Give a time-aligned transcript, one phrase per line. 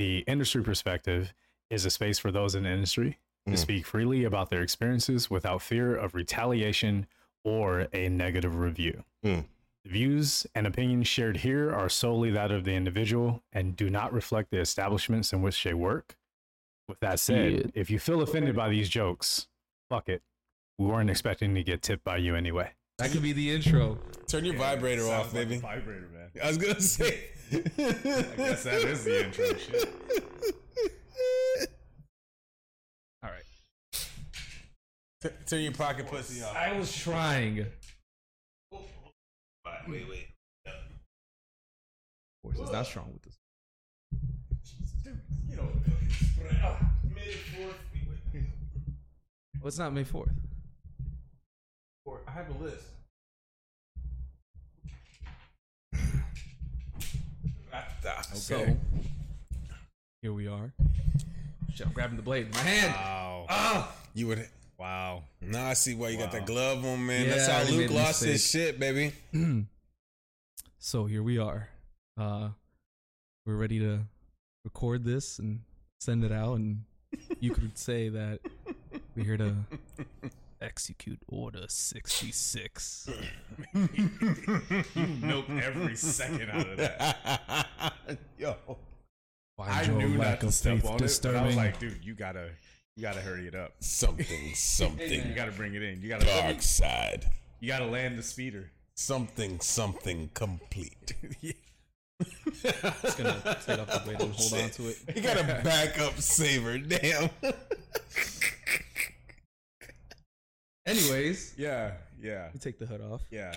[0.00, 1.34] The industry perspective
[1.68, 3.58] is a space for those in the industry to Mm.
[3.58, 7.06] speak freely about their experiences without fear of retaliation
[7.44, 9.04] or a negative review.
[9.22, 9.44] Mm.
[9.84, 14.10] The views and opinions shared here are solely that of the individual and do not
[14.10, 16.16] reflect the establishments in which they work.
[16.88, 17.62] With that said, Yeah.
[17.74, 19.48] if you feel offended by these jokes,
[19.90, 20.22] fuck it.
[20.78, 22.72] We weren't expecting to get tipped by you anyway.
[23.00, 23.98] That could be the intro.
[24.26, 25.60] Turn your vibrator Sounds off, like baby.
[25.60, 26.28] vibrator, man.
[26.44, 27.30] I was gonna say.
[27.50, 29.88] I guess that is the intro shit.
[33.22, 34.06] All right.
[35.22, 36.54] T- Turn your pocket pussy off.
[36.54, 37.64] I was trying.
[39.88, 40.26] Wait, wait.
[42.42, 43.38] Force is not strong with this.
[45.48, 45.68] You know,
[46.44, 46.76] mid oh,
[47.56, 47.76] fourth.
[49.60, 50.04] Well, it's not May
[52.10, 52.18] 4th.
[52.26, 52.86] I have a list.
[58.34, 58.76] So,
[60.22, 60.72] here we are.
[61.74, 62.92] Shit, I'm grabbing the blade in my hand.
[62.94, 63.46] Wow.
[63.48, 64.48] Ah, you would.
[64.78, 65.24] Wow.
[65.40, 66.38] Now I see why you got Wow.
[66.38, 67.28] that glove on, man.
[67.28, 69.12] That's Yeah, I how Luke lost his shit, baby.
[70.78, 71.68] so, here we are.
[72.16, 72.50] Uh,
[73.46, 74.00] we're ready to
[74.64, 75.60] record this and
[76.00, 76.54] send it out.
[76.54, 76.84] And
[77.40, 78.40] you could say that
[79.14, 79.54] we're here to
[80.60, 83.08] execute Order 66.
[83.74, 87.92] You milk every second out of that.
[88.38, 88.56] Yo.
[89.56, 92.14] Find I knew not to step faith on it, but I was like, dude, you
[92.14, 92.50] gotta,
[92.96, 93.72] you gotta hurry it up.
[93.80, 95.28] Something, something.
[95.28, 96.00] You gotta bring it in.
[96.00, 97.26] You gotta, Dark side.
[97.60, 98.70] you gotta land the speeder.
[98.94, 101.14] Something, something complete.
[103.02, 104.98] Just gonna take off the blade and hold on to it.
[105.14, 106.78] You got a backup saber.
[106.78, 107.30] Damn.
[110.86, 113.22] Anyways, Yeah, yeah, you take the hood off.
[113.30, 113.54] yeah.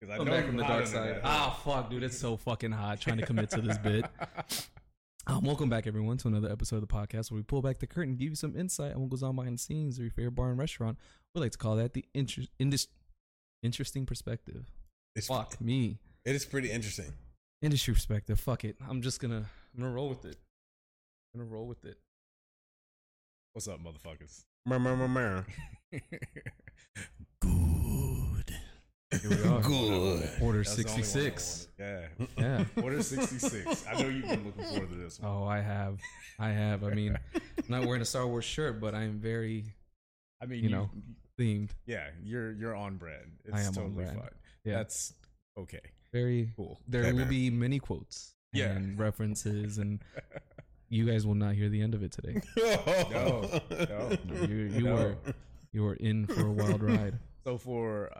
[0.00, 1.16] Because I Come know back from the dark side.
[1.16, 1.20] that.
[1.24, 4.04] Ah, fuck, dude, it's so fucking hot trying to commit to this bit.
[5.26, 7.86] Um, welcome back, everyone, to another episode of the podcast where we pull back the
[7.86, 10.10] curtain and give you some insight on what goes on behind the scenes of your
[10.10, 10.98] favorite bar and restaurant.
[11.34, 12.88] We like to call that the inter- indus-
[13.62, 14.66] interesting perspective.
[15.16, 15.96] It's, Fuck me,
[16.26, 17.10] it is pretty interesting.
[17.62, 18.38] industry perspective.
[18.38, 20.36] Fuck it, I'm just gonna, I'm gonna roll with it.
[21.34, 21.96] I'm gonna roll with it.
[23.54, 24.42] What's up, motherfuckers?
[27.40, 28.54] Good.
[29.20, 29.60] Here we are.
[29.60, 30.30] Good.
[30.40, 31.68] Order That's the only one I 66.
[31.78, 32.28] wanted.
[32.38, 32.64] Yeah.
[32.76, 32.82] Yeah.
[32.82, 33.84] Order 66.
[33.88, 35.30] I know you've been looking forward to this one.
[35.30, 35.98] Oh, I have,
[36.38, 36.84] I have.
[36.84, 39.64] I mean, I'm not wearing a Star Wars shirt, but I'm very
[40.42, 40.90] I mean, you you, know.
[41.38, 41.70] themed.
[41.86, 43.30] yeah, you're you're on brand.
[43.44, 44.18] It's I am on totally brand.
[44.18, 44.28] fine.
[44.64, 45.14] Yeah, That's
[45.58, 45.80] okay.
[46.12, 46.80] very Cool.
[46.88, 48.72] there Hey, will be many quotes Yeah.
[48.72, 50.00] and references and
[50.88, 54.18] you guys will not hear the end of it today No, no.
[54.46, 54.96] you, you No.
[54.96, 55.16] are
[55.74, 57.18] you are in for a wild ride.
[57.44, 58.10] So for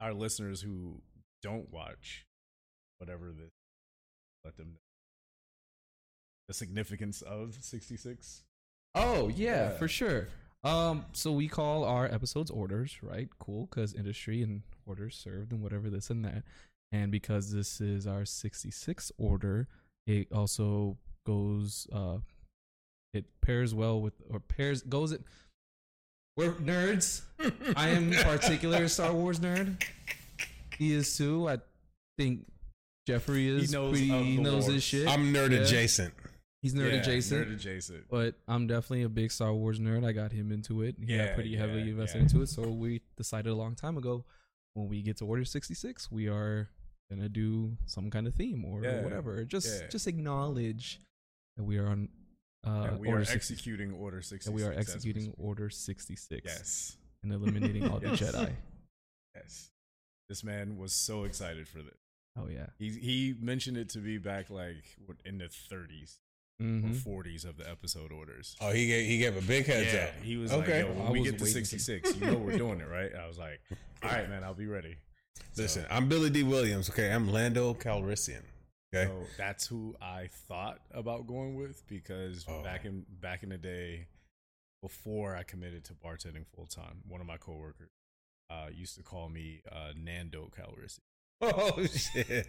[0.00, 1.00] our listeners who
[1.42, 2.26] don't watch
[2.98, 3.50] whatever this,
[4.44, 4.78] let them know.
[6.48, 8.42] The significance of 66.
[8.94, 9.76] oh yeah, Yeah.
[9.78, 10.28] for sure.
[10.64, 13.28] Um so we call our episodes orders right?
[13.38, 16.44] Cool because industry and orders served and whatever this and that.
[16.90, 19.66] And because this is our 66 order
[20.06, 20.96] it also
[21.26, 22.18] goes uh
[23.12, 25.22] it pairs well with or pairs goes it
[26.38, 27.22] we're nerds
[27.76, 29.82] I am in particular a Star Wars nerd.
[30.78, 31.48] He is too.
[31.48, 31.58] I
[32.16, 32.46] think
[33.06, 33.70] Jeffrey is.
[33.70, 34.74] He knows pretty, he knows lore.
[34.74, 35.08] his shit.
[35.08, 35.58] I'm nerd Yeah.
[35.62, 36.14] adjacent.
[36.62, 37.48] He's nerd Yeah, adjacent.
[37.48, 38.04] Nerd adjacent.
[38.08, 40.04] But I'm definitely a big Star Wars nerd.
[40.04, 40.96] I got him into it.
[40.98, 42.22] He Yeah, got pretty heavily yeah, invested yeah.
[42.22, 42.48] into it.
[42.48, 44.24] So we decided a long time ago
[44.74, 46.68] when we get to Order 66, we are
[47.10, 49.44] gonna do some kind of theme or Yeah, whatever.
[49.44, 49.88] Just yeah.
[49.88, 51.00] just acknowledge
[51.56, 52.08] that we are on
[52.66, 54.44] uh, and we Order are 60 executing Order 66.
[54.46, 55.32] that we are as we executing.
[55.38, 56.96] Order 66 Yes.
[57.22, 58.52] and eliminating all the Jedi.
[59.34, 59.70] Yes.
[60.28, 61.94] This man was so excited for this.
[62.38, 62.66] Oh yeah.
[62.78, 66.18] He he mentioned it to be back like what, in the 30s
[66.60, 68.56] hmm or 40s of the episode orders.
[68.60, 70.10] Oh, he gave he gave a big heads yeah, up.
[70.22, 70.82] he was Okay.
[70.84, 72.80] like, "Yo, I when we was get to waiting to- 66, you know we're doing
[72.80, 73.60] it, right?" I was like,
[74.02, 74.96] "All right, man, I'll be ready."
[75.52, 76.90] So- Listen, I'm Billy Dee Williams.
[76.90, 78.42] Okay, I'm Lando Calrissian.
[78.94, 82.62] Okay, So that's who I thought about going with because Oh.
[82.62, 84.06] back in back in the day,
[84.82, 87.90] before I committed to bartending full time, one of my coworkers
[88.50, 91.00] uh, used to call me uh, Nando Calrissian.
[91.42, 92.48] oh shit,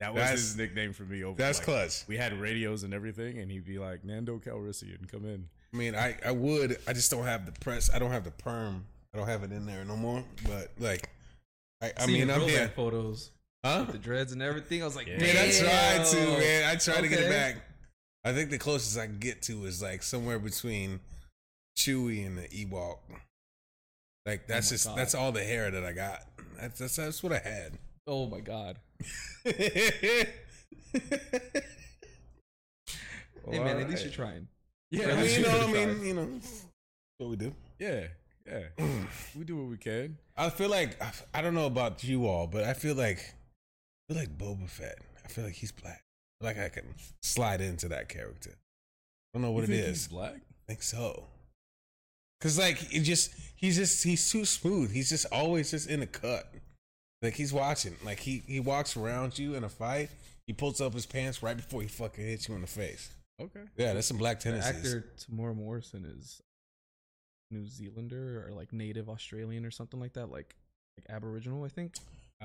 [0.00, 1.24] That was That's- his nickname for me.
[1.24, 2.06] Over that's like, clutch.
[2.06, 5.94] We had radios and everything, and he'd be like, "Nando Calrissian, come in." I mean,
[5.96, 6.78] I I would.
[6.86, 7.90] I just don't have the press.
[7.92, 8.84] I don't have the perm.
[9.14, 10.22] I don't have it in there no more.
[10.46, 11.08] But like,
[11.82, 12.68] I, I mean, I'm throwback here.
[12.76, 13.30] photos,
[13.64, 13.84] Huh?
[13.86, 14.82] with the dreads and everything.
[14.82, 15.18] I was like, Yeah.
[15.18, 16.68] Man, I tried to, man.
[16.68, 17.56] I tried to get it back.
[18.24, 21.00] I think the closest I can get to is like somewhere between
[21.78, 22.98] Chewie and the Ewok.
[24.26, 24.98] Like that's Oh just God.
[24.98, 26.22] that's all the hair that I got.
[26.60, 27.72] That's that's, that's what I had.
[28.06, 28.78] Oh my god.
[33.50, 34.46] Hey man, at least you're trying.
[34.90, 36.28] Yeah, I mean, you know, I mean, you know,
[37.18, 37.52] what we do.
[37.78, 38.06] yeah,
[38.46, 38.66] yeah.
[39.36, 40.16] we do what we can.
[40.36, 40.96] I feel like
[41.34, 43.34] I don't know about you all, but I feel like
[44.10, 44.98] I feel like Boba Fett.
[45.24, 46.02] I feel like he's black.
[46.40, 48.50] Like I can slide into that character.
[48.52, 50.04] I don't know what You it think is.
[50.04, 50.34] He's black.
[50.34, 51.24] I think so.
[52.40, 54.92] Cause like it just he's just he's too smooth.
[54.92, 56.52] He's just always just in a cut.
[57.22, 57.94] Like he's watching.
[58.04, 60.10] Like he he walks around you in a fight.
[60.48, 63.10] He pulls up his pants right before he fucking hits you in the face.
[63.40, 63.60] Okay.
[63.76, 64.92] Yeah, that's some black The tendencies.
[64.94, 66.40] actor Temuera Morrison is
[67.52, 70.56] New Zealander or like native Australian or something like that, like
[70.98, 71.94] like Aboriginal, I think,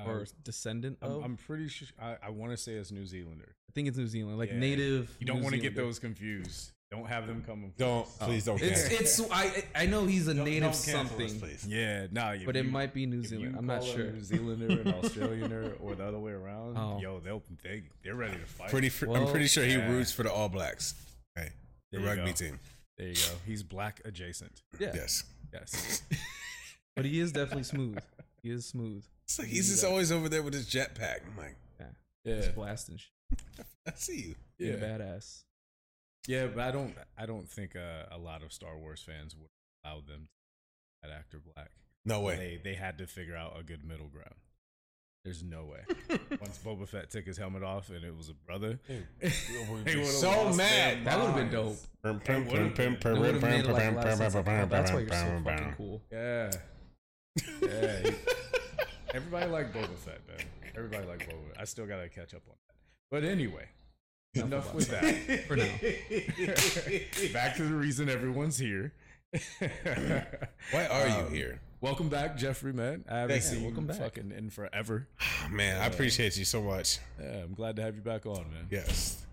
[0.06, 1.24] or Uh, descendant I'm, of.
[1.24, 1.88] I'm pretty sure.
[2.00, 3.54] I, I want to say it's New Zealander.
[3.68, 4.58] I think it's New Zealand, like Yeah.
[4.58, 5.16] native.
[5.20, 5.82] You don't New want to get Zealander.
[5.88, 6.72] those confused.
[6.90, 7.70] Don't have them come.
[7.76, 9.26] Don't please don't It's cancel.
[9.26, 11.66] it's I I know he's a Don't- native don't cancel us, something, please.
[11.68, 12.30] Yeah, nah.
[12.32, 13.52] if but it you- might be New if Zealand.
[13.52, 14.10] you I'm not call a sure.
[14.12, 16.78] New Zealander, an Australianer, or the other way around.
[16.78, 16.98] Oh.
[16.98, 18.70] Yo, they'll they they're ready to fight.
[18.70, 18.88] Pretty.
[18.88, 19.86] Fr- I'm Well, pretty sure he yeah.
[19.90, 20.94] roots for the All Blacks.
[21.38, 21.50] Okay,
[21.92, 22.32] the There you rugby go.
[22.32, 22.58] team.
[22.96, 23.34] There you go.
[23.44, 24.62] He's black adjacent.
[24.80, 25.24] Yeah, Yes.
[25.52, 26.02] Yes.
[26.96, 27.98] but he is definitely smooth.
[28.42, 29.04] He is smooth.
[29.28, 31.18] It's like he's just always over there with his jetpack.
[31.26, 31.56] I'm like,
[32.24, 32.36] Yeah.
[32.36, 33.66] He's blasting shit.
[33.86, 34.34] I see you.
[34.58, 34.84] Being Yeah.
[34.84, 35.42] a badass.
[36.26, 36.94] Yeah, but I don't.
[37.16, 39.48] I don't think uh, a lot of Star Wars fans would
[39.84, 40.28] allow them
[41.02, 41.70] to that actor black.
[42.04, 42.36] No way.
[42.64, 44.34] They they had to figure out a good middle ground.
[45.24, 45.80] There's no way.
[46.40, 49.28] Once Boba Fett took his helmet off and it was a brother, Dude, they
[49.84, 50.98] be would've so lost mad.
[50.98, 51.86] their That would've been minds.
[52.02, 52.96] Pum, It would've pum, been.
[52.96, 55.00] pum, It would have pum, made like pum, sense, pum, like, oh, pum, That's why
[55.00, 56.02] you're so fucking cool.
[56.12, 56.50] Yeah.
[57.62, 58.10] Yeah.
[59.10, 60.46] He- Everybody liked Boba Fett, man.
[60.76, 61.58] Everybody liked Boba.
[61.60, 62.74] I still gotta catch up on that.
[63.10, 63.66] But anyway,
[64.34, 65.44] enough about with that.
[65.46, 67.32] For now.
[67.32, 68.92] Back to the reason everyone's here.
[69.60, 71.60] Why are you Um, here?
[71.80, 73.04] Welcome back, Jeffrey, man.
[73.08, 73.48] I haven't Thank you.
[73.58, 73.98] seen Welcome you back.
[74.00, 75.06] fucking in forever.
[75.48, 76.98] Man, I appreciate you so much.
[77.20, 78.66] Yeah, I'm glad to have you back on, man.
[78.68, 79.24] Yes.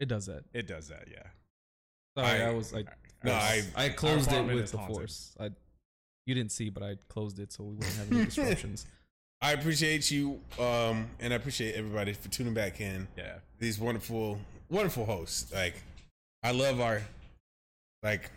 [0.00, 0.44] It does that.
[0.54, 1.22] It does that, yeah.
[2.16, 2.86] Sorry, I- I, was like,
[3.22, 4.96] No, I I closed it with the haunted.
[4.96, 5.36] force.
[5.38, 5.50] I,
[6.26, 8.86] you didn't see, but I closed it so we wouldn't have any disruptions.
[9.42, 13.06] I appreciate you, um, and I appreciate everybody for tuning back in.
[13.16, 13.34] Yeah.
[13.58, 14.38] These wonderful,
[14.70, 15.52] wonderful hosts.
[15.52, 15.74] Like,
[16.42, 17.02] I love our,
[18.02, 18.30] like,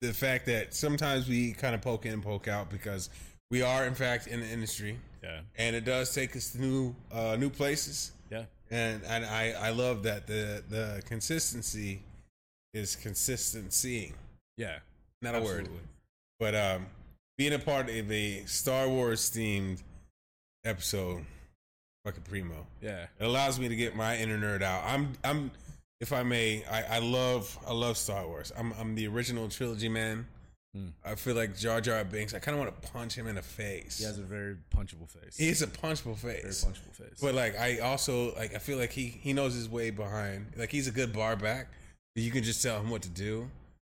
[0.00, 3.10] the fact that sometimes we kind of poke in and poke out because
[3.50, 5.40] we are, in fact, in the industry, Yeah.
[5.58, 8.12] and it does take us to new, uh, new places.
[8.30, 8.44] Yeah.
[8.72, 12.00] and and I I love that the the consistency
[12.74, 14.14] is consistencying.
[14.56, 14.78] Yeah.
[15.22, 15.86] Not a word, absolutely.
[16.40, 16.86] but um,
[17.38, 19.82] being a part of a Star Wars themed
[20.64, 21.24] episode,
[22.04, 22.66] fucking primo.
[22.80, 23.06] Yeah.
[23.18, 24.84] It allows me to get my inner nerd out.
[24.86, 25.50] I'm I'm
[26.00, 28.52] if I may, I, I love I love Star Wars.
[28.56, 30.26] I'm I'm the original trilogy man.
[30.74, 30.88] Hmm.
[31.04, 32.34] I feel like Jar Jar Binks.
[32.34, 33.98] I kind of want to punch him in the face.
[33.98, 35.36] He has a very punchable face.
[35.36, 36.64] He's a punchable face.
[36.64, 37.18] very punchable face.
[37.20, 40.52] But like I also like I feel like he he knows his way behind.
[40.56, 41.68] Like he's a good bar back.
[42.14, 43.50] You can just tell him what to do,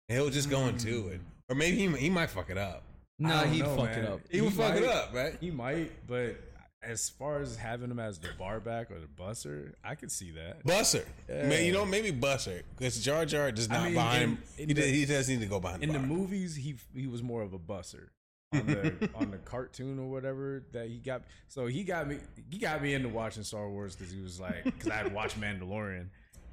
[0.08, 1.20] and he'll just go into it.
[1.50, 2.82] Or maybe he he might fuck it up.
[3.18, 3.98] Nah, he'd know, fuck man.
[4.04, 4.20] it up.
[4.30, 5.36] He, would fuck it up, right?
[5.40, 6.36] He might, but
[6.82, 10.32] as far as having him as the bar back or the busser, I could see
[10.32, 10.62] that.
[10.64, 11.48] Busser, Yeah.
[11.48, 11.64] man.
[11.64, 14.38] You know maybe Busser because Jar Jar does I not mean, behind in- him.
[14.58, 16.76] in he, the- does, he does need to go behind In the the movies, he
[16.94, 18.08] he was more of a busser.
[18.52, 22.18] On the on the cartoon or whatever that he got, so he got me
[22.48, 25.40] he got me into watching Star Wars because he was like because I had watched
[25.40, 26.06] Mandalorian,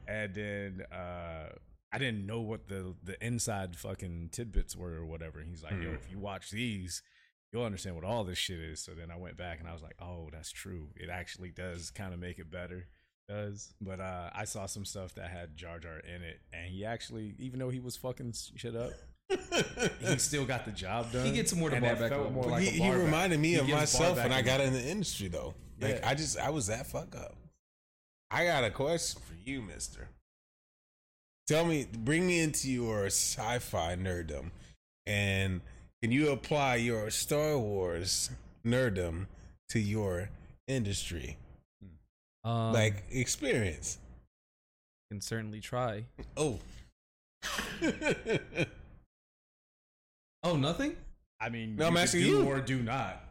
[0.07, 1.49] and then uh
[1.93, 5.39] I didn't know what the the inside fucking tidbits were or whatever.
[5.39, 5.95] And he's like, yo, Mhm.
[5.95, 7.03] if you watch these,
[7.51, 8.79] you'll understand what all this shit is.
[8.79, 10.89] So then I went back and I was like, oh, that's true.
[10.95, 12.87] It actually does kind of make it better.
[13.29, 13.73] does.
[13.79, 17.35] But uh, I saw some stuff that had Jar Jar in it, and he actually,
[17.39, 18.91] even though he was fucking shit up,
[20.01, 21.25] he still got the job done.
[21.25, 22.31] He gets more to and bar back up.
[22.33, 23.05] more like he, a he bar back.
[23.05, 25.53] reminded me He of myself when I got in the industry, though.
[25.79, 26.09] Like Yeah.
[26.09, 27.37] I just I was that fuck up.
[28.29, 30.09] I got a question for you, Mister.
[31.47, 34.51] Tell me, bring me into your sci-fi nerddom,
[35.05, 35.61] and
[36.01, 38.29] can you apply your Star Wars
[38.65, 39.27] nerddom
[39.69, 40.29] to your
[40.67, 41.37] industry,
[42.45, 43.97] Um, like experience?
[45.11, 46.05] can certainly try.
[46.37, 46.59] Oh,
[50.43, 50.95] Oh, nothing.
[51.39, 52.43] I mean, No, you I'm asking do you.
[52.45, 53.23] or do not,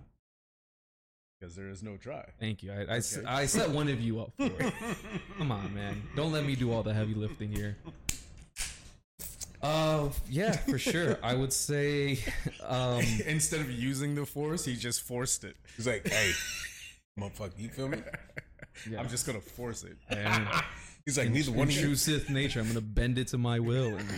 [1.43, 2.25] because there is no try.
[2.39, 2.73] Thank you.
[2.73, 3.19] I, I, s-.
[3.27, 4.73] I set one of you up for it.
[5.39, 6.01] Come on, man.
[6.15, 7.77] Don't let me do all the heavy lifting here.
[9.61, 11.19] Uh, yeah, for sure.
[11.23, 12.21] I would say,
[12.65, 15.57] um, Instead of using the force, he just forced it.
[15.77, 16.31] he's like, hey,
[17.19, 17.99] motherfucker, you feel me?
[18.89, 19.01] yeah.
[19.01, 19.97] I'm just gonna force it.
[20.11, 20.47] And
[21.05, 21.97] He's like, neither in one of true.
[21.97, 24.09] Sith nature, I'm gonna bend it to my will, and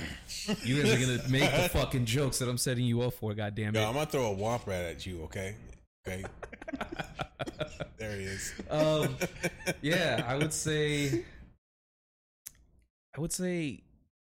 [0.62, 3.32] you guys are gonna make the fucking jokes that I'm setting you up for.
[3.32, 3.86] God damn Yo, it.
[3.86, 5.56] I'm gonna throw a womp rat at you, okay?
[6.06, 6.24] Okay.
[7.98, 8.52] there he is.
[8.70, 9.16] um,
[9.82, 11.24] yeah, I would say,
[13.16, 13.82] I would say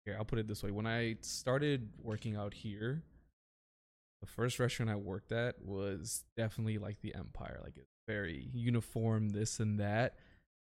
[0.05, 0.71] here, I'll put it this way.
[0.71, 3.03] When I started working out here,
[4.21, 7.61] the first restaurant I worked at was definitely like the Empire.
[7.63, 10.17] Like it's very uniform, this and that.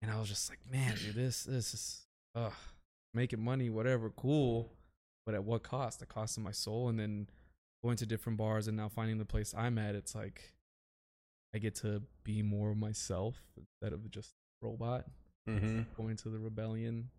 [0.02, 2.54] And I was just like, man, dude, this this is ugh,
[3.14, 4.74] making money, whatever, cool.
[5.26, 6.00] But at what cost?
[6.00, 6.90] The cost of my soul.
[6.90, 7.30] And then
[7.84, 10.54] going to different bars and now finding the place I'm at, it's like
[11.56, 15.06] I get to be more myself instead of just robot.
[15.50, 15.82] Mm-hmm.
[15.98, 17.10] Going to the rebellion,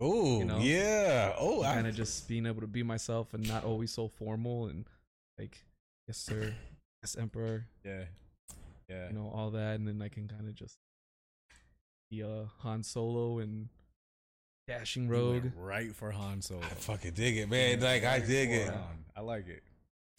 [0.00, 0.58] Oh You know?
[0.58, 1.34] yeah.
[1.38, 4.66] Oh, I, kind of just being able to be myself and not always so formal
[4.66, 4.86] and
[5.38, 5.62] like,
[6.08, 6.52] yes sir,
[7.02, 8.04] yes emperor, Yeah.
[8.88, 9.06] Yeah.
[9.08, 10.78] you know all that, and then I can kind of just
[12.10, 13.68] be a Han Solo and
[14.66, 15.52] dashing rogue.
[15.56, 16.62] right for Han Solo.
[16.62, 17.78] I fucking dig it, man.
[17.80, 18.68] Like I dig it.
[18.68, 19.04] Han.
[19.16, 19.62] I like it.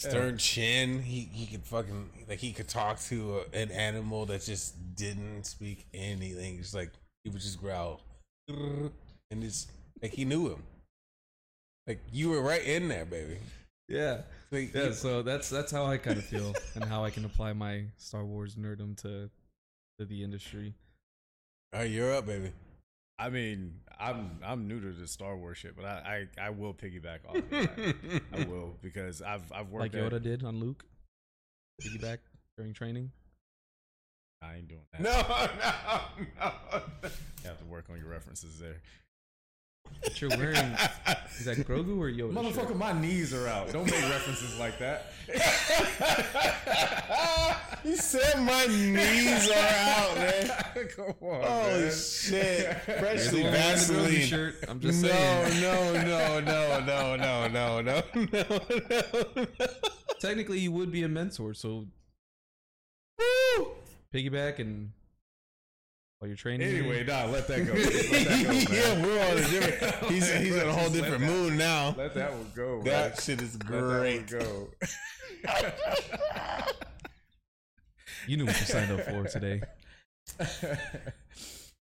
[0.10, 1.02] Stern chin.
[1.02, 5.46] He he could fucking like he could talk to a, an animal that just didn't
[5.46, 6.58] speak anything.
[6.58, 6.92] Just like
[7.24, 8.02] he would just growl,
[8.48, 8.92] and
[9.44, 9.68] it's
[10.02, 10.64] like he knew him.
[11.88, 13.38] Like you were right in there, baby.
[13.88, 14.92] Yeah, Like, yeah.
[14.92, 18.24] So that's that's how I kind of feel and how I can apply my Star
[18.24, 19.30] Wars nerdum to
[20.00, 20.74] to the industry.
[21.74, 22.52] all right, you're up, baby.
[23.22, 26.74] I mean, I'm I'm new to the Star Wars shit, but I I, I will
[26.74, 27.96] piggyback off of that.
[28.34, 30.84] I will because I've I've Like worked at, Yoda did on Luke,
[31.84, 32.18] piggyback
[32.58, 33.12] during training.
[34.42, 35.02] I ain't doing that.
[35.02, 35.12] No,
[36.42, 36.82] no, no.
[37.04, 38.78] You have to work on your references there.
[40.04, 40.56] But you're wearing
[41.38, 42.34] is that Grogu or Yoda?
[42.34, 42.56] shirt?
[42.70, 43.72] Motherfucker, my knees are out.
[43.72, 45.12] Don't make references like that.
[47.84, 50.52] you said my knees are out, man.
[50.96, 51.92] Come on, Holy man.
[51.92, 52.78] shit!
[52.84, 54.22] Freshly one wearing the Grogu Vaseline.
[54.22, 54.56] shirt.
[54.68, 55.62] I'm just no, saying.
[55.62, 58.42] no, no, no, no, no, no, no, no, no,
[59.36, 59.46] no.
[60.20, 61.86] Technically, you would be a mentor, so
[63.20, 63.68] Woo!
[64.14, 64.92] piggyback and
[66.20, 66.68] while you're training.
[66.68, 67.74] Anyway, nah, let that go.
[67.74, 69.96] Let that go, yeah, we're on a different.
[70.12, 71.96] He's he's on a whole different that- mood now.
[71.98, 72.76] Let that one go.
[72.78, 72.84] man.
[72.86, 74.28] That shit is Let great.
[74.28, 74.68] that one
[75.44, 76.82] go.
[78.28, 79.62] You knew what you signed up for today.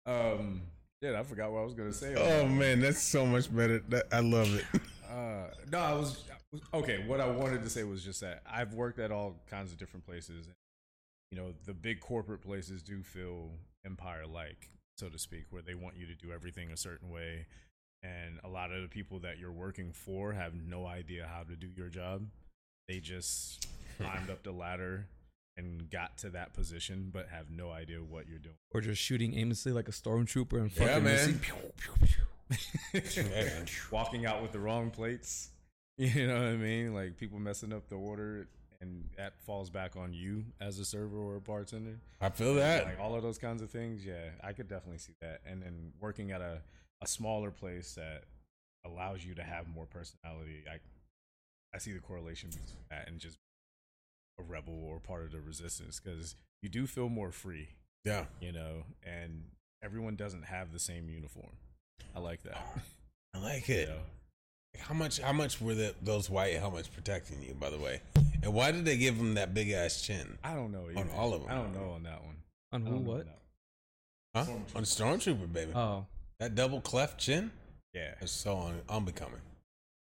[0.05, 0.61] um,
[1.01, 2.15] yeah, I forgot what I was gonna say.
[2.15, 3.79] Oh man, that's so much better.
[3.89, 4.65] That, I love it.
[5.11, 6.23] Uh, no, I was
[6.73, 7.03] okay.
[7.05, 10.05] What I wanted to say was just that I've worked at all kinds of different
[10.05, 10.47] places.
[11.33, 13.49] You know, the big corporate places do feel
[13.85, 17.45] empire-like, so to speak, where they want you to do everything a certain way,
[18.03, 21.57] and a lot of the people that you're working for have no idea how to
[21.57, 22.25] do your job.
[22.87, 23.67] They just
[23.99, 25.07] climbed up the ladder
[25.63, 28.55] and got to that position, but have no idea what you're doing.
[28.73, 31.41] Or just shooting aimlessly like a stormtrooper and Yeah, fucking man.
[32.51, 33.67] missing.
[33.91, 35.49] walking out with the wrong plates.
[35.97, 36.95] You know what I mean?
[36.95, 38.47] Like people messing up the order,
[38.79, 41.99] and that falls back on you as a server or a bartender.
[42.19, 42.85] I feel that.
[42.85, 44.03] Like all of those kinds of things.
[44.03, 45.41] Yeah, I could definitely see that.
[45.45, 46.61] And then working at a,
[47.03, 48.23] a smaller place that
[48.83, 50.79] allows you to have more personality, I
[51.75, 53.37] I see the correlation between that and just
[54.41, 57.69] a rebel or part of the resistance because you do feel more free,
[58.05, 58.25] Yeah.
[58.39, 59.43] you know, and
[59.83, 61.51] everyone doesn't have the same uniform.
[62.15, 62.57] I like that.
[63.33, 63.89] I like you it.
[63.89, 63.99] know?
[64.79, 65.19] How much?
[65.19, 67.53] How much were the, those white helmets protecting you?
[67.53, 67.99] By the way,
[68.41, 70.37] and why did they give him that big ass chin?
[70.43, 70.87] I don't know.
[70.95, 71.51] On all of them.
[71.51, 72.35] I don't know on that one.
[72.71, 72.95] On who?
[72.99, 73.19] What?
[73.19, 74.45] on that.
[74.45, 74.51] Huh?
[74.77, 75.73] On Stormtrooper, baby.
[75.75, 76.05] Oh,
[76.39, 77.51] that double cleft chin
[77.93, 78.13] Yeah.
[78.21, 79.41] is so un- unbecoming.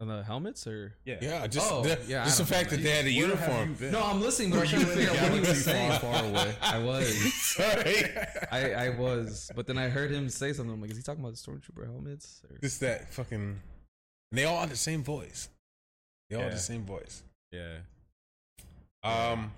[0.02, 0.94] On the helmets or?
[1.06, 1.18] Yeah.
[1.22, 3.78] Yeah, just Oh, the, yeah, just the fact that they had a Where uniform.
[3.92, 5.92] No, I'm listening, but I'm trying to you figure out what he was saying.
[6.00, 6.56] far, far away?
[6.62, 7.34] I was.
[7.34, 8.06] Sorry,
[8.52, 10.74] I, I was, but then I heard him say something.
[10.74, 12.42] I'm like, is he talking about the stormtrooper helmets?
[12.50, 12.58] Or?
[12.60, 13.40] just that fucking.
[14.32, 15.50] And they all had the same voice.
[16.30, 16.56] They all had Yeah.
[16.56, 17.24] the same voice.
[17.52, 17.78] Yeah.
[19.04, 19.52] Um,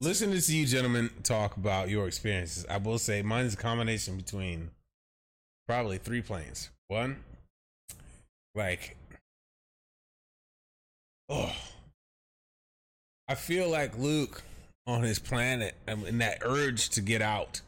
[0.00, 4.16] listening to you gentlemen talk about your experiences, I will say mine is a combination
[4.16, 4.70] between
[5.68, 6.70] probably three planes.
[6.88, 7.22] One,
[8.54, 8.96] like,
[11.28, 11.54] oh,
[13.28, 14.42] I feel like Luke
[14.86, 17.60] on his planet um, and that urge to get out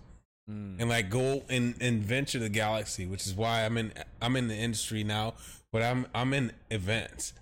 [0.50, 0.76] Mm.
[0.78, 4.48] and like go and, and venture the galaxy, which is why I'm in I'm in
[4.48, 5.32] the industry now,
[5.72, 7.32] but I'm I'm in events.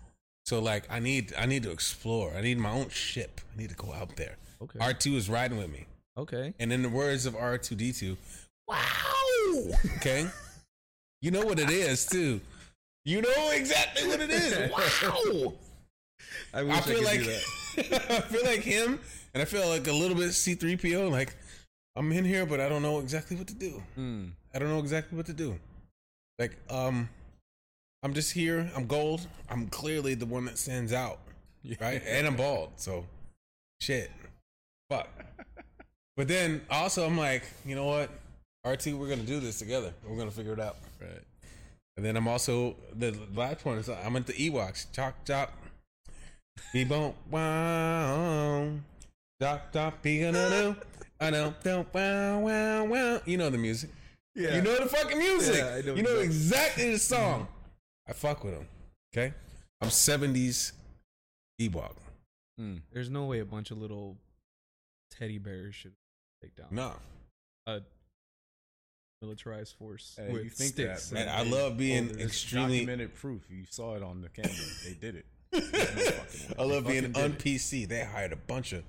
[0.47, 2.33] So like I need I need to explore.
[2.37, 3.41] I need my own ship.
[3.53, 4.37] I need to go out there.
[4.63, 4.79] Okay.
[4.79, 5.87] R2 is riding with me.
[6.17, 6.55] Okay.
[6.61, 8.17] And in the words of R2D2,
[8.69, 8.79] wow.
[9.97, 10.29] Okay?
[11.23, 12.41] you know what it is too.
[13.05, 14.71] You know exactly what it is.
[14.73, 15.55] Wow.
[16.55, 17.21] I, I feel like
[18.11, 19.01] I feel like him
[19.35, 21.35] and I feel like a little bit C3PO like
[21.97, 23.83] I'm in here but I don't know exactly what to do.
[23.99, 24.31] Mm.
[24.55, 25.59] I don't know exactly what to do.
[26.39, 27.09] Like, um,
[28.03, 28.71] I'm just here.
[28.77, 29.27] I'm gold.
[29.49, 31.19] I'm clearly the one that stands out,
[31.81, 32.03] right?
[32.07, 33.07] and I'm bald, so
[33.81, 34.11] shit,
[34.91, 35.09] fuck.
[36.17, 38.11] But then also, I'm like, you know what,
[38.67, 39.93] RT, we're gonna do this together.
[40.07, 40.77] We're gonna figure it out.
[41.01, 41.23] Right.
[41.97, 44.87] And then I'm also the last one is I'm at the Ewoks.
[44.93, 45.53] Chop chop.
[46.73, 48.71] Be bump wow.
[49.41, 50.77] Chop chop be gonna do.
[51.21, 53.21] I know don't wow wow wow.
[53.27, 53.91] You know the music.
[54.35, 54.57] Yeah.
[54.57, 55.57] You know the fucking music.
[55.57, 56.25] Yeah, I know you know exactly.
[56.25, 57.49] exactly the song.
[58.09, 58.67] I fuck with them.
[59.15, 59.35] Okay.
[59.81, 60.73] I'm 70s
[61.61, 61.97] Ewok.
[62.61, 62.81] Mm.
[62.93, 64.17] There's no way a bunch of little
[65.11, 65.93] teddy bears should
[66.43, 66.93] take down No.
[67.67, 67.81] a
[69.23, 71.09] militarized force Hey, with you think sticks.
[71.11, 73.43] that, Man, but I love being there's extremely- documented proof.
[73.51, 74.51] You saw it on the camera.
[74.85, 75.27] They did it.
[76.57, 76.63] No.
[76.63, 77.87] I love They being fucking un PC.
[77.87, 78.85] They hired a bunch of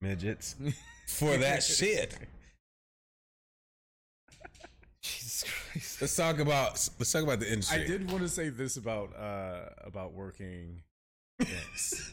[0.00, 0.56] midgets
[1.06, 2.16] for that shit.
[5.02, 6.00] Jesus Christ.
[6.00, 7.82] Let's talk about let's talk about the industry.
[7.82, 10.82] I did want to say this about uh about working.
[11.40, 12.12] events.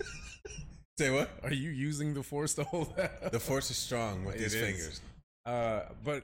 [0.99, 1.29] say what?
[1.43, 3.19] Are you using the force to hold that?
[3.25, 3.31] Up?
[3.31, 4.61] The force is strong with It these is.
[4.61, 5.01] fingers.
[5.47, 6.23] Uh, but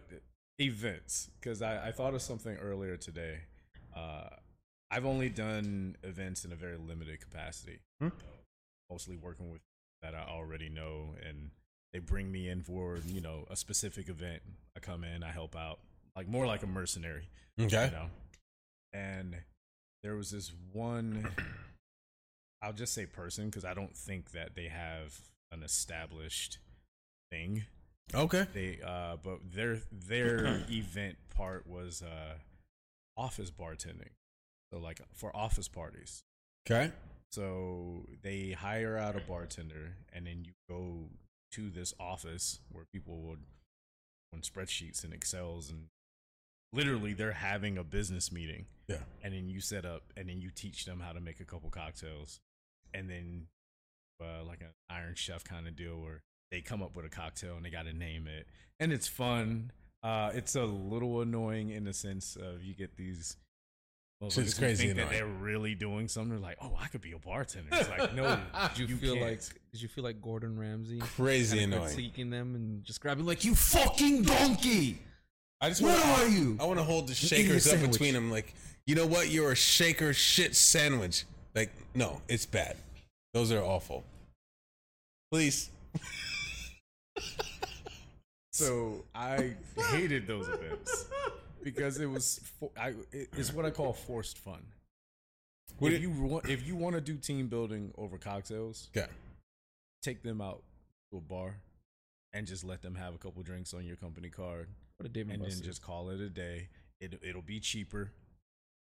[0.62, 3.40] events, because I, I thought of something earlier today.
[3.96, 4.30] Uh,
[4.90, 8.10] I've only done events in a very limited capacity, Hmm.
[8.90, 9.62] mostly working with
[10.02, 11.52] that I already know, and
[11.94, 14.42] they bring me in for you know a specific event.
[14.76, 15.80] I come in, I help out,
[16.16, 17.28] like more like a mercenary,
[17.60, 17.86] Okay.
[17.86, 18.10] you know.
[18.94, 19.36] And
[20.04, 21.28] there was this one,
[22.62, 25.20] I'll just say person because I don't think that they have
[25.52, 26.58] an established
[27.32, 27.64] thing
[28.14, 28.46] Okay.
[28.54, 32.36] they uh but their their event part was uh
[33.18, 34.10] office bartending
[34.72, 36.24] so like for office parties
[36.70, 36.92] Okay.
[37.32, 41.10] so they hire out a bartender and then you go
[41.54, 43.40] to this office where people would
[44.34, 45.88] on spreadsheets and excels and
[46.74, 48.98] literally they're having a business meeting Yeah.
[49.24, 51.70] and then you set up and then you teach them how to make a couple
[51.70, 52.40] cocktails
[52.94, 53.48] and then
[54.22, 57.56] uh, like an iron chef kind of deal where they come up with a cocktail
[57.56, 58.46] and they got to name it
[58.80, 59.72] and it's fun
[60.04, 63.38] uh, it's a little annoying in the sense of you get these
[64.30, 65.18] Shit's motherfuckers who crazy think that annoying.
[65.18, 68.40] they're really doing something they're like oh i could be a bartender it's like no
[68.76, 69.26] Did you, you feel can't.
[69.32, 71.96] like did you feel like Gordon Ramsay Crazy kinda annoying.
[71.98, 75.00] critiquing them and just grabbing like you fucking donkey?
[75.62, 76.58] I just What want are you?
[76.60, 77.92] I want to hold the shakers up sandwich.
[77.92, 78.30] between them.
[78.32, 78.54] Like,
[78.88, 79.30] you know what?
[79.30, 81.24] You're a shaker shit sandwich.
[81.56, 82.76] Like, no, it's bad.
[83.36, 84.04] Those are awful.
[85.32, 85.70] Please.
[88.54, 89.56] So I
[89.92, 91.06] hated those events
[91.64, 94.62] because it was for, I, it- it's what I call forced fun.
[95.80, 99.08] What if do you want, if you want to do team building over cocktails, Okay.
[100.04, 100.62] take them out
[101.12, 101.56] to a bar
[102.34, 105.26] and just let them have a couple drinks on your company card, What a Dave
[105.28, 105.66] and and then Buster's.
[105.66, 106.68] just call it a day.
[107.00, 108.12] It it'll be cheaper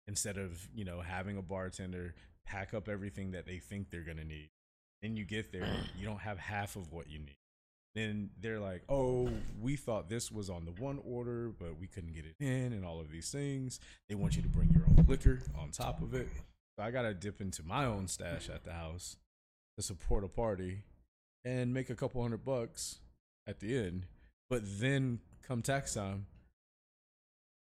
[0.08, 2.16] instead of you know having a bartender
[2.46, 4.50] pack up everything that they think they're gonna need.
[5.04, 5.68] Then you get there,
[5.98, 7.36] you don't have half of what you need.
[7.94, 12.14] Then they're like, "Oh, we thought this was on the one order, but we couldn't
[12.14, 15.06] get it in, and all of these things." They want you to bring your own
[15.08, 16.30] liquor on top of it.
[16.78, 19.18] So I gotta dip into my own stash at the house
[19.78, 20.84] to support a party
[21.44, 23.00] and make a couple hundred bucks
[23.46, 24.06] at the end.
[24.50, 26.28] But then come tax time,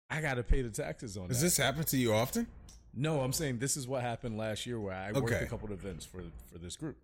[0.09, 1.27] I gotta pay the taxes on it.
[1.29, 1.45] Does that.
[1.45, 2.47] this happen to you often?
[2.93, 5.45] No, I'm saying this is what happened last year where I worked Okay.
[5.45, 6.97] a couple of events for for this group.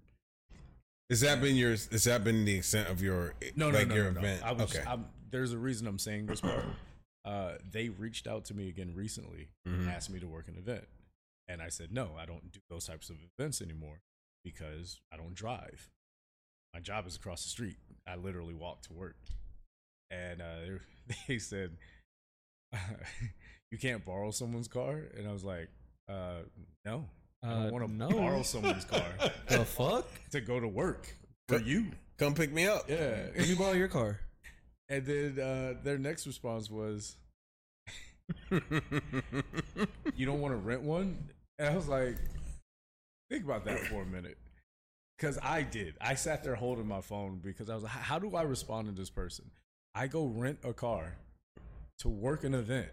[1.13, 1.69] Has that been your?
[1.69, 3.35] Has that been the extent of your?
[3.55, 4.19] No, no, like no, your no, no.
[4.21, 4.41] event.
[4.43, 4.83] I was, okay.
[4.89, 6.65] I'm, there's a reason I'm saying this part.
[7.23, 9.81] Uh, they reached out to me again recently Mhm.
[9.81, 10.85] and asked me to work an event,
[11.47, 14.01] and I said no, I don't do those types of events anymore
[14.43, 15.87] because I don't drive.
[16.73, 17.77] My job is across the street.
[18.07, 19.17] I literally walk to work,
[20.09, 20.79] and uh,
[21.27, 21.77] they said
[23.71, 25.69] you can't borrow someone's car, and I was like,
[26.09, 26.39] uh,
[26.83, 27.05] no,
[27.43, 28.09] I Uh, don't want to no.
[28.09, 29.03] borrow someone's car
[29.49, 30.07] the fuck?
[30.31, 31.13] to go to work
[31.49, 31.91] for you.
[32.17, 32.89] Come pick me up.
[32.89, 33.27] Yeah.
[33.37, 34.19] Let me borrow your car.
[34.89, 37.17] And then uh, their next response was,
[38.51, 41.29] "You don't want to rent one?"
[41.59, 42.17] And I was like,
[43.29, 44.37] "Think about that for a minute,"
[45.17, 45.95] because I did.
[45.99, 48.93] I sat there holding my phone because I was like, "How do I respond to
[48.93, 49.49] this person?"
[49.95, 51.15] I go rent a car
[51.99, 52.89] to work an event,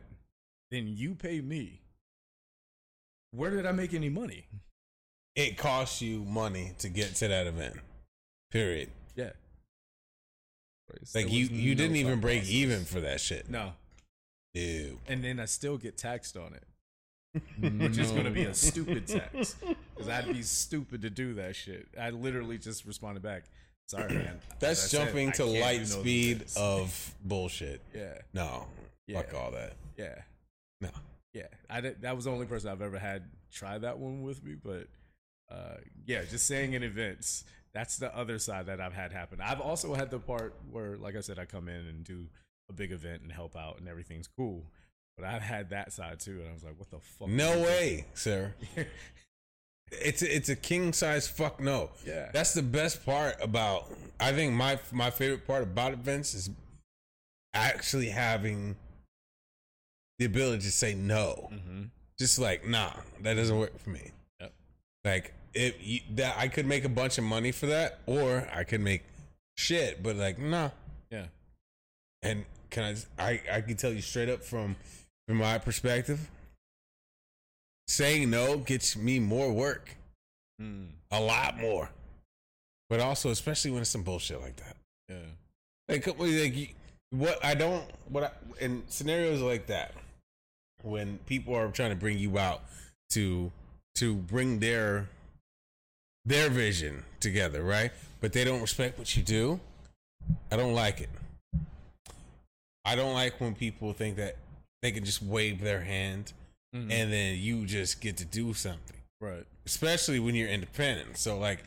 [0.70, 1.79] then you pay me.
[3.32, 4.46] Where did I make any money?
[5.36, 7.76] it costs you money to get to that event.
[8.50, 8.90] Period.
[9.14, 9.30] Yeah,
[10.92, 12.52] Like There you, you no didn't even break process.
[12.54, 13.48] even for that shit.
[13.48, 13.72] no,
[14.54, 14.98] Dude.
[15.06, 16.64] and then I still get taxed on it.
[17.80, 19.54] which is going to be a stupid tax
[19.94, 21.86] because I'd be stupid to do that shit.
[21.98, 23.44] I literally just responded back,
[23.86, 27.80] "Sorry, man." That's As I said, jumping to light speed of bullshit.
[27.94, 28.66] yeah, No.
[29.12, 29.74] Fuck all that.
[29.96, 30.16] yeah,
[30.80, 30.88] No.
[31.32, 31.46] Yeah.
[31.68, 34.54] I did, that was the only person I've ever had try that one with me,
[34.54, 34.88] but
[35.50, 37.44] uh, yeah, just saying in events.
[37.72, 39.40] That's the other side that I've had happen.
[39.40, 42.26] I've also had the part where, like I said, I come in and do
[42.68, 44.64] a big event and help out, and everything's cool.
[45.16, 48.06] But I've had that side too, and I was like, "What the fuck?" No way,
[48.14, 48.54] sir.
[49.92, 51.90] It's a, it's a king size fuck no.
[52.06, 52.30] Yeah.
[52.32, 53.90] That's the best part about.
[54.20, 56.50] I think my my favorite part about events is
[57.54, 58.76] actually having
[60.20, 61.48] the ability to say no.
[61.52, 61.82] Mm-hmm.
[62.18, 64.10] Just like nah, that doesn't work for me.
[64.40, 64.52] Yep.
[65.04, 68.62] Like if you, that, I could make a bunch of money for that, or I
[68.64, 69.02] could make
[69.56, 70.02] shit.
[70.02, 70.70] But like nah,
[71.10, 71.26] Yeah.
[72.22, 73.22] and can I?
[73.30, 74.76] I I can tell you straight up from
[75.26, 76.30] from my perspective.
[77.88, 79.96] Saying no gets me more work,
[80.60, 80.88] Mm.
[81.10, 81.88] a lot more.
[82.90, 84.76] But also, especially when it's some bullshit like that.
[85.08, 85.16] Yeah.
[85.88, 86.74] Like, like
[87.10, 88.30] what I don't, what I,
[88.64, 89.94] in scenarios like that,
[90.82, 92.62] when people are trying to bring you out
[93.10, 93.50] to
[93.96, 95.08] to bring their
[96.24, 97.92] their vision together, right?
[98.20, 99.60] But they don't respect what you do.
[100.52, 101.08] I don't like it.
[102.84, 104.36] I don't like when people think that
[104.82, 106.32] they can just wave their hand
[106.74, 106.90] Mhm.
[106.90, 109.44] and then you just get to do something right.
[109.66, 111.16] especially when you're independent.
[111.18, 111.64] So like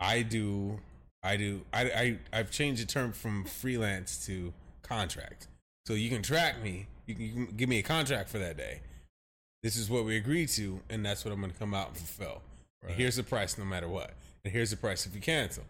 [0.00, 0.80] I do
[1.22, 5.48] I do I I I've changed the term from freelance to contract.
[5.86, 8.80] So you can track me, you can, give me a contract for that day.
[9.62, 12.42] This is what we agreed to, and that's what I'm gonna come out and fulfill.
[12.82, 14.12] And here's the price no matter what.
[14.44, 15.64] And here's the price if you cancel.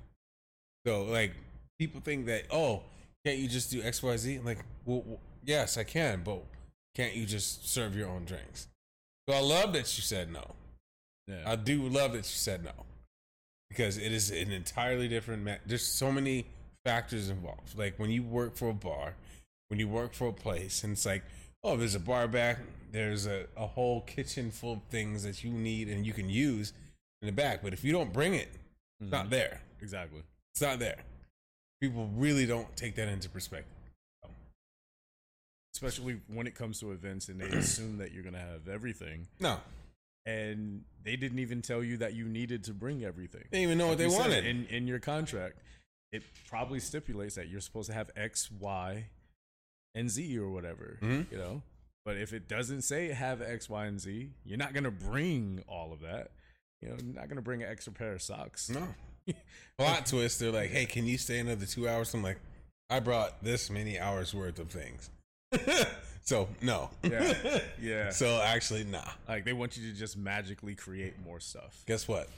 [0.87, 1.33] So like
[1.79, 2.83] people think that, oh,
[3.25, 4.45] can't you just do XYZ?
[4.45, 6.43] Like, well, well, yes, I can, but
[6.95, 8.69] can't you just serve your own drinks?
[9.29, 10.55] So I love that you said no.
[11.27, 11.43] Yeah.
[11.47, 12.73] I do love that you said no
[13.71, 15.45] because it is an entirely different.
[15.45, 16.47] Ma- There's so many
[16.85, 17.77] factors involved.
[17.79, 19.15] Like when you work for a bar,
[19.69, 21.23] when you work for a place, and it's like,
[21.63, 22.59] oh, there's a bar back.
[22.91, 26.73] There's a, a whole kitchen full of things that you need and you can use
[27.21, 27.63] in the back.
[27.63, 28.49] But if you don't bring it,
[29.01, 29.31] it's not Mhm.
[29.31, 29.61] there.
[29.83, 30.23] Exactly.
[30.53, 31.03] It's not there.
[31.83, 33.71] People really don't take that into perspective.
[35.75, 39.61] Especially when it comes to events and they assume that you're gonna have everything, No,
[40.27, 43.43] and they didn't even tell you that you needed to bring everything.
[43.51, 44.45] they didn't even know what they wanted.
[44.47, 45.59] in in your contract.
[46.11, 49.05] It probably stipulates that you're supposed to have X, Y,
[49.99, 50.99] and Z or whatever.
[51.03, 51.31] Mhm.
[51.31, 51.63] You know,
[52.05, 55.93] but if it doesn't say have X, Y, and Z, you're not gonna bring all
[55.93, 56.31] of that.
[56.81, 58.71] You know, you're not gonna bring an extra pair of socks.
[58.71, 58.95] No.
[59.79, 60.41] Plot twist.
[60.41, 62.15] They're like, hey, can you stay another two hours?
[62.15, 62.39] I'm like,
[62.89, 65.11] I brought this many hours worth of things.
[66.23, 66.91] so, no.
[67.03, 68.11] Yeah, yeah.
[68.13, 69.05] So, actually, nah.
[69.29, 71.83] Like they want you to just magically create more stuff.
[71.87, 72.29] Guess what?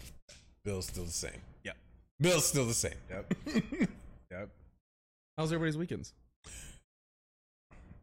[0.64, 1.40] Bill's still the same.
[1.64, 1.76] Yep.
[2.20, 2.94] Bill's still the same.
[3.08, 3.34] Yep.
[4.30, 4.48] Yep.
[5.38, 6.12] How's everybody's weekends?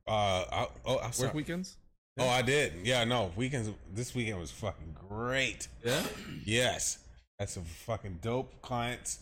[0.08, 1.76] Uh, I, oh, I Work weekends?
[2.20, 2.74] Oh, I did.
[2.84, 3.32] Yeah, no.
[3.36, 3.70] Weekends.
[3.94, 5.68] This weekend was fucking great.
[5.86, 6.04] Yeah.
[6.46, 7.00] Yes,
[7.38, 9.20] that's a fucking dope clients.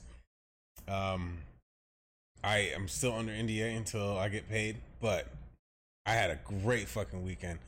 [0.88, 1.39] Um,
[2.43, 5.28] I am still under NDA until I get paid, but
[6.06, 7.60] I had a great fucking weekend.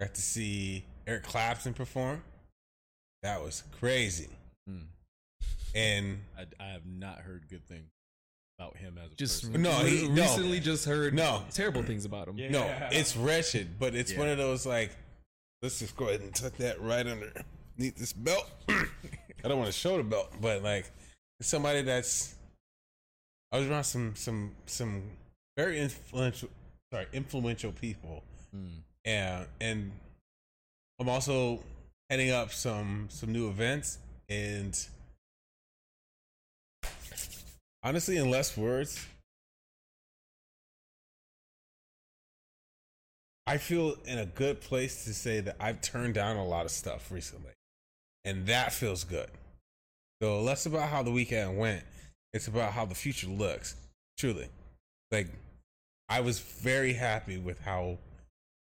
[0.00, 2.22] Got to see Eric Clapton perform.
[3.22, 4.28] That was crazy.
[4.68, 4.78] Hmm.
[5.74, 7.90] And I, I have not heard good things
[8.58, 9.62] about him as a Just person.
[9.62, 10.22] No, he- no.
[10.22, 11.44] recently just heard No.
[11.50, 12.38] terrible things about him.
[12.38, 12.48] Yeah.
[12.48, 14.90] no, it's wretched, but it's one of those like,
[15.62, 18.48] let's just go ahead and tuck that right underneath this belt.
[18.68, 20.90] I don't want to show the belt, but like
[21.40, 22.34] somebody that's.
[23.52, 25.02] I was around some some some
[25.56, 26.48] very influential,
[26.92, 28.66] sorry, influential people, Hmm.
[29.04, 29.92] and and
[30.98, 31.62] I'm also
[32.10, 34.76] heading up some some new events and
[37.82, 39.06] honestly in less words
[43.46, 46.72] I feel in a good place to say that I've turned down a lot of
[46.72, 47.52] stuff recently
[48.24, 49.28] and that feels good.
[50.20, 51.84] So less about how the weekend went
[52.32, 53.76] it's about how the future looks
[54.18, 54.48] truly.
[55.10, 55.28] Like
[56.08, 57.98] I was very happy with how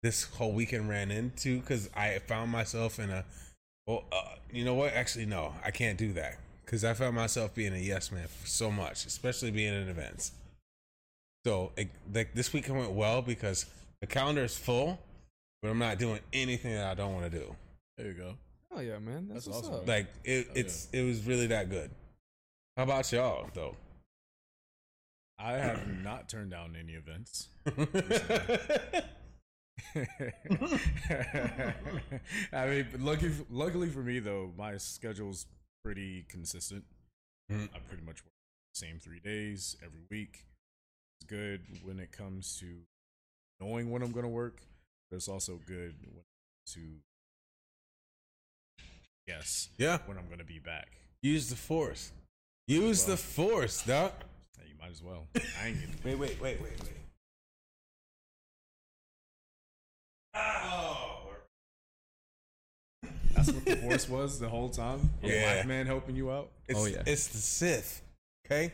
[0.02, 3.24] this whole weekend ran into because I found myself in a
[3.86, 4.92] well, uh, you know what?
[4.94, 8.46] Actually, no, I can't do that because I found myself being a yes man for
[8.46, 10.32] so much, especially being in events.
[11.44, 13.66] So, it, like this weekend went well because
[14.00, 14.98] the calendar is full,
[15.62, 17.54] but I'm not doing anything that I don't want to do.
[17.98, 18.34] There you go.
[18.74, 19.28] Oh yeah, man.
[19.30, 19.74] That's, That's awesome.
[19.74, 19.88] up.
[19.88, 21.90] Like it, Oh, it's it was really that good.
[22.76, 23.76] How about y'all though?
[25.38, 27.48] I have not turned down any events.
[32.52, 35.46] I mean, lucky, luckily for me though, my schedule's
[35.84, 36.84] pretty consistent.
[37.52, 37.68] Mhm.
[37.74, 38.32] I pretty much work
[38.72, 40.46] the same three days every week.
[41.20, 42.86] It's good when it comes to
[43.60, 44.62] knowing when I'm going to work,
[45.10, 46.24] but it's also good when
[46.68, 47.00] to
[49.28, 50.88] guess yeah, when I'm going to be back.
[51.22, 52.12] use the force.
[52.66, 53.16] Use Well.
[53.16, 54.12] the force, doc.
[54.58, 55.28] Hey, you might as well.
[55.60, 56.90] I ain't getting Wait, wait, wait, wait, wait.
[60.34, 61.13] Oh,
[63.44, 65.10] That's what the force was the whole time.
[65.22, 65.54] A Yeah.
[65.54, 66.50] black man helping you out.
[66.68, 67.02] it's, Oh, yeah.
[67.06, 68.02] it's the Sith.
[68.46, 68.72] Okay,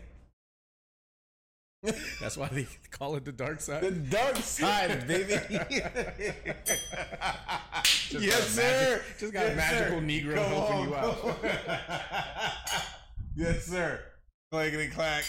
[2.20, 3.82] That's why they call it the dark side.
[3.82, 5.32] the dark side, baby.
[7.84, 9.02] Just got yes, a magic- sir.
[9.18, 10.04] just got a magical sir.
[10.04, 11.38] Negro Come helping on, you out.
[13.36, 14.00] yes, sir.
[14.52, 15.24] Clackety clack.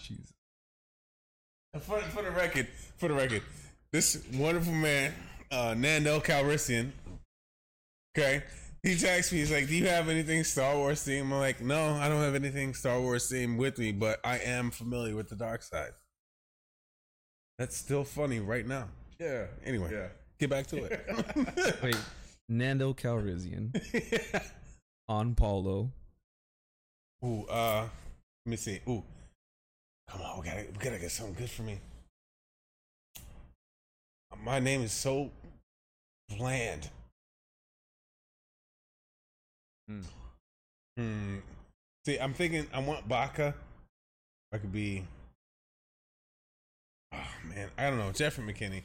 [0.00, 0.32] Jesus.
[1.80, 3.42] For, for the record, for the record,
[3.92, 5.14] this wonderful man,
[5.50, 6.90] uh, Nando Calrissian,
[8.16, 8.42] okay,
[8.82, 9.38] he texts me.
[9.38, 12.34] He's like, "Do you have anything Star Wars themed?" I'm like, "No, I don't have
[12.34, 15.92] anything Star Wars themed with me, but I am familiar with the dark side."
[17.58, 18.88] That's still funny right now.
[19.18, 19.46] Yeah.
[19.64, 20.08] Anyway, Yeah.
[20.38, 21.80] get back to it.
[21.82, 21.96] Wait,
[22.48, 23.70] Nando Calrissian
[25.08, 25.92] on Paulo.
[27.24, 27.82] Ooh, uh,
[28.44, 28.80] let me see.
[28.88, 29.04] Ooh,
[30.10, 31.78] come on, we gotta, we gotta get something good for me.
[34.42, 35.30] My name is so
[36.36, 36.88] bland.
[40.96, 41.02] Hmm.
[41.02, 41.36] Hmm.
[42.04, 43.54] See, I'm thinking I want Baca.
[44.52, 45.04] I could be.
[47.14, 48.12] Oh man, I don't know.
[48.12, 48.82] Jeffrey McKinney.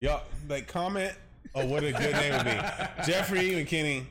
[0.00, 1.14] Y'all like comment
[1.54, 2.50] Oh, what a good name would be.
[3.10, 4.04] Jeffrey McKinney.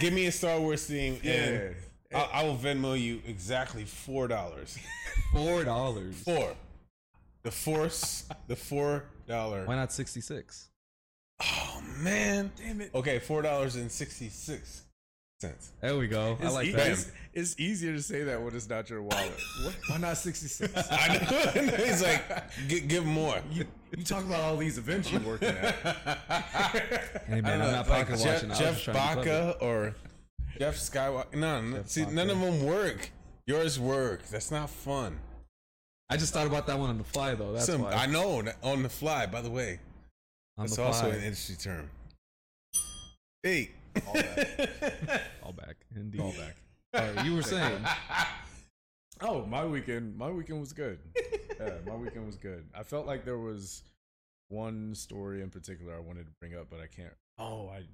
[0.00, 1.74] Give me a Star Wars theme, and
[2.10, 2.18] Yeah.
[2.32, 4.78] I, I will Venmo you exactly four dollars.
[5.32, 6.22] Four dollars.
[6.22, 6.54] Four.
[7.42, 8.26] The force.
[8.48, 9.64] The four dollar.
[9.64, 10.68] Why not sixty six?
[11.42, 12.52] Oh man.
[12.56, 12.90] Damn it.
[12.94, 14.82] Okay, four dollars and sixty six
[15.42, 15.72] cents.
[15.80, 16.38] There we go.
[16.40, 16.86] I It's, like e- that.
[16.92, 19.32] it's, it's easier to say that when it's not your wallet.
[19.64, 19.74] what?
[19.88, 20.72] Why not 66?
[20.90, 21.76] I know.
[21.84, 22.24] He's like,
[22.68, 23.40] give, give more.
[23.50, 25.74] you, you talk about all these events you're working at.
[27.26, 28.50] Hey I man, don't I'm not like pocket Jeff, watching.
[28.50, 29.28] I was Jeff trying to be.
[29.28, 29.94] Baca or
[30.58, 31.34] Jeff Skywalker.
[31.34, 32.14] No, no Jeff see, Baca.
[32.14, 33.10] none of them work.
[33.46, 34.22] Yours work.
[34.28, 35.18] That's not fun.
[36.08, 37.52] I just thought about that one on the fly though.
[37.52, 37.92] That's Some- why.
[37.92, 39.26] I know on the fly.
[39.26, 39.80] By the way,
[40.58, 41.10] on that's the also fly.
[41.16, 41.90] an industry term.
[43.42, 43.70] Hey.
[44.06, 45.22] All that.
[45.42, 45.76] Call back.
[45.94, 46.20] Indeed.
[46.20, 46.56] Call back.
[46.94, 47.84] All right, you were saying.
[49.24, 50.16] Oh, my weekend.
[50.16, 50.98] My weekend was good.
[51.60, 52.64] Yeah, my weekend was good.
[52.74, 53.84] I felt like there was
[54.48, 57.12] one story in particular I wanted to bring up, but I can't.
[57.38, 57.84] Oh, I,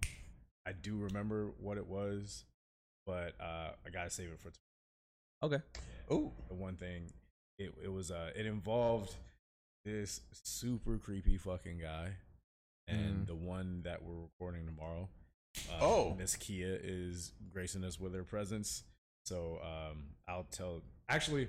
[0.66, 2.44] I do remember what it was,
[3.06, 4.50] but uh, I gotta save it for
[5.42, 5.56] tomorrow.
[5.56, 5.64] Okay.
[6.10, 7.12] Oh, the one thing
[7.58, 9.14] it it was uh it involved
[9.84, 12.12] this super creepy fucking guy
[12.86, 13.26] and Mm.
[13.26, 15.08] the one that we're recording tomorrow
[15.72, 16.14] uh, Oh.
[16.18, 18.82] miss kia is gracing us with her presence
[19.26, 21.48] so um i'll tell actually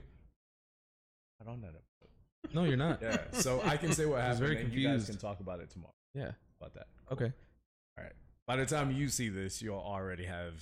[1.40, 2.54] not on that episode.
[2.54, 3.02] No, you're not.
[3.02, 5.60] yeah so i can say what I happened very and you guys can talk about
[5.60, 6.32] it tomorrow Yeah.
[6.60, 7.32] about that Okay.
[7.98, 8.14] all right.
[8.48, 10.54] By the time you see this, you'll already have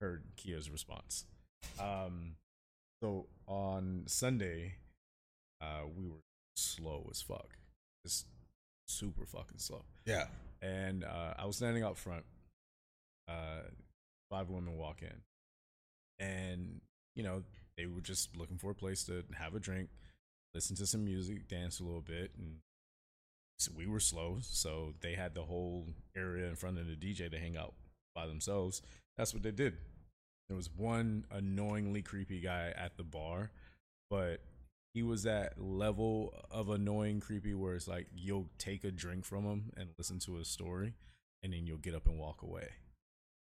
[0.00, 1.24] heard Kia's response.
[1.80, 2.36] Um,
[3.02, 4.74] so on Sunday,
[5.60, 6.20] uh, we were
[6.56, 7.50] slow as fuck,
[8.06, 8.26] just
[8.86, 9.84] super fucking slow.
[10.06, 10.26] yeah.
[10.60, 12.24] And uh, I was standing out front.
[13.28, 13.62] Uh,
[14.30, 15.22] five women walk in,
[16.18, 16.80] and
[17.14, 17.42] you know
[17.76, 19.88] they were just looking for a place to have a drink,
[20.54, 22.56] listen to some music, dance a little bit, and
[23.58, 27.30] so we were slow, so they had the whole area in front of the DJ
[27.30, 27.74] to hang out
[28.14, 28.82] by themselves.
[29.16, 29.76] That's what they did.
[30.48, 33.52] There was one annoyingly creepy guy at the bar,
[34.10, 34.40] but
[34.94, 39.44] he was that level of annoying creepy where it's like you'll take a drink from
[39.44, 40.94] him and listen to his story,
[41.42, 42.68] and then you'll get up and walk away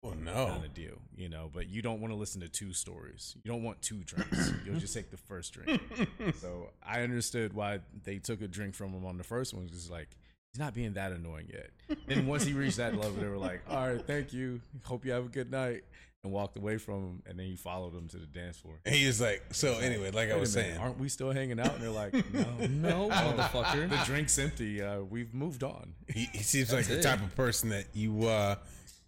[0.03, 0.47] Oh no.
[0.47, 1.49] kind of deal, you know.
[1.53, 3.35] But you don't want to listen to two stories.
[3.43, 4.53] You don't want two drinks.
[4.65, 5.81] You'll just take the first drink.
[6.41, 9.67] So I understood why they took a drink from him on the first one.
[9.67, 10.07] Just like
[10.53, 11.97] he's not being that annoying yet.
[12.07, 14.61] Then once he reached that level, they were like, "All right, thank you.
[14.83, 15.83] Hope you have a good night,"
[16.23, 17.23] and walked away from him.
[17.25, 18.75] And then he followed him to the dance floor.
[18.85, 21.59] And he was like, so anyway, like I was minute, saying, aren't we still hanging
[21.59, 21.73] out?
[21.75, 23.89] And they're like, "No, No, motherfucker.
[23.89, 24.81] the drink's empty.
[24.81, 27.03] Uh, we've moved on." he, he seems like the it.
[27.03, 28.55] type of person that you uh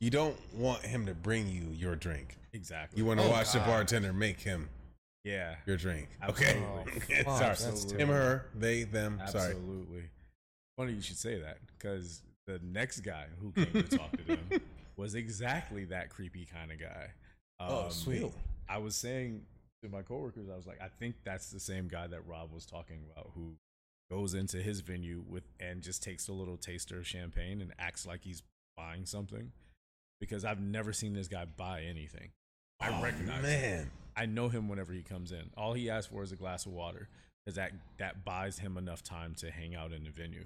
[0.02, 2.38] you don't want him to bring you your drink.
[2.54, 2.98] Exactly.
[2.98, 4.68] You want to Oh, watch the bartender make him
[5.24, 5.56] yeah.
[5.66, 6.10] your drink.
[6.28, 6.62] Okay.
[6.62, 7.16] Oh, Absolutely.
[7.24, 7.72] fuck, Sorry.
[7.72, 9.22] that's Him or her, they, them.
[9.28, 9.52] Sorry.
[9.52, 10.04] Absolutely.
[10.78, 14.40] Funny you should say that because the next guy who came to talk to them
[14.98, 17.12] was exactly that creepy kind of guy.
[17.60, 18.32] Oh, um, sweet.
[18.68, 19.44] I was saying
[19.84, 22.66] to my coworkers, I was like, I think that's the same guy that Rob was
[22.66, 23.54] talking about who
[24.10, 28.06] goes into his venue with and just takes a little taster of champagne and acts
[28.08, 28.42] like he's
[28.76, 29.52] buying something.
[30.22, 32.30] Because I've never seen this guy buy anything.
[32.80, 33.42] I Oh, recognize him.
[33.44, 33.92] man.
[34.16, 35.50] I know him whenever he comes in.
[35.58, 37.10] All he asks for is a glass of water
[37.44, 40.46] because that that buys him enough time to hang out in the venue.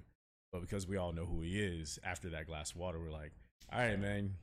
[0.52, 3.32] But because we all know who he is, after that glass of water, we're like,
[3.72, 4.36] all right, man.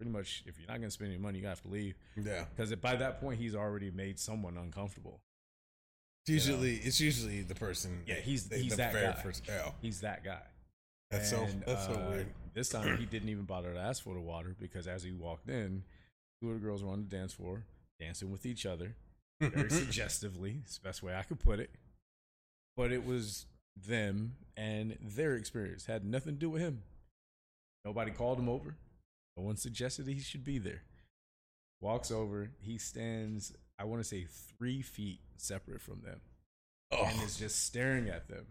[0.00, 1.94] Pretty much, if you're not gonna spend any money, you have to leave.
[2.16, 2.46] Yeah.
[2.56, 5.20] Because by that point, he's already made someone uncomfortable.
[6.26, 8.02] It's usually it's usually the person.
[8.06, 9.22] Yeah, he's- the, he's the that guy.
[9.22, 9.48] first.
[9.80, 10.40] He's that guy.
[11.14, 12.26] That's so And, that's so uh, weird.
[12.54, 15.48] This time he didn't even bother to ask for the water because as he walked
[15.48, 15.82] in,
[16.40, 17.64] two of the girls were on the dance floor
[18.00, 18.96] dancing with each other,
[19.40, 20.60] very suggestively.
[20.64, 21.70] It's the best way I could put it.
[22.76, 23.46] But it was
[23.76, 26.82] them and their experience had nothing to do with him.
[27.84, 28.76] Nobody called him over.
[29.36, 30.82] No one suggested he should be there.
[31.80, 32.50] Walks over.
[32.60, 34.26] He stands, I want to say,
[34.58, 36.20] three feet separate from them
[36.90, 38.46] and Oh, is just staring at them.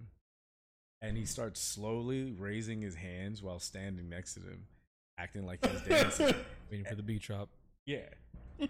[1.04, 4.66] And he starts slowly raising his hands while standing next to them,
[5.20, 6.34] acting like he's dancing.
[6.72, 7.50] Waiting for the beat drop.
[7.86, 8.08] yeah,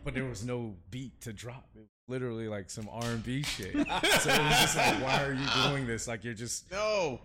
[0.04, 1.70] but there was no beat to drop.
[1.76, 3.74] It was literally like some R and B shit.
[3.74, 6.08] so it was just like, why are you doing this?
[6.08, 6.70] Like you're just.
[6.72, 7.22] no.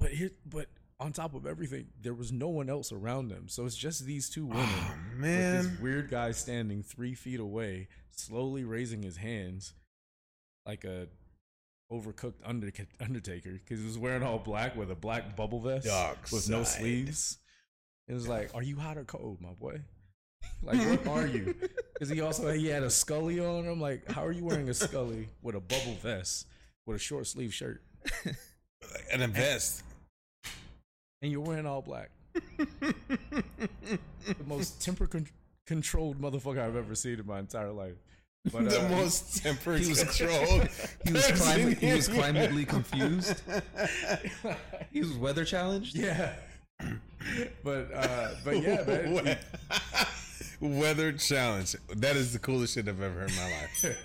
[0.00, 0.66] But here, but
[0.98, 3.48] on top of everything, there was no one else around them.
[3.48, 4.64] So it's just these two women.
[4.66, 9.74] Oh, with this weird guy standing three feet away, slowly raising his hands
[10.66, 11.08] like a
[11.92, 12.70] overcooked under,
[13.00, 16.62] Undertaker because he was wearing all black with a black bubble vest Dark with no
[16.64, 16.80] side.
[16.80, 17.38] sleeves.
[18.08, 19.80] It was like, "Are you hot or cold, my boy?
[20.62, 21.54] Like, what are you?"
[21.94, 23.66] Because he also he had a Scully on.
[23.68, 26.46] I'm like, "How are you wearing a Scully with a bubble vest
[26.86, 27.82] with a short sleeve shirt
[29.12, 29.82] And a vest.
[31.22, 32.10] and you're wearing all black?"
[32.66, 33.98] the
[34.46, 35.26] most temper con-
[35.66, 37.96] controlled motherfucker I've ever seen in my entire life.
[38.52, 40.68] But the uh, most tempered he was- controlled.
[41.04, 43.40] He was, climate, he was climately confused.
[44.90, 45.94] He was weather challenged.
[45.96, 46.32] yeah.
[47.64, 49.38] but uh, but yeah, man.
[50.60, 51.76] We- Weather challenge.
[51.96, 53.98] That is the coolest shit I've ever heard in my life.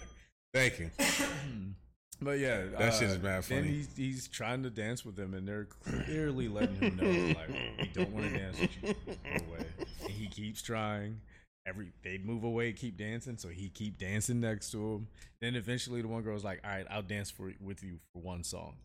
[0.53, 0.89] Thank you.
[2.21, 3.73] But yeah, That shit is mad Then funny.
[3.73, 7.49] he's he's trying to dance with them, and they're clearly letting him know like
[7.82, 8.93] we don't want to dance with you.
[8.93, 9.65] Go away.
[10.03, 11.19] And he keeps trying.
[11.65, 15.08] Every they'd move away, keep dancing, so he keep dancing next to him.
[15.39, 18.43] Then eventually, the one girl's like, "All right, I'll dance for with you for one
[18.43, 18.76] song."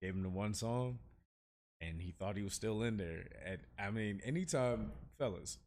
[0.00, 0.98] Gave him the one song,
[1.80, 3.24] and he thought he was still in there.
[3.44, 5.58] And I mean, anytime, fellas,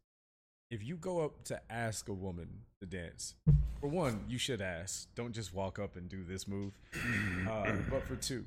[0.70, 2.48] if you go up to ask a woman
[2.80, 3.34] to dance,
[3.80, 5.08] for one, you should ask.
[5.14, 6.78] Don't just walk up and do this move.
[7.48, 8.44] Uh, but for two,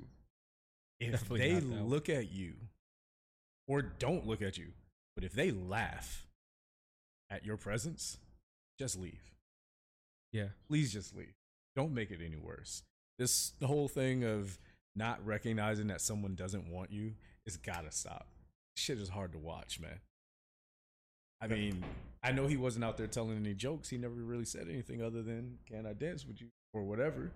[1.00, 2.54] if Definitely they look at you
[3.68, 4.68] or don't look at you,
[5.16, 6.26] but if they laugh
[7.34, 8.17] at your presence,
[8.80, 9.32] just leave.
[10.32, 10.50] Yeah.
[10.67, 11.34] Please just leave.
[11.76, 12.84] Don't make it any worse.
[13.17, 14.60] This the whole thing of
[14.96, 17.13] not recognizing that someone doesn't want you
[17.46, 18.28] is gotta stop.
[18.76, 20.00] Shit is hard to watch, man.
[21.41, 21.84] I mean,
[22.24, 23.89] I know he wasn't out there telling any jokes.
[23.89, 27.32] He never really said anything other than "Can I dance with you?" or whatever.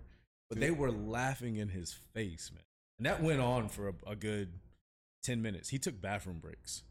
[0.48, 2.62] But they were laughing in his face, man,
[2.98, 4.52] and that went on for a, a good
[5.22, 5.68] ten minutes.
[5.68, 6.84] He took bathroom breaks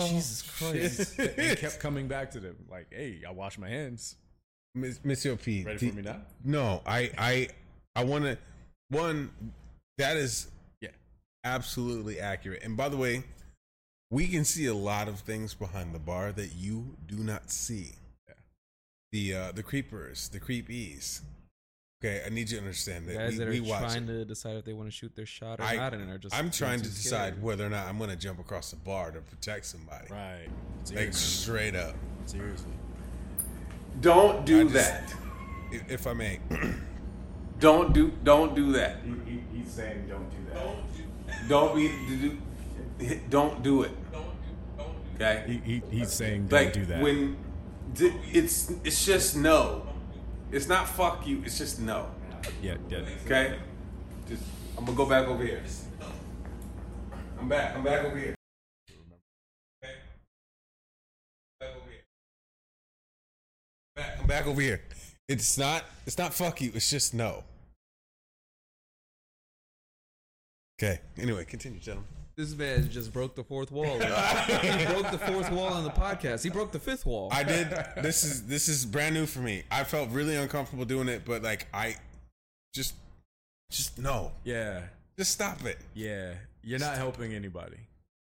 [0.00, 1.18] Jesus Christ.
[1.38, 4.16] and kept coming back to them, like, "Hey, I wash my hands.
[4.74, 5.64] Miss- Monsieur P.
[5.64, 7.48] Ready do- for me now?" No, I I
[7.94, 8.38] I want to
[8.90, 9.30] one
[9.98, 10.48] that is
[10.80, 10.90] Yeah.
[11.44, 12.62] absolutely accurate.
[12.62, 13.24] And by the way,
[14.10, 17.92] we can see a lot of things behind the bar that you do not see.
[18.28, 18.34] Yeah.
[19.12, 21.20] The uh the creepers, the creepies.
[22.04, 24.06] Okay, I need you to understand that Guys we, that are we watch trying it.
[24.08, 26.34] to decide if they want to shoot their shot or I- not, and are just
[26.34, 27.42] I'm trying to too decide scared.
[27.42, 30.06] whether or not I'm going to jump across the bar to protect somebody.
[30.10, 30.48] Right.
[30.94, 31.94] Like straight up.
[32.26, 32.70] Seriously.
[34.02, 35.14] Don't do just- that.
[35.72, 36.38] If, if I may.
[37.60, 38.12] Don't do.
[38.22, 38.98] Don't do that.
[39.02, 41.48] He, he, he's saying don't do that.
[41.48, 41.88] Don't be.
[42.98, 43.92] Do, don't do it.
[45.14, 45.60] Okay.
[45.64, 47.00] He, he, he's saying don't Like do that.
[47.02, 47.38] when
[47.98, 49.88] it's it's just no.
[50.52, 51.42] It's not fuck you.
[51.44, 52.08] It's just no.
[52.62, 52.98] yeah, yeah.
[53.24, 53.58] Okay.
[54.28, 54.42] Just
[54.78, 55.62] I'm gonna go back over here.
[57.38, 57.76] I'm back.
[57.76, 58.34] I'm back over here.
[59.82, 59.94] Okay.
[61.60, 62.02] Back over here.
[63.96, 64.82] back, I'm back over here.
[65.28, 65.84] It's not.
[66.06, 66.32] It's not.
[66.32, 66.70] Fuck you.
[66.74, 67.42] It's just no.
[70.80, 71.00] Okay.
[71.18, 72.15] Anyway, continue, gentlemen.
[72.36, 73.84] This man just broke the fourth wall.
[73.98, 76.42] he broke the fourth wall on the podcast.
[76.42, 77.30] He broke the fifth wall.
[77.32, 77.70] I did.
[78.02, 79.62] This is this is brand new for me.
[79.70, 81.96] I felt really uncomfortable doing it, but like I
[82.74, 82.94] just
[83.70, 84.32] just no.
[84.44, 84.82] Yeah,
[85.18, 85.78] Just stop it.
[85.94, 86.34] yeah.
[86.62, 87.78] You're not helping anybody.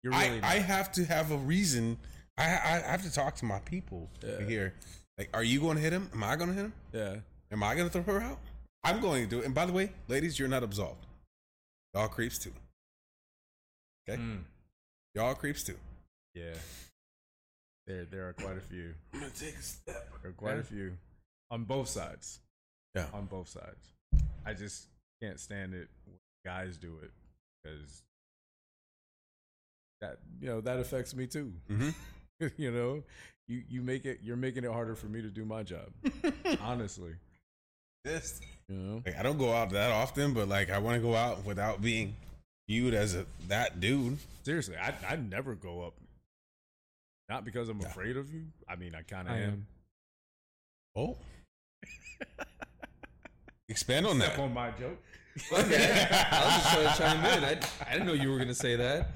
[0.03, 0.45] You're really I, not.
[0.45, 1.97] I have to have a reason.
[2.37, 4.43] I, I have to talk to my people Yeah.
[4.47, 4.75] here.
[5.19, 6.09] Like, are you going to hit him?
[6.15, 6.73] Am I going to hit him?
[6.93, 7.17] yeah.
[7.53, 8.39] Am I going to throw her out?
[8.83, 9.45] I'm going to do it.
[9.45, 11.05] And by the way, ladies, you're not absolved.
[11.95, 12.53] Y'all creeps too.
[14.09, 14.41] Okay, Mm,
[15.15, 15.77] y'all creeps too.
[16.35, 16.55] yeah.
[17.87, 18.95] There, there are quite a few.
[19.13, 20.09] I'm gonna take a step.
[20.23, 20.61] There are quite Yeah.
[20.61, 20.99] a few
[21.51, 22.39] on both sides.
[22.95, 23.09] Yeah.
[23.13, 23.93] on both sides.
[24.45, 24.87] I just
[25.23, 27.11] can't stand it when guys do it
[27.63, 28.03] because
[30.01, 31.53] that you know that affects me too.
[31.71, 32.47] Mm-hmm.
[32.57, 33.03] you know,
[33.49, 35.91] you you make it you're making it harder for me to do my job.
[36.61, 37.15] honestly,
[38.05, 39.03] This, you know.
[39.07, 41.81] like, I don't go out that often, but like, I want to go out without
[41.81, 42.15] being
[42.73, 44.17] viewed as a that dude.
[44.45, 45.93] Seriously, I I never go up.
[47.29, 48.45] Not because I'm afraid of you.
[48.69, 49.43] I mean, I kind of am.
[49.43, 49.67] am.
[50.97, 51.17] Oh,
[53.69, 54.43] expand on Step that.
[54.43, 54.99] on my joke.
[55.51, 56.07] Okay.
[56.31, 57.45] I was just trying to chime in.
[57.45, 59.09] I, I didn't know you were gonna say that.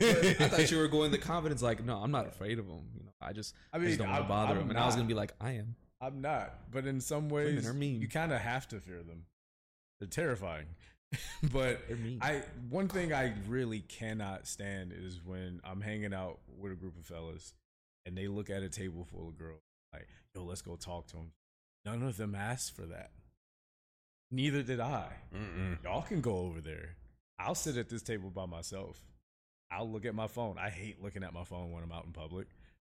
[0.00, 2.80] I thought you were going the confidence like, no, I'm not afraid of him.
[2.96, 4.70] You know, I just, I I mean, just don't want I'm- to bother I'm him.
[4.70, 5.00] And I was not.
[5.02, 5.74] gonna be like, I am.
[6.00, 8.00] I'm not, but in some ways, are mean.
[8.00, 9.24] you kind of have to fear them.
[10.00, 10.66] They're terrifying.
[11.52, 11.80] but
[12.20, 16.96] I one thing I really cannot stand is when I'm hanging out with a group
[16.98, 17.54] of fellas
[18.06, 19.60] and they look at a table full of girls
[19.92, 21.32] like, "Yo, let's go talk to them."
[21.84, 23.10] None of them asked for that.
[24.30, 25.08] Neither did I.
[25.34, 25.82] Mm-mm.
[25.82, 26.96] Y'all can go over there.
[27.38, 29.02] I'll sit at this table by myself.
[29.70, 30.56] I'll look at my phone.
[30.58, 32.48] I hate looking at my phone when I'm out in public,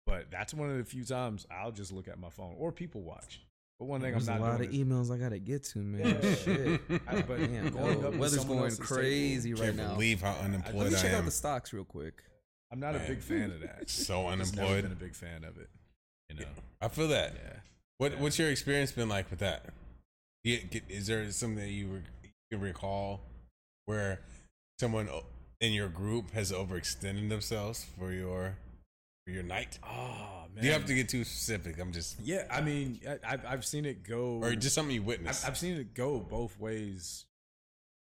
[0.06, 3.02] but that's one of the few times I'll just look at my phone or people
[3.02, 3.40] watch.
[3.82, 4.80] But one thing There's I'm a lot doing of is,
[5.10, 6.16] emails I gotta get to, man.
[6.22, 6.34] Yeah.
[6.36, 6.80] Shit.
[7.08, 9.94] I- but Damn, going up to weather's someone going else's crazy table, right Can't now.
[9.94, 11.24] believe how Let unemployed me I check out am.
[11.24, 12.22] the stocks real quick.
[12.70, 13.04] I'm not Man.
[13.04, 13.84] a big fan of that.
[13.90, 14.82] So I've just never unemployed.
[14.84, 15.68] been a big fan of it.
[16.30, 16.46] You know.
[16.80, 17.32] I feel that.
[17.34, 17.52] Yeah.
[17.98, 18.20] What Yeah.
[18.20, 19.66] What's your experience been like with that?
[20.44, 23.22] You- get- Is there something that you, re- you can recall
[23.86, 24.20] where
[24.78, 25.26] someone o-
[25.60, 28.58] in your group has overextended themselves for your
[29.26, 29.78] your night?
[29.84, 30.64] Oh man.
[30.64, 31.78] You have to get too specific.
[31.80, 34.40] I'm just, Yeah, I mean, I, I've I've seen it go.
[34.42, 35.46] or just something you I've, witnessed.
[35.46, 37.24] I've seen it go both ways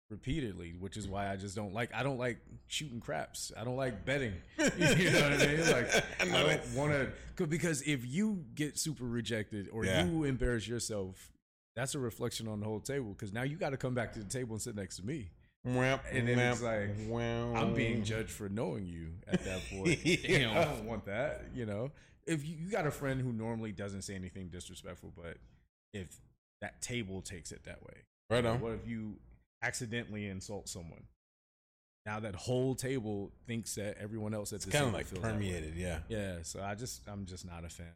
[0.10, 1.94] repeatedly, which is why I just don't like.
[1.94, 2.38] I don't like
[2.68, 3.52] shooting craps.
[3.58, 4.34] I don't like betting.
[4.58, 5.72] you know what I mean?
[5.72, 6.26] Like I I
[6.58, 6.92] don't want
[7.38, 10.06] to because if you get super rejected or Yeah.
[10.06, 11.32] you embarrass yourself,
[11.76, 13.10] that's a reflection on the whole table.
[13.14, 15.30] Because now you got to come back to the table and sit next to me.
[15.66, 16.90] And then it's like.
[17.12, 20.06] I'm being judged for knowing you at that point.
[20.06, 20.52] Yeah.
[20.60, 21.46] I don't want that.
[21.54, 21.92] You know,
[22.28, 25.38] if you, you got a friend who normally doesn't say anything disrespectful, but
[25.94, 26.08] if
[26.62, 27.96] that table takes it that way,
[28.30, 28.60] Right on.
[28.62, 29.16] what if you
[29.62, 31.04] accidentally insult someone?
[32.06, 35.28] Now that whole table thinks that everyone else at the kind of like feels that
[35.28, 35.34] way.
[35.34, 35.74] permeated.
[35.76, 36.00] Yeah.
[36.08, 37.94] Yeah, so I just I'm just not a fan,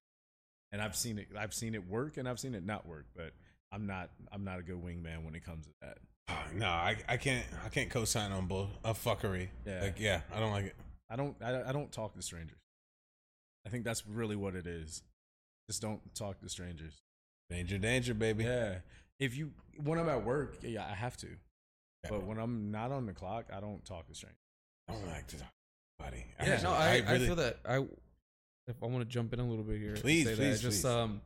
[0.72, 1.28] and I've seen it.
[1.38, 3.06] I've seen it work, and I've seen it not work.
[3.16, 3.34] But
[3.72, 5.98] I'm not I'm not a good wingman when it comes to that.
[6.54, 9.50] No, I, I can't I can't co-sign on bull a fuckery.
[9.66, 9.82] Yeah.
[9.82, 10.76] Like yeah, I don't like it.
[11.10, 12.58] I don't I, I don't talk to strangers.
[13.66, 15.04] I think that's really what it is.
[15.70, 17.02] Just don't talk to strangers.
[17.50, 18.44] Danger, danger, baby.
[18.44, 18.76] Yeah.
[19.20, 21.28] If you when I'm at work, yeah, I have to.
[21.28, 22.10] Yeah.
[22.10, 24.38] But when I'm not on the clock, I don't talk to strangers.
[24.88, 25.50] I don't like to talk,
[26.00, 26.26] to anybody.
[26.42, 27.58] Yeah, no, I, I, really- feel that.
[27.68, 27.86] I
[28.68, 30.70] if I want to jump in a little bit here, and Please, say please, that,
[30.70, 31.22] just um,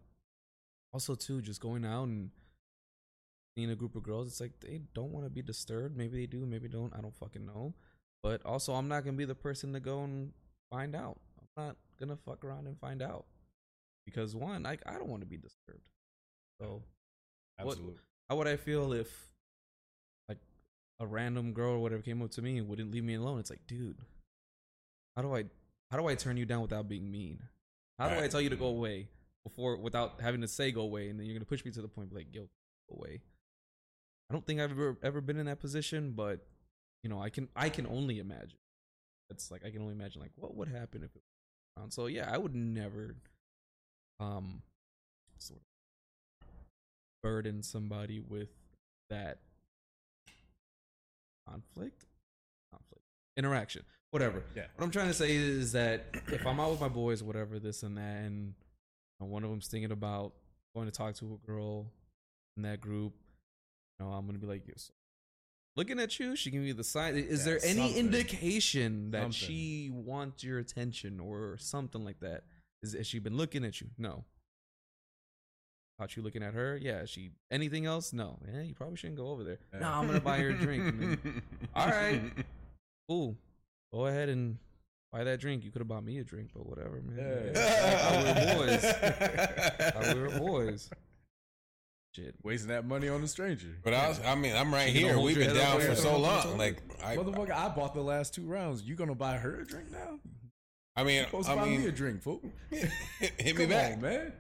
[0.94, 2.30] also too, just going out and
[3.58, 5.98] seeing a group of girls, it's like they don't want to be disturbed.
[5.98, 6.94] Maybe they do, maybe don't.
[6.96, 7.74] I don't fucking know.
[8.22, 10.32] But also, I'm not gonna be the person to go and
[10.72, 11.20] find out.
[11.40, 13.26] I'm not gonna fuck around and find out
[14.06, 15.90] because one, I I don't want to be disturbed.
[16.62, 16.84] So
[17.66, 17.78] What-
[18.30, 19.32] how would I feel if
[20.30, 20.40] like
[21.00, 23.40] a random girl or whatever came up to me and wouldn't leave me alone?
[23.40, 23.98] It's like, dude,
[25.16, 25.46] how do I
[25.92, 27.40] how do I turn you down without being mean?
[28.00, 29.10] How do I tell you to go away
[29.44, 31.88] before without having to say go away and then you're gonna push me to the
[31.88, 32.44] point like, yo,
[32.90, 33.22] go away.
[34.30, 36.46] I don't think I've ever ever been in that position, but
[37.04, 38.58] you know, I can I can only imagine.
[39.30, 41.92] It's like I can only imagine like what would happen if it was around.
[41.92, 43.16] So yeah, I would never
[44.20, 44.62] um
[45.40, 46.48] sort of
[47.22, 48.50] burden somebody with
[49.10, 49.40] that
[51.48, 52.06] conflict
[52.72, 53.04] conflict
[53.38, 54.64] interaction whatever Yeah.
[54.76, 57.84] what i'm trying to say is that if i'm out with my boys whatever this
[57.84, 58.54] and that and
[59.24, 60.34] know, one of them's thinking about
[60.76, 61.92] going to talk to a girl
[62.58, 63.14] in that group
[64.00, 64.92] you know i'm gonna be like "Yo, so
[65.76, 67.98] looking at you she give me the sign is Yeah, there any something.
[67.98, 69.32] indication that Something.
[69.48, 72.44] she wants your attention or something like that
[72.82, 74.26] is has she been looking at you no
[76.00, 76.76] Caught you looking at her.
[76.82, 77.06] Yeah.
[77.06, 78.14] She anything else?
[78.14, 78.40] No.
[78.52, 78.64] Yeah.
[78.64, 79.60] You probably shouldn't go over there.
[79.72, 79.80] Yeah.
[79.82, 80.84] No, I'm gonna buy her a drink.
[80.86, 81.42] Then,
[81.76, 82.20] All right.
[83.08, 83.36] cool.
[83.94, 84.58] Go ahead and
[85.14, 85.64] buy that drink.
[85.64, 87.52] You could have bought me a drink, but whatever, man.
[87.54, 87.60] Yeah.
[88.12, 88.86] I we're boys.
[88.86, 90.90] I we're boys.
[92.16, 92.36] Shit.
[92.44, 93.76] Wasting that money on a stranger.
[93.84, 95.20] But I was, I mean, I'm right here.
[95.20, 96.58] We've been down there for so long.
[96.58, 98.84] Like, I, Motherfucker, I bought the last two rounds.
[98.84, 100.20] You gonna buy her a drink now?
[100.96, 102.42] I mean, You supposed to I buy me a drink, fool.
[102.70, 102.92] hit
[103.46, 103.94] me Come back.
[103.94, 104.34] on, man.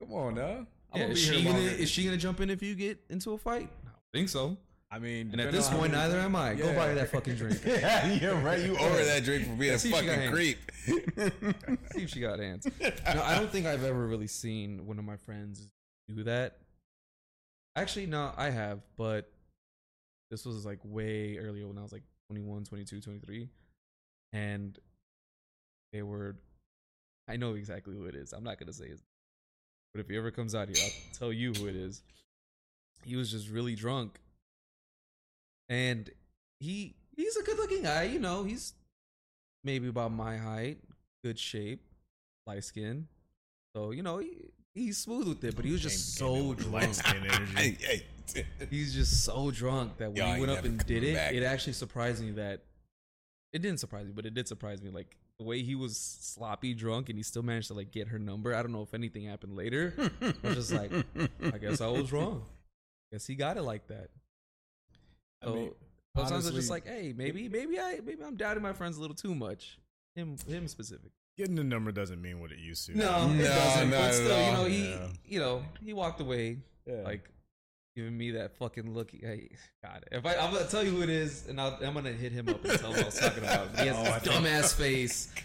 [0.00, 0.66] Come on now.
[0.92, 2.98] I'm Yeah, gonna is be she gonna is she gonna jump in if you get
[3.08, 3.68] into a fight?
[3.84, 4.56] I don't think so.
[4.92, 6.54] I mean, And at this point, neither am I.
[6.54, 7.60] Go buy that fucking drink.
[7.66, 8.60] Yeah, you're right.
[8.60, 10.58] You owe her that drink for being a fucking creep.
[10.84, 12.66] See if she got hands.
[12.80, 15.66] No, I don't think I've ever really seen one of my friends
[16.08, 16.58] do that.
[17.74, 19.32] Actually, no, I have, but
[20.30, 23.48] this was like way earlier when I was like 21, 22, 23.
[24.34, 24.78] And
[25.94, 26.36] they were,
[27.28, 28.34] I know exactly who it is.
[28.34, 29.02] I'm not going to say his
[29.94, 32.02] but if he ever comes out here, I'll tell you who it is.
[33.04, 34.18] He was just really drunk.
[35.68, 36.10] And
[36.60, 38.04] he he's a good looking guy.
[38.04, 38.74] You know, he's
[39.64, 40.78] maybe about my height,
[41.24, 41.82] good shape,
[42.46, 43.08] light skin.
[43.74, 45.56] So you know, he, he's smooth with it.
[45.56, 46.72] But he was just Came- came so with drunk.
[46.74, 47.52] light skin energy.
[47.56, 48.02] Hey, hey.
[48.70, 51.34] He's just so drunk that when Y'all he went up and did it, back.
[51.34, 52.62] it actually surprised me that
[53.52, 54.90] it didn't surprise me, but it did surprise me.
[54.90, 58.18] Like the way he was sloppy drunk and he still managed to like get her
[58.18, 58.54] number.
[58.54, 59.92] I don't know if anything happened later.
[60.22, 60.92] I was just like,
[61.52, 62.42] I guess I was wrong.
[63.12, 64.08] Guess he got it like that.
[65.42, 65.70] I So mean,
[66.16, 69.16] sometimes I'm just like, hey, maybe, maybe I, maybe I'm doubting my friends a little
[69.16, 69.78] too much.
[70.14, 71.10] Him, him specific.
[71.38, 72.96] Getting the number doesn't mean what it used to.
[72.98, 73.90] No, No, it doesn't.
[73.90, 75.06] not but at still, you know, he, Yeah.
[75.24, 77.02] you know, he walked away Yeah.
[77.02, 77.28] like
[77.96, 79.10] giving me that fucking look.
[79.12, 79.48] Hey,
[79.82, 82.32] God, if I, I'm gonna tell you who it is, and I'll, I'm gonna hit
[82.32, 83.78] him up and tell him what I was talking about.
[83.80, 85.32] He has Oh, this dumbass face.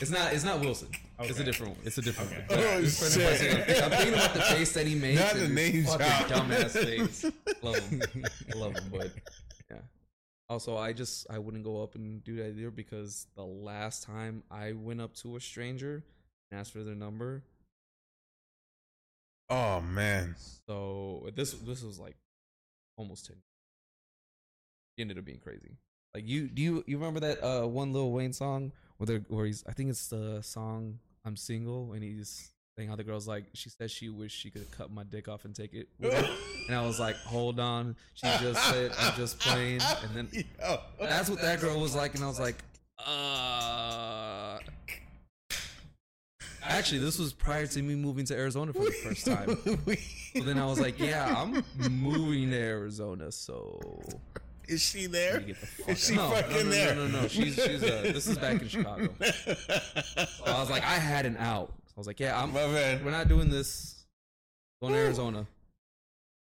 [0.00, 0.32] It's not.
[0.32, 0.88] It's not Wilson.
[1.20, 1.86] It's a different one.
[1.86, 2.44] It's a different Okay.
[2.48, 2.58] one.
[2.58, 3.82] Oh, This friend of mine's shit.
[3.84, 5.20] I'm thinking about the face that he makes.
[5.20, 6.26] Not and the name fucking drop.
[6.46, 7.24] dumbass face.
[7.62, 8.02] Love him.
[8.52, 9.10] I love him, but
[9.70, 9.76] yeah.
[10.48, 14.42] Also, I just I wouldn't go up and do that either because the last time
[14.50, 16.02] I went up to a stranger
[16.50, 17.42] and asked for their number,
[19.50, 20.34] Oh man.
[20.66, 22.16] so this this was like
[22.96, 23.36] almost ten.
[24.96, 25.76] It ended up being crazy.
[26.14, 29.64] Like you do you you remember that uh one Lil Wayne song where where he's
[29.68, 33.68] I think it's the song I'm single and he's saying how the girl's like she
[33.68, 36.98] said she wished she could cut my dick off and take it and I was
[36.98, 40.28] like hold on she just said I'm just playing and then
[40.60, 40.78] Yo.
[41.00, 42.56] that's what that girl was like and I was like
[42.98, 44.58] uh
[46.62, 49.58] actually this was prior to me moving to Arizona for the first time
[50.34, 54.00] so then I was like, yeah, I'm moving to Arizona, so
[54.68, 55.40] Is she let there?
[55.40, 56.94] get the fuck Is she no, fucking no, no, there?
[56.94, 59.08] No, no, no, She's she's uh, this is back in Chicago.
[59.20, 61.72] So I was like, I had an out.
[61.96, 62.52] I was like, yeah, I'm.
[62.52, 63.04] My man.
[63.04, 64.04] We're not doing this.
[64.80, 65.46] Going to Arizona.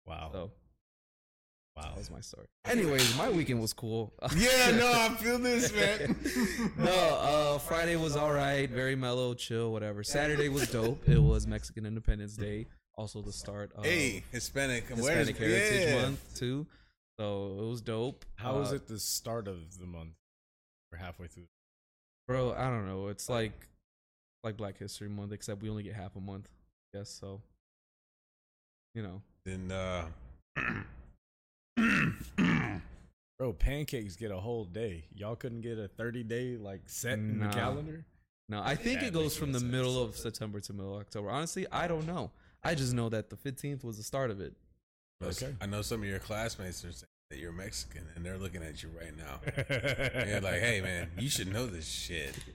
[0.06, 0.30] wow.
[0.32, 0.52] So
[1.76, 1.84] wow.
[1.84, 2.46] that was my story.
[2.66, 4.14] Anyways, my weekend was cool.
[4.36, 6.16] Yeah, no, I feel this, man.
[6.78, 10.04] no, uh, Friday was all right, very mellow, chill, whatever.
[10.04, 11.08] Saturday was dope.
[11.10, 16.02] It was Mexican Independence Day, also the start of Hey, Hispanic, Hispanic Heritage yeah.
[16.04, 16.68] Month too.
[17.22, 18.26] So it was dope.
[18.38, 20.16] How was Uh, it the start of the month?
[20.92, 21.50] We're halfway through.
[22.28, 22.54] bro?
[22.54, 23.10] I don't know.
[23.10, 23.68] It's like
[24.44, 26.50] like Black History Month, except we only get half a month.
[26.96, 27.44] Yes, so
[28.96, 29.22] you know.
[29.46, 30.08] Then uh
[33.38, 35.06] Bro, pancakes get a whole day.
[35.14, 37.50] Y'all couldn't get a 30 day like set in Nah.
[37.52, 38.04] the calendar?
[38.50, 39.72] No, I think That it goes from the sense.
[39.72, 41.30] middle of September to middle of October.
[41.30, 42.32] Honestly, I don't know.
[42.64, 44.56] I just know that the 15th was the start of it.
[45.24, 45.54] Okay.
[45.62, 48.82] I know some of your classmates are saying that you're Mexican and they're looking at
[48.84, 49.40] you right now.
[50.14, 52.36] And you're like, hey man, you should know this shit.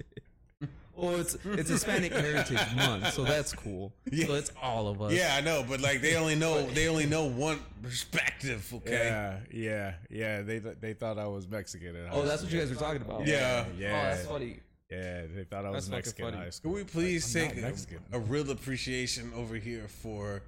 [0.97, 3.93] Well, it's it's Hispanic Heritage Month, so that's cool.
[4.11, 4.27] Yeah.
[4.29, 5.13] So it's all of us.
[5.13, 9.09] Yeah, I know, but like they only know they only know one perspective, okay?
[9.11, 10.41] Yeah, yeah, yeah.
[10.41, 11.97] They they thought I was Mexican.
[11.97, 13.27] In high Oh, that's what you guys were talking about.
[13.27, 13.67] Yeah.
[13.79, 13.89] yeah.
[13.89, 14.61] Oh, that's funny.
[14.91, 16.71] Yeah, they thought I was fucking Mexican in high school.
[16.71, 17.65] Can we please Like, take
[18.13, 20.43] a, a real appreciation over here for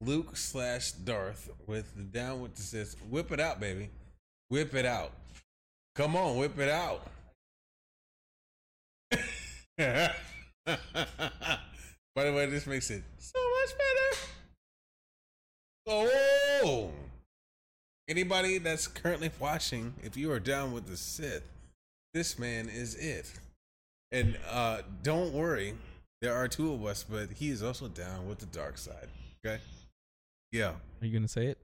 [0.00, 2.96] Luke slash Darth with the down with the Sith?
[3.10, 3.90] Whip it out, baby.
[4.48, 5.12] Whip it out.
[5.94, 7.06] Come on, whip it out.
[12.16, 14.30] By the way, this makes it so much better.
[15.86, 16.90] Oh,
[18.08, 21.42] anybody that's currently watching, if you are down with the Sith,
[22.14, 23.32] this man is it.
[24.12, 25.74] And uh, don't worry,
[26.20, 29.08] there are two of us, but he is also down with the dark side.
[29.44, 29.60] Okay?
[30.52, 30.72] Yeah.
[31.00, 31.58] Are you gonna say it?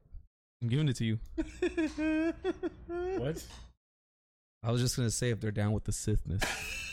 [0.63, 1.19] I'm giving it to you.
[3.19, 3.45] What?
[4.63, 6.43] I was just gonna say if they're down with the Sithness.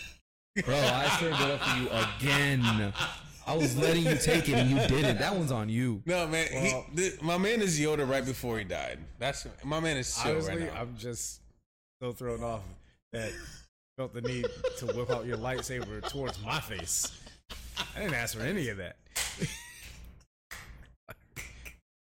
[0.65, 2.93] Bro, I served it up for you again.
[3.45, 5.17] I was letting you take it and you didn't.
[5.19, 6.01] That one's on you.
[6.05, 6.47] No, man.
[6.53, 8.99] Well- he, th- my man is Yoda right before he died.
[9.19, 10.81] That's my man is chill Honestly, right now.
[10.81, 11.41] I'm just
[12.01, 12.61] so thrown off
[13.11, 13.31] that
[13.97, 14.45] felt the need
[14.77, 17.11] to whip out your lightsaber towards my face.
[17.95, 18.97] I didn't ask for any of that.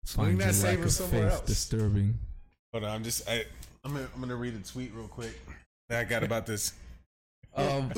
[0.08, 1.42] Swing that saber somewhere else.
[1.42, 2.18] disturbing.
[2.72, 3.44] Hold on, I'm just I
[3.84, 5.38] I'm gonna, I'm gonna read a tweet real quick
[5.90, 6.74] that I got about this.
[7.56, 7.92] Um,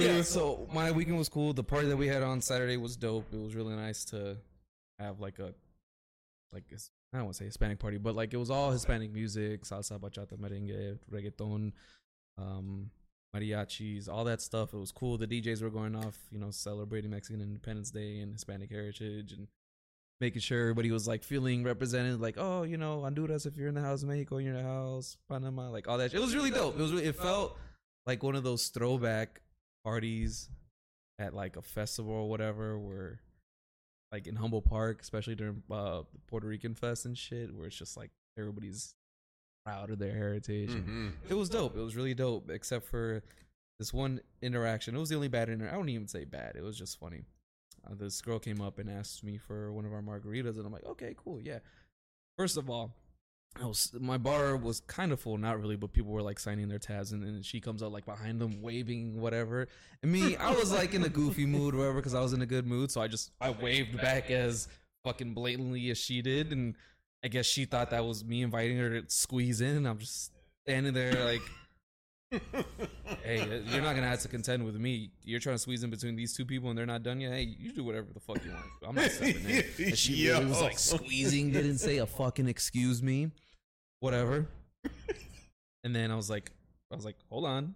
[0.00, 1.52] yeah, so my weekend was cool.
[1.52, 3.26] The party that we had on Saturday was dope.
[3.32, 4.36] It was really nice to
[4.98, 5.54] have like a
[6.52, 6.80] like a-
[7.12, 10.00] I don't want to say Hispanic party, but like it was all Hispanic music, salsa,
[10.00, 11.70] bachata, merengue, reggaeton,
[12.38, 12.90] um,
[13.36, 14.74] mariachis, all that stuff.
[14.74, 15.16] It was cool.
[15.16, 19.46] The DJs were going off, you know, celebrating Mexican Independence Day and Hispanic heritage and
[20.22, 22.20] making sure everybody was like feeling represented.
[22.20, 25.16] Like, oh, you know, Honduras, if you're in the house, Mexico, you're in the house,
[25.28, 26.12] Panama, like all that.
[26.12, 26.20] Shit.
[26.20, 26.78] It was really dope.
[26.78, 26.92] It was.
[26.92, 27.58] Really, it felt
[28.06, 29.42] like one of those throwback
[29.84, 30.48] parties
[31.18, 33.20] at like a festival or whatever, where
[34.12, 37.96] like in Humboldt Park, especially during uh, Puerto Rican Fest and shit, where it's just
[37.96, 38.94] like everybody's
[39.66, 40.70] proud of their heritage.
[40.70, 41.14] Mhm.
[41.28, 41.76] It was dope.
[41.76, 43.22] It was really dope, except for
[43.80, 44.94] this one interaction.
[44.94, 45.68] It was the only bad inter.
[45.68, 46.54] I don't even say bad.
[46.56, 47.24] It was just funny.
[47.86, 50.72] Uh, this girl came up and asked me for one of our margaritas, and I'm
[50.72, 51.58] like, okay, cool, yeah.
[52.38, 52.94] First of all,
[53.60, 56.78] was my bar was kind of full, not really, but people were like signing their
[56.78, 59.68] tabs, and then she comes out like behind them, waving whatever.
[60.02, 62.46] And me, I was like in a goofy mood, whatever, because I was in a
[62.46, 64.68] good mood, so I just I waved back as
[65.04, 66.76] fucking blatantly as she did, and
[67.24, 70.32] I guess she thought that was me inviting her to squeeze in, I'm just
[70.64, 71.42] standing there like,
[73.24, 75.10] hey, you're not gonna have to contend with me.
[75.22, 77.32] You're trying to squeeze in between these two people, and they're not done yet.
[77.32, 78.64] Hey, you do whatever the fuck you want.
[78.86, 79.64] I'm not stepping in.
[79.78, 83.30] And she really was like squeezing, didn't say a fucking excuse me,
[84.00, 84.46] whatever.
[85.84, 86.52] And then I was like,
[86.92, 87.74] I was like, hold on,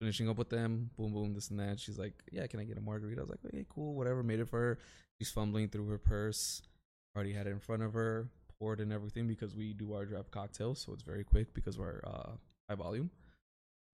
[0.00, 1.78] finishing up with them, boom, boom, this and that.
[1.78, 3.20] She's like, yeah, can I get a margarita?
[3.20, 4.22] I was like, okay, cool, whatever.
[4.22, 4.78] Made it for her.
[5.18, 6.62] She's fumbling through her purse.
[7.14, 8.28] Already had it in front of her,
[8.58, 12.00] poured and everything because we do our draft cocktails, so it's very quick because we're
[12.04, 12.30] uh,
[12.68, 13.10] high volume.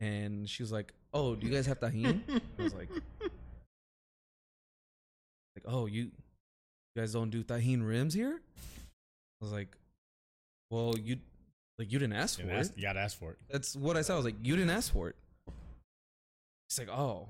[0.00, 2.20] And she was like, "Oh, do you guys have Tajín?"
[2.58, 2.88] I was like,
[5.56, 6.10] "Like, oh, you, you
[6.96, 8.40] guys don't do Tajín rims here?"
[9.40, 9.76] I was like,
[10.70, 11.18] "Well, you,
[11.78, 13.38] like, you didn't ask for And it." ask- you gotta ask for it.
[13.50, 14.14] That's what I said.
[14.14, 15.16] I was like, you didn't ask for it.
[16.68, 17.28] He's like, oh.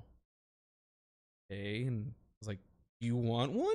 [1.50, 1.84] Okay.
[1.84, 2.58] And I was like,
[3.00, 3.74] you want one?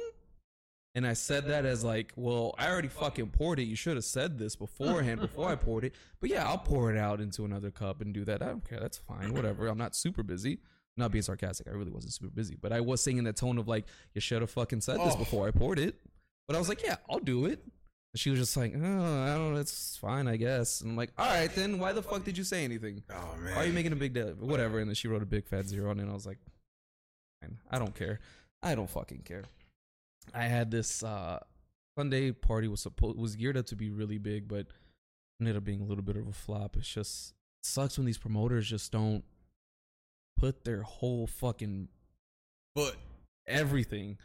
[0.95, 3.63] And I said that as like, well, I already fucking poured it.
[3.63, 5.93] You should have said this beforehand before I poured it.
[6.21, 8.41] But yeah, I'll pour it out into another cup and do that.
[8.41, 8.79] I don't care.
[8.79, 9.33] That's fine.
[9.33, 9.67] Whatever.
[9.67, 10.59] I'm not super busy.
[10.95, 11.67] Not being sarcastic.
[11.67, 12.55] I really wasn't super busy.
[12.59, 15.13] But I was saying in the tone of like, you should have fucking said this
[15.15, 15.17] Oh.
[15.17, 15.95] before I poured it.
[16.47, 17.59] But I was like, yeah, I'll do it.
[18.13, 18.79] And she was just like, oh,
[19.23, 19.59] I don't know.
[19.59, 20.79] It's fine, I guess.
[20.79, 23.03] And I'm like, all right, then why the fuck did you say anything?
[23.11, 23.53] Oh man.
[23.53, 24.29] Why are you making a big deal?
[24.39, 24.79] Whatever.
[24.79, 26.03] And then she wrote a big fat zero on it.
[26.03, 26.37] And I was like,
[27.41, 27.57] fine.
[27.69, 28.21] I don't care.
[28.63, 29.43] I don't fucking care.
[30.33, 31.39] I had this uh,
[31.97, 34.67] Sunday party was supposed was geared up to be really big, but
[35.39, 36.75] ended up being a little bit of a flop.
[36.77, 39.23] It's just it sucks when these promoters just don't
[40.37, 41.87] put their whole fucking
[42.75, 42.95] foot,
[43.47, 44.17] everything,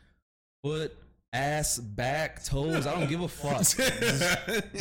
[0.64, 0.96] foot,
[1.32, 2.86] ass, back, toes.
[2.86, 3.78] I don't give a fuck.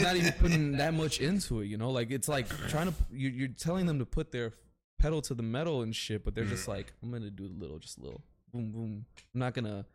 [0.01, 1.91] Not even putting that much into it, you know.
[1.91, 4.53] Like it's like trying to you, you're telling them to put their
[4.99, 7.79] pedal to the metal and shit, but they're just like, I'm gonna do a little,
[7.79, 9.05] just a little, boom, boom.
[9.33, 9.85] I'm not gonna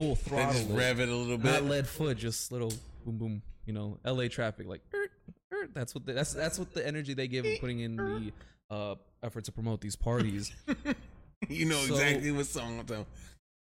[0.00, 0.74] full they throttle just it.
[0.74, 1.52] rev it a little bit.
[1.52, 2.72] not lead foot, just little
[3.04, 3.42] boom, boom.
[3.66, 4.28] You know, L.A.
[4.28, 5.06] traffic, like er,
[5.52, 5.68] er.
[5.72, 8.32] that's what the, that's that's what the energy they give in putting in the
[8.74, 10.52] uh effort to promote these parties.
[11.48, 13.06] you know So- exactly what song I'm talking.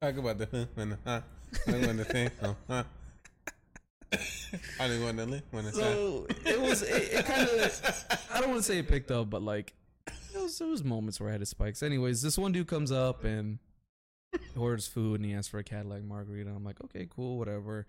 [0.01, 1.21] Talk about the huh, when the huh,
[1.67, 2.83] the thing, huh, huh.
[4.81, 8.41] I didn't want to live when the So it was it, it kind of I
[8.41, 9.75] don't want to say it picked up, but like
[10.33, 11.83] there was, there was moments where I had his spikes.
[11.83, 13.59] Anyways, this one dude comes up and
[14.57, 16.51] orders food and he asks for a Cadillac margarita.
[16.51, 17.87] I'm like, okay, cool, whatever.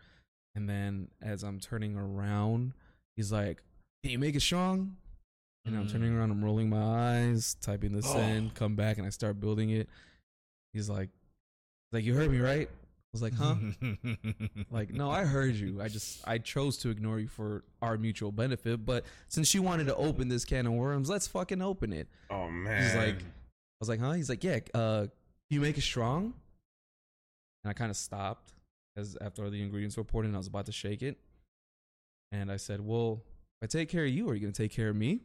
[0.55, 2.73] And then as I'm turning around,
[3.15, 3.61] he's like,
[4.03, 4.97] "Can you make it strong?"
[5.65, 6.81] And I'm turning around, I'm rolling my
[7.21, 8.19] eyes, typing this Oh.
[8.19, 9.87] in, come back, and I start building it.
[10.73, 11.09] He's like,
[11.91, 13.55] "Like you heard me, right?" I was like, "Huh?"
[14.71, 15.81] Like, no, I heard you.
[15.81, 18.85] I just I chose to ignore you for our mutual benefit.
[18.85, 22.07] But since you wanted to open this can of worms, let's fucking open it.
[22.29, 22.83] Oh man.
[22.83, 24.11] He's like, I was like, huh?
[24.11, 24.59] He's like, yeah.
[24.73, 25.07] Uh,
[25.53, 26.33] you make it strong?
[27.63, 28.53] And I kind of stopped
[28.97, 31.17] as after the ingredients were poured in, I was about to shake it,
[32.31, 33.21] and I said, well,
[33.61, 35.21] if I take care of you, are you gonna take care of me?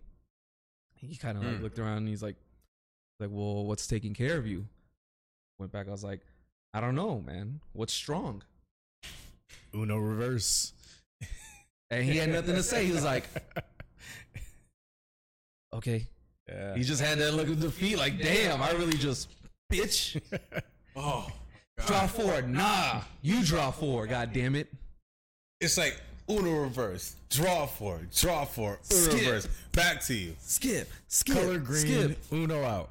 [0.96, 1.62] He kind of like Mm.
[1.62, 2.36] looked around and he's like,
[3.20, 4.66] like, well, what's taking care of you?
[5.58, 5.88] Went back.
[5.88, 6.20] I was like,
[6.72, 7.60] I don't know, man.
[7.72, 8.42] What's strong?
[9.74, 10.72] Uno reverse.
[11.90, 12.84] And he had nothing to say.
[12.84, 13.24] He was like,
[15.74, 16.06] okay.
[16.48, 16.74] Yeah.
[16.76, 19.28] He just had that look of defeat, like, damn, I really just,
[19.72, 20.20] bitch,
[20.96, 21.28] oh,
[21.86, 22.42] draw four.
[22.42, 24.72] Nah, you draw four, god damn it.
[25.60, 26.00] it's like
[26.30, 29.20] Uno reverse, draw four, draw four, Uno Skip.
[29.20, 30.34] reverse, back to you.
[30.40, 31.80] Skip, skip, Color green.
[31.80, 32.18] skip.
[32.32, 32.90] Uno out.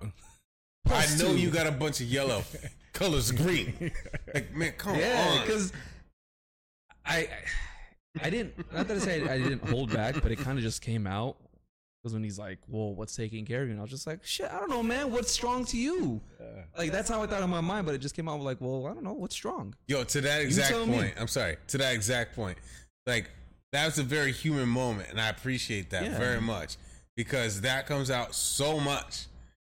[0.89, 1.37] I know two.
[1.37, 2.43] you got a bunch of yellow.
[2.93, 3.91] Colors green.
[4.33, 5.41] Like man, come Yeah, on.
[5.45, 5.71] because
[7.05, 7.27] I, I,
[8.23, 10.81] I didn't, not that I say I didn't hold back, but it kind of just
[10.81, 11.37] came out.
[12.01, 13.71] Because when he's like, well, what's taking care of you?
[13.71, 15.11] And I was just like, shit, I don't know, man.
[15.11, 16.21] What's strong to you?
[16.77, 18.85] Like, that's how I thought in my mind, but it just came out like, well,
[18.85, 19.13] I don't know.
[19.13, 19.73] What's strong?
[19.87, 20.97] Yo, to that exact tell me.
[20.97, 21.13] point.
[21.19, 21.57] I'm sorry.
[21.67, 22.57] To that exact point.
[23.07, 23.29] Like
[23.73, 26.17] that was a very human moment, and I appreciate that Yeah.
[26.17, 26.77] very much
[27.15, 29.25] because that comes out so much.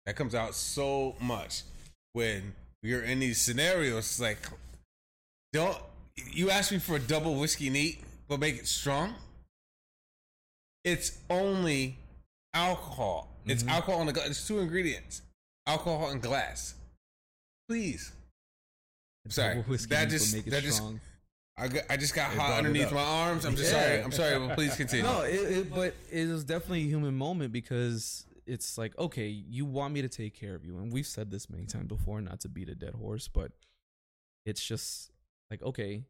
[0.05, 1.63] That comes out so much
[2.13, 2.53] when
[2.83, 3.97] you're in these scenarios.
[4.05, 4.37] It's like,
[5.53, 5.77] don't
[6.31, 9.15] you ask me for a double whiskey neat, but make it strong?
[10.83, 11.97] It's only
[12.53, 13.29] alcohol.
[13.45, 13.71] It's Mm-hmm.
[13.71, 14.27] alcohol in the glass.
[14.29, 15.21] It's two ingredients:
[15.65, 16.75] alcohol and glass.
[17.67, 18.11] Please.
[19.25, 19.63] I'm sorry.
[19.89, 20.99] That just that just strong.
[21.57, 23.45] I, got, I just got It hot underneath my arms.
[23.45, 23.79] I'm just Yeah.
[23.81, 24.01] sorry.
[24.03, 25.03] I'm sorry, but please continue.
[25.03, 29.65] No, it, it, but it was definitely a human moment because it's like, okay, you
[29.65, 32.39] want me to take care of you, and we've said this many times before, not
[32.41, 33.51] to beat a dead horse, but
[34.45, 35.11] it's just
[35.51, 36.03] like, okay,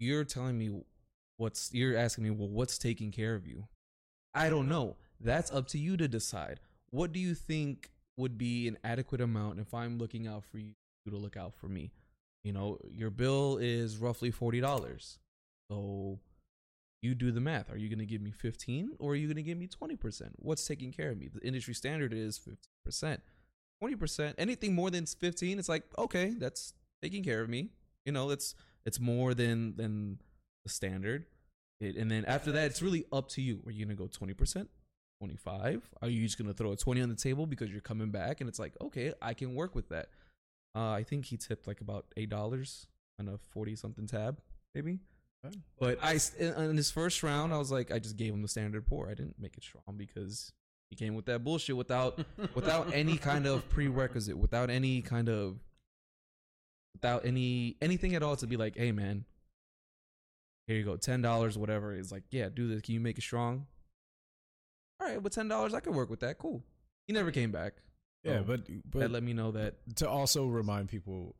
[0.00, 0.82] you're telling me
[1.36, 3.66] what's, you're asking me, well, what's taking care of you?
[4.32, 4.96] I don't know.
[5.24, 6.60] That's up to you to decide.
[6.90, 10.74] What do you think would be an adequate amount if I'm looking out for you
[11.08, 11.90] to look out for me?
[12.44, 15.18] You know, your bill is roughly forty dollars.
[15.70, 16.20] So
[17.04, 17.70] you do the math.
[17.70, 20.30] Are you going to give me 15 or are you going to give me 20%?
[20.36, 21.28] What's taking care of me?
[21.28, 22.40] The industry standard is
[22.88, 23.18] 50%.
[23.82, 26.72] 20%, anything more than 15, it's like, okay, that's
[27.02, 27.68] taking care of me.
[28.06, 28.54] You know, it's
[28.86, 30.20] it's more than than
[30.64, 31.26] the standard.
[31.80, 33.60] It, and then after that, it's really up to you.
[33.66, 34.68] Are you going to go 20%?
[35.24, 38.10] 25 are you just going to throw a 20 on the table because you're coming
[38.10, 40.08] back and it's like okay i can work with that
[40.76, 42.86] uh, i think he tipped like about eight dollars
[43.18, 44.38] on a 40 something tab
[44.74, 44.98] maybe
[45.78, 48.48] but I, in, in his first round, I was like, I just gave him the
[48.48, 49.08] standard pour.
[49.08, 50.52] I didn't make it strong because
[50.90, 52.18] he came with that bullshit without,
[52.54, 55.58] without any kind of prerequisite, without any kind of,
[56.94, 59.24] without any anything at all to be like, hey man,
[60.66, 61.94] here you go, ten dollars, whatever.
[61.94, 62.80] It's like, yeah, do this.
[62.80, 63.66] Can you make it strong?
[65.00, 66.38] All right, with ten dollars, I could work with that.
[66.38, 66.62] Cool.
[67.06, 67.74] He never came back.
[68.22, 71.34] Yeah, So but that but let me know that to also remind people,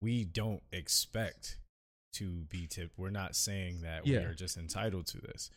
[0.00, 1.58] we don't expect
[2.14, 2.98] to be tipped.
[2.98, 4.18] We're not saying that Yeah.
[4.20, 5.50] we are just entitled to this.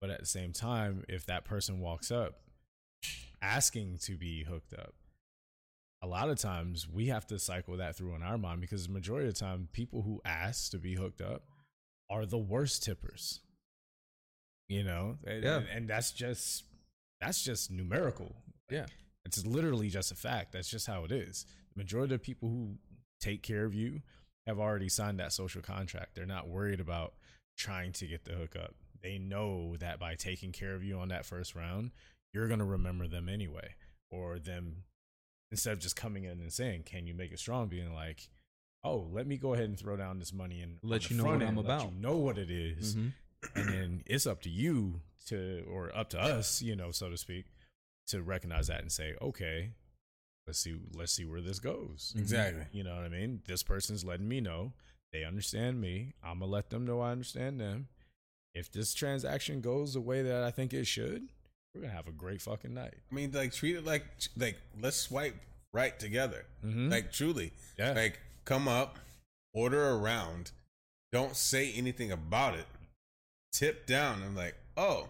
[0.00, 2.40] But at the same time, if that person walks up
[3.42, 4.94] asking to be hooked up,
[6.02, 8.92] a lot of times we have to cycle that through in our mind because the
[8.92, 11.44] majority of the time, people who ask to be hooked up
[12.10, 13.40] are the worst tippers.
[14.68, 15.62] You know, and, Yeah.
[15.72, 16.64] and that's just
[17.20, 18.34] that's just numerical.
[18.70, 18.86] Yeah.
[19.24, 20.52] It's literally just a fact.
[20.52, 21.46] That's just how it is.
[21.74, 22.76] The majority of people who
[23.20, 24.02] take care of you
[24.46, 26.14] have already signed that social contract.
[26.14, 27.14] They're not worried about
[27.56, 28.74] trying to get the hookup.
[29.02, 31.92] They know that by taking care of you on that first round,
[32.34, 33.74] you're going to remember them anyway.
[34.10, 34.84] Or them,
[35.50, 37.68] instead of just coming in and saying, Can you make it strong?
[37.68, 38.28] Being like,
[38.82, 41.42] Oh, let me go ahead and throw down this money and Let you know what
[41.42, 41.84] I'm let about.
[41.92, 43.12] You know what it is Mhm.
[43.54, 47.16] And then it's up to you to or up to us you know so to
[47.16, 47.46] speak
[48.06, 49.70] to recognize that and say okay
[50.46, 52.14] let's see let's see where this goes.
[52.18, 52.64] Exactly.
[52.72, 53.40] you know what i mean?
[53.46, 54.72] This person's letting me know.
[55.12, 56.12] They understand me.
[56.22, 57.88] I'm gonna let them know i understand them.
[58.54, 61.28] If this transaction goes the way that i think it should
[61.74, 62.94] we're gonna have a great fucking night.
[63.10, 64.04] I mean, like treat it like
[64.36, 65.34] like let's swipe
[65.72, 66.46] right together.
[66.64, 66.90] Mhm.
[66.90, 67.92] Like truly, yeah.
[67.92, 68.98] Like come up,
[69.52, 70.52] order around
[71.10, 72.66] don't say anything about it,
[73.54, 75.08] tip down, and like, oh,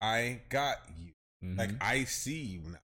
[0.00, 1.12] I got you.
[1.44, 1.58] Mhm.
[1.58, 2.78] Like I see you now.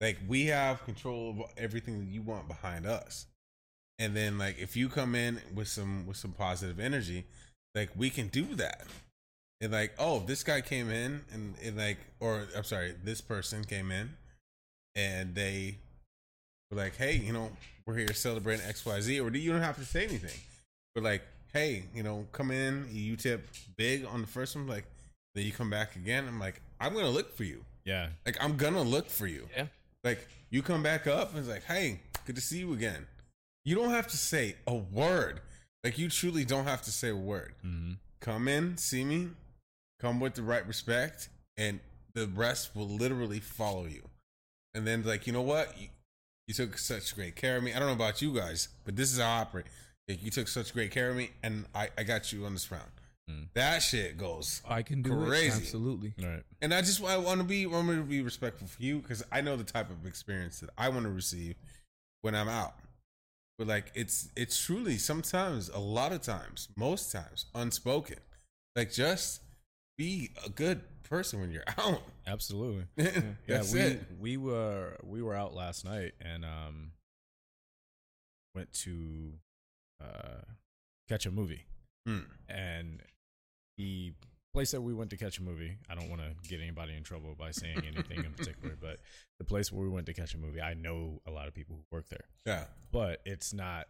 [0.00, 3.26] Like we have control of everything that you want behind us.
[3.98, 7.24] And then like if you come in with some with some positive energy,
[7.74, 8.86] like we can do that.
[9.62, 13.64] And like, oh, this guy came in and, and like or I'm sorry, this person
[13.64, 14.10] came in
[14.94, 15.76] and they
[16.70, 17.50] were like, Hey, you know,
[17.86, 20.40] we're here celebrating XYZ, or you don't have to say anything.
[20.94, 21.22] But like,
[21.52, 24.84] hey, you know, come in, you tip big on the first one, like
[25.34, 26.26] then you come back again.
[26.28, 27.64] I'm like, I'm gonna look for you.
[27.84, 29.48] yeah Like I'm gonna look for you.
[29.56, 29.66] Yeah.
[30.04, 33.06] Like you come back up and it's like, hey, good to see you again.
[33.64, 35.40] You don't have to say a word.
[35.84, 37.54] Like you truly don't have to say a word.
[37.64, 37.96] Mhm.
[38.20, 39.28] Come in, see me,
[40.00, 41.80] come with the right respect, and
[42.14, 44.02] the rest will literally follow you.
[44.74, 45.78] And then like, you know what?
[45.80, 45.88] You,
[46.48, 47.72] you took such great care of me.
[47.72, 49.66] I don't know about you guys, but this is how I operate.
[50.10, 52.70] Like, you took such great care of me, and I, I got you on this
[52.70, 52.90] round.
[53.30, 53.46] Mm.
[53.54, 55.46] That shit goes I can do Crazy.
[55.46, 55.52] it.
[55.62, 56.14] Absolutely.
[56.20, 58.82] all right and I just I want to be I want to be respectful for
[58.82, 61.54] you because I know the type of experience that I want to receive
[62.22, 62.74] when I'm out.
[63.56, 68.16] But like it's it's truly sometimes a lot of times most times unspoken.
[68.74, 69.42] Like just
[69.96, 72.02] be a good person when you're out.
[72.26, 72.86] absolutely
[73.46, 74.02] That's yeah, we it.
[74.18, 76.92] we were we were out last night and um
[78.56, 79.34] went to
[80.00, 80.42] uh
[81.08, 81.64] catch a movie.
[82.06, 82.20] Hmm.
[82.48, 83.00] And
[83.76, 84.12] the
[84.52, 87.02] place that we went to catch a movie, I don't want to get anybody in
[87.02, 89.00] trouble by saying anything in particular, but
[89.38, 91.76] the place where we went to catch a movie, I know a lot of people
[91.76, 92.24] who work there.
[92.46, 92.64] Yeah.
[92.92, 93.86] But it's not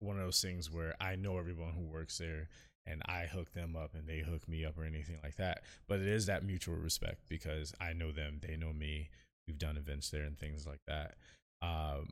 [0.00, 2.48] one of those things where I know everyone who works there
[2.86, 5.62] and I hook them up and they hook me up or anything like that.
[5.88, 9.10] But it is that mutual respect because I know them, they know me.
[9.46, 11.14] We've done events there and things like that.
[11.60, 12.10] Um,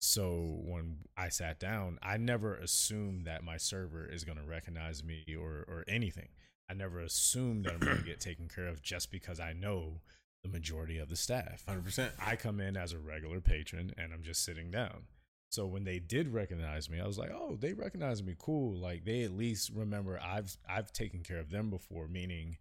[0.00, 5.02] so when I sat down, I never assumed that my server is going to recognize
[5.02, 6.28] me or or anything.
[6.70, 10.00] I never assumed that I'm going to get taken care of just because I know
[10.42, 11.64] the majority of the staff.
[11.66, 12.12] Hundred percent.
[12.24, 15.04] I come in as a regular patron and I'm just sitting down.
[15.50, 18.34] So when they did recognize me, I was like, "Oh, they recognize me.
[18.38, 18.76] Cool.
[18.76, 22.06] Like they at least remember I've I've taken care of them before.
[22.06, 22.58] Meaning,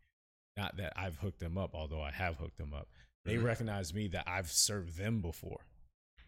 [0.55, 2.87] not that I've hooked them up, although I have hooked them up.
[3.25, 3.43] They Mhm.
[3.43, 5.65] recognize me that I've served them before.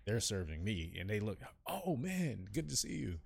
[0.10, 1.38] They're serving me, and they look,
[1.68, 3.20] "Oh man, good to see you."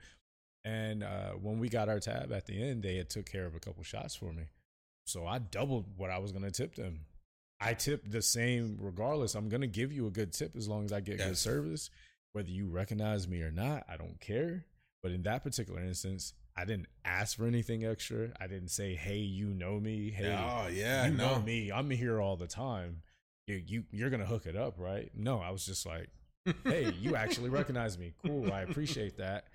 [0.65, 3.55] And uh, when we got our tab at the end, they had took care of
[3.55, 4.43] a couple shots for me.
[5.07, 7.05] So I doubled what I was gonna tip them.
[7.61, 9.33] I tipped the same regardless.
[9.33, 11.89] I'm gonna give you a good tip as long as I get good service.
[12.33, 14.65] Whether you recognize me or not, I don't care.
[15.01, 18.31] But in that particular instance, I didn't ask for anything extra.
[18.41, 20.11] I didn't say, "Hey, you know me.
[20.11, 21.35] Hey, oh yeah, you no.
[21.35, 21.71] know me.
[21.71, 23.03] I'm here all the time.
[23.47, 26.09] You, you you're gonna hook it up, right?" No, I was just like,
[26.63, 28.13] "Hey, you actually recognize me.
[28.25, 28.51] Cool.
[28.51, 29.45] I appreciate that."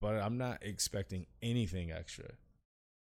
[0.00, 2.26] But I'm not expecting anything extra.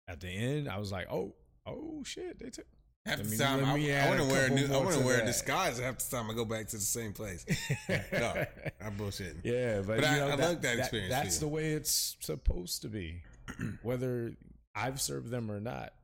[0.07, 1.35] At the end, I was like, "Oh,
[1.67, 2.67] oh shit, they took."
[3.07, 4.67] Half the time, let I, I want to wear a new.
[4.67, 7.13] I want to wear a disguise half the time I go back to the same
[7.15, 7.47] place.
[7.89, 8.45] no,
[8.85, 9.41] I'm bullshitting.
[9.45, 11.41] Yeah, but, But you I- know, I like that experience That's you.
[11.41, 13.23] the way it's supposed to be.
[13.83, 14.35] Whether
[14.75, 15.95] I've served them or not,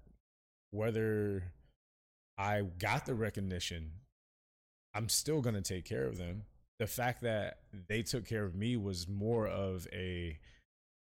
[0.70, 1.44] whether
[2.38, 3.90] I got the recognition,
[4.94, 6.44] I'm still going to take care of them.
[6.78, 7.58] The fact that
[7.88, 10.38] they took care of me was more of a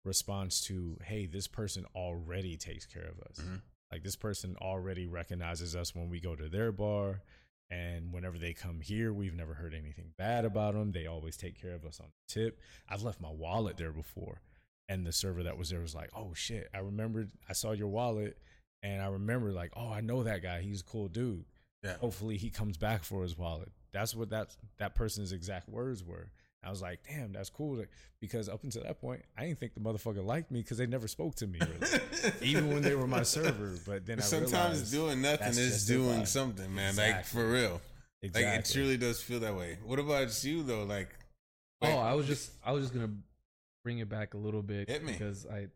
[0.05, 3.39] response to, hey, this person already takes care of us.
[3.39, 3.61] Mhm.
[3.91, 7.21] Like this person already recognizes us when we go to their bar.
[7.69, 10.93] And whenever they come here, we've never heard anything bad about them.
[10.93, 12.61] They always take care of us on tip.
[12.87, 14.41] I've left my wallet there before.
[14.87, 17.89] And the server that was there was like, oh shit, I remembered, I saw your
[17.89, 18.37] wallet.
[18.83, 20.61] And I remember, like, oh, I know that guy.
[20.61, 21.45] He's a cool dude.
[21.83, 21.97] Yeah.
[21.97, 23.71] Hopefully he comes back for his wallet.
[23.97, 26.29] That's what that, that person's exact words were.
[26.63, 27.75] I was like, damn, that's cool.
[27.77, 27.89] Like,
[28.19, 31.07] Because up until that point, I didn't think the motherfucker liked me because they never
[31.07, 32.01] spoke to me, really.
[32.41, 33.73] even when they were my server.
[33.85, 36.95] But then I Sometimes realized doing nothing that's is doing something, man.
[36.95, 37.81] Like for real.
[38.21, 38.51] exactly.
[38.51, 39.77] Like it truly does feel that way.
[39.85, 40.83] What about you though?
[40.83, 41.09] Like,
[41.81, 43.13] Oh, I was just I was just gonna
[43.83, 45.11] bring it back a little bit Hit me.
[45.13, 45.67] because I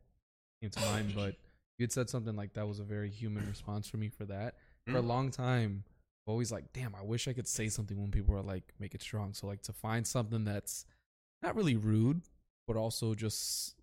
[0.62, 1.36] came to mind, but
[1.78, 4.56] you had said something like that was a very human response for me for that.
[4.88, 5.08] For a Mm.
[5.08, 5.91] long time, I'm
[6.32, 9.02] always like, damn, I wish I could say something when people are like, make it
[9.02, 9.34] strong.
[9.34, 10.86] So like to find something that's
[11.42, 12.22] not really rude,
[12.68, 13.76] but also just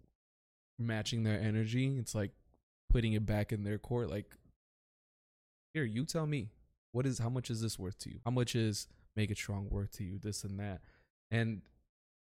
[0.78, 1.96] matching their energy.
[1.98, 2.32] It's like
[2.90, 4.10] putting it back in their court.
[4.10, 4.34] Like,
[5.74, 6.50] here, you tell me,
[6.92, 8.20] what is how much is this worth to you?
[8.24, 10.18] How much is make it strong worth to you?
[10.18, 10.80] This and that.
[11.30, 11.62] And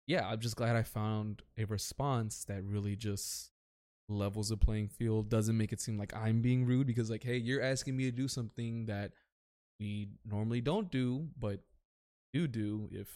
[0.07, 3.51] yeah, I'm just glad I found a response that really just
[4.10, 7.38] levels the playing field, doesn't make it seem like I'm being rude because like, hey,
[7.38, 9.12] you're asking me to do something that
[9.80, 11.61] we normally don't do, but
[12.34, 13.07] do do if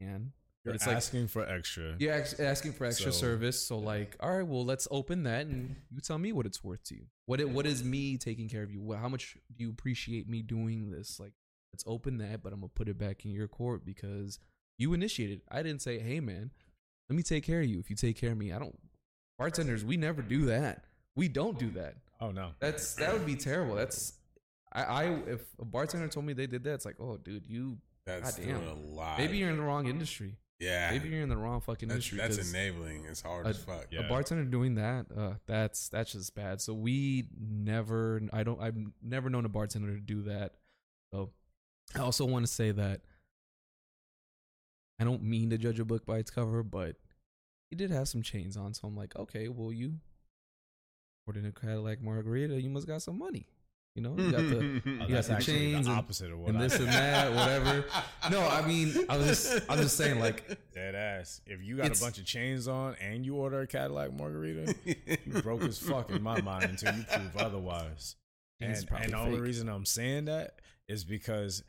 [0.00, 0.32] can.
[0.64, 1.96] You're it's like asking for extra.
[1.98, 5.76] you're asking for extra So- service, so like, all right, well, let's open that and
[5.90, 7.06] you tell me what it's worth to you.
[7.24, 8.82] What it, what is me taking care of you?
[8.82, 11.18] What, how much do you appreciate me doing this?
[11.18, 11.32] Like,
[11.72, 14.38] let's open that, but I'm gonna put it back in your court because
[14.76, 15.40] you initiated.
[15.50, 16.50] I didn't say, hey man,
[17.08, 17.78] let me take care of you.
[17.78, 18.78] If you take care of me, I don't.
[19.38, 20.84] Bartenders, we never do that.
[21.16, 21.94] We don't do oh, that.
[22.20, 22.50] Oh no.
[22.60, 23.76] That's that would be terrible.
[23.76, 24.12] That's
[24.72, 27.78] I, I if a bartender told me they did that, it's like, oh dude, you
[28.06, 28.60] that's goddamn.
[28.60, 29.18] doing a lot.
[29.18, 30.36] maybe you're in the wrong industry.
[30.58, 30.90] yeah.
[30.90, 32.18] Maybe you're in the wrong fucking that's, industry.
[32.18, 33.04] That's enabling.
[33.06, 33.86] It's hard a- as fuck.
[33.90, 34.00] Yeah.
[34.00, 38.76] a bartender doing that uh that's that's just bad so we never i don't i've
[39.02, 40.52] never known a bartender to do that
[41.12, 41.30] so
[41.96, 43.00] i also want to say that
[45.00, 46.96] i don't mean to judge a book by its cover but
[47.70, 49.94] he did have some chains on so i'm like okay well you
[51.26, 53.46] ordered a cadillac margarita you must got some money
[53.96, 56.32] you know you got the Oh, You got that's the actually chains the and- opposite
[56.32, 57.84] of what and I this and that whatever
[58.30, 61.40] no i mean i was just i'm just saying like Dead ass.
[61.46, 64.74] If you got a bunch of chains on and you order a Cadillac margarita,
[65.26, 68.14] you broke as fuck in my mind until you prove otherwise.
[68.62, 71.62] Chains And, probably and the only reason I'm saying that is because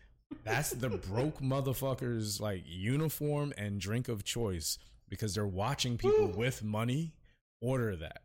[0.46, 4.78] that's the broke motherfuckers like uniform and drink of choice
[5.10, 7.14] because they're watching people with money
[7.62, 8.22] order that.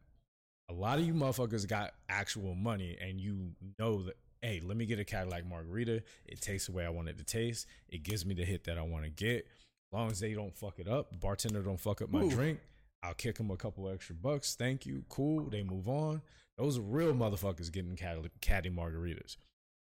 [0.68, 4.86] A lot of you motherfuckers got actual money and you know that hey, let me
[4.86, 6.02] get a Cadillac margarita.
[6.26, 7.66] It tastes the way I want it to taste.
[7.88, 9.46] It gives me the hit that I want to get.
[9.92, 12.30] As long as they don't fuck it up, bartender don't fuck up my Ooh.
[12.30, 12.60] drink,
[13.02, 14.54] I'll kick them a couple extra bucks.
[14.54, 15.04] Thank you.
[15.08, 15.48] Cool.
[15.48, 16.22] They move on.
[16.58, 19.36] Those are real motherfuckers getting caddy, caddy margaritas.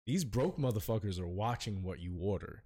[0.06, 2.64] These broke motherfuckers are watching what you order.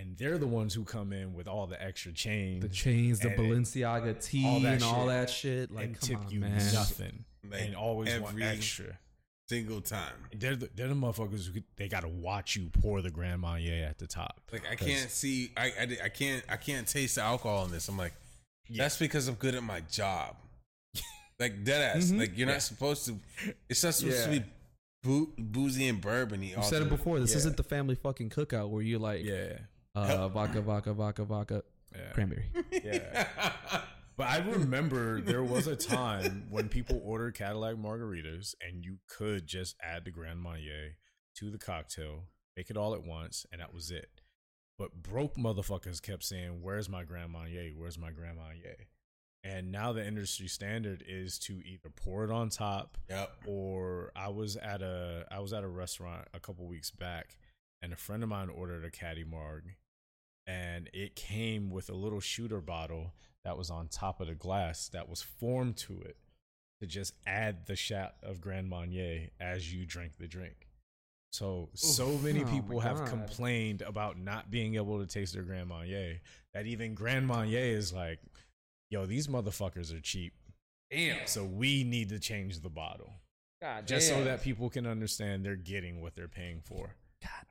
[0.00, 3.30] And they're the ones who come in with all the extra chains the chains the
[3.30, 6.40] and- balenciaga tee all that and all that shit like and come tip on you
[6.40, 8.98] man nothing Like, and always want every extra.
[9.48, 10.12] single time.
[10.36, 13.86] They're the, they're the motherfuckers who they got to watch you pour the Grand Marnier
[13.88, 14.40] at the top.
[14.52, 15.50] Like I can't see.
[15.56, 17.88] I, I I can't I can't taste the alcohol in this.
[17.88, 18.12] I'm like,
[18.68, 18.82] Yeah.
[18.84, 20.36] that's because I'm good at my job.
[21.40, 22.10] like dead ass.
[22.10, 22.18] Mhm.
[22.18, 22.54] Like you're Yeah.
[22.54, 23.18] not supposed to.
[23.70, 24.44] It's not supposed to be
[25.02, 26.54] boo, boozy and bourbony.
[26.56, 27.38] you said it before this Yeah.
[27.38, 29.58] isn't the family fucking cookout where you're like Yeah.
[29.94, 31.62] Uh vodka vodka vodka vodka
[31.94, 32.12] Yeah.
[32.12, 32.46] cranberry.
[32.72, 33.82] Yeah.
[34.16, 39.46] But I remember there was a time when people ordered Cadillac margaritas and you could
[39.46, 40.96] just add the Grand Marnier
[41.36, 42.24] to the cocktail,
[42.56, 44.20] make it all at once, and that was it.
[44.76, 47.70] But broke motherfuckers kept saying, Where's my Grand Marnier?
[47.76, 48.88] Where's my Grand Marnier?
[49.44, 53.30] And now the industry standard is to either pour it on top Yep.
[53.46, 57.36] or I was at a I was at a restaurant a couple weeks back
[57.82, 59.74] and a friend of mine ordered a caddy marg
[60.46, 63.12] and it came with a little shooter bottle
[63.44, 66.16] that was on top of the glass that was formed to it
[66.80, 70.68] to just add the shot of Grand Marnier as you drink the drink.
[71.32, 73.08] So so many Oh people have God.
[73.08, 76.20] complained about not being able to taste their Grand Marnier
[76.54, 78.20] that even Grand Marnier is like,
[78.90, 80.32] yo, these motherfuckers are cheap.
[80.90, 81.26] Damn.
[81.26, 83.12] So we need to change the bottle
[83.60, 86.94] God just so that people can understand they're getting what they're paying for.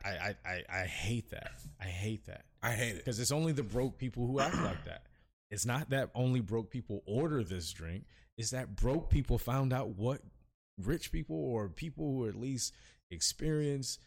[0.06, 1.52] I, I, I, I hate that.
[1.82, 2.98] I hate that I hate it.
[3.06, 5.04] because it's only the broke people who act like that.
[5.52, 8.06] It's not that only broke people order this drink.
[8.38, 10.22] It's that broke people found out what
[10.84, 12.74] rich people or people who at least
[13.12, 14.00] experience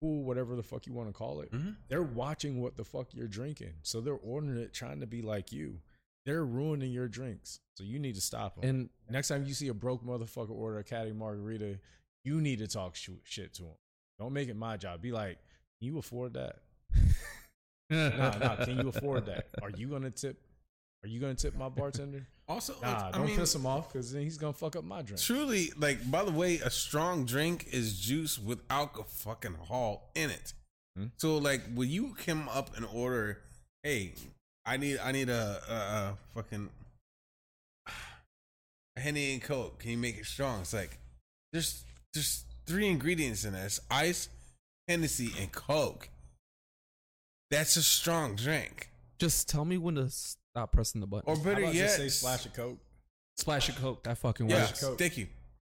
[0.00, 1.50] cool, whatever the fuck you want to call it.
[1.52, 1.76] Mhm.
[1.88, 5.52] They're watching what the fuck you're drinking, so they're ordering it trying to be like
[5.52, 5.80] you.
[6.26, 8.68] They're ruining your drinks, so you need to stop them.
[8.68, 11.78] And Next time you see a broke motherfucker order a caddy margarita,
[12.24, 13.74] you need to talk sh- shit to him.
[14.20, 15.02] Don't make it my job.
[15.02, 15.38] Be like,
[15.80, 16.56] can you afford that?
[17.92, 18.54] Nah, nah.
[18.64, 19.48] Can you afford that?
[19.60, 20.40] Are you gonna tip?
[21.02, 22.24] Are you gonna tip my bartender?
[22.46, 25.02] Also, Nah, I don't mean, piss him off because then he's gonna fuck up my
[25.02, 25.20] drink.
[25.20, 30.30] truly, like, by the way, a strong drink is juice with alcohol fucking hall in
[30.30, 30.52] it.
[30.96, 31.06] Hmm?
[31.16, 33.38] So, like, when you come up and order,
[33.82, 34.12] hey,
[34.64, 36.68] I need, I need a, a, a fucking
[38.96, 39.80] a Henny and Coke.
[39.80, 40.60] Can you make it strong?
[40.60, 40.98] It's like
[41.52, 41.82] there's
[42.14, 44.28] there's three ingredients in this: ice,
[44.88, 46.08] Hennessy, and Coke.
[47.50, 48.90] That's a strong drink.
[49.18, 51.28] just tell me when to stop pressing the button.
[51.28, 52.78] Or How better about yet, just say splash of coke.
[53.36, 54.04] Splash of Coke.
[54.04, 54.80] That fucking Yeah, works.
[54.80, 54.98] Coke.
[54.98, 55.26] thank you.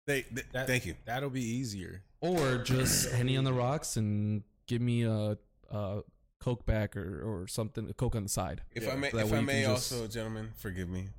[0.08, 0.95] They, they- That- thank you.
[1.06, 2.02] That'll be easier.
[2.22, 5.38] Or just Henny on the rocks and give me a,
[5.70, 6.02] a
[6.39, 8.62] Coke back or, or something, a Coke on the side.
[8.74, 11.10] If I may, That if I may can just- also, gentlemen, forgive me.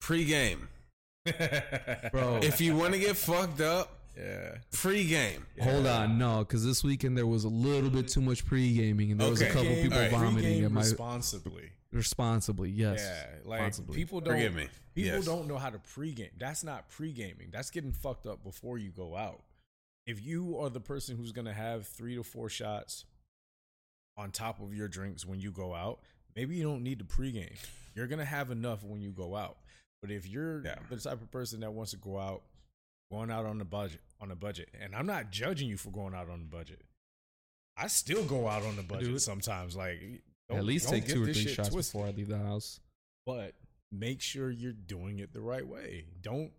[0.00, 0.68] Pre-game.
[2.12, 4.58] Bro, If you want to get fucked up, Yeah.
[4.72, 5.44] pre-game.
[5.60, 6.18] hold on.
[6.18, 9.28] No, because this weekend there was a little bit too much pre gaming and there
[9.30, 10.10] was a couple Game- people alright.
[10.12, 10.80] vomiting Pregame at my.
[10.80, 11.70] responsibly.
[11.92, 13.00] responsibly, yes.
[13.00, 13.96] Yeah, like responsibly.
[13.96, 14.34] people don't.
[14.34, 14.68] Forgive me.
[14.94, 15.24] People Yes.
[15.26, 16.30] don't know how to pregame.
[16.38, 17.50] That's not pregaming.
[17.52, 19.42] That's getting fucked up before you go out.
[20.06, 23.04] If you are the person who's gonna have three to four shots
[24.16, 26.00] on top of your drinks when you go out,
[26.34, 27.54] maybe you don't need to pregame.
[27.94, 29.58] You're gonna have enough when you go out.
[30.02, 30.78] But if you're Yeah.
[30.88, 32.42] the type of person that wants to go out,
[33.10, 36.14] going out on the budget, on a budget, and I'm not judging you for going
[36.14, 36.82] out on the budget.
[37.76, 39.22] I still go out on the budget Dude.
[39.22, 39.76] sometimes.
[39.76, 40.00] Like
[40.48, 42.80] At don't- least don't take two or three shots twisted before I leave the house.
[43.24, 43.54] but
[43.92, 46.06] make sure you're doing it the right way.
[46.20, 46.52] Don't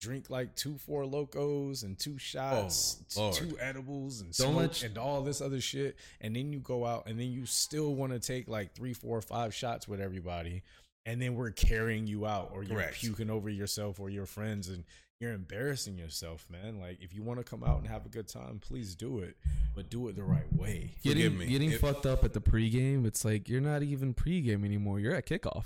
[0.00, 4.80] drink like two four locos and two shots, Oh, t- two edibles and Don't smoke
[4.82, 7.94] you- and all this other shit, and then you go out and then you still
[7.94, 10.62] want to take like three, four, five shots with everybody,
[11.06, 13.00] and then we're carrying you out, or you're Correct.
[13.00, 14.84] puking over yourself or your friends, and
[15.20, 16.80] you're embarrassing yourself, man.
[16.80, 19.36] Like if you want to come out and have a good time, please do it,
[19.74, 20.90] but do it the right way.
[21.02, 21.46] Forgive Getting, me.
[21.46, 24.98] getting If- fucked up at the pregame, it's like you're not even pregame anymore.
[25.00, 25.64] You're at kickoff.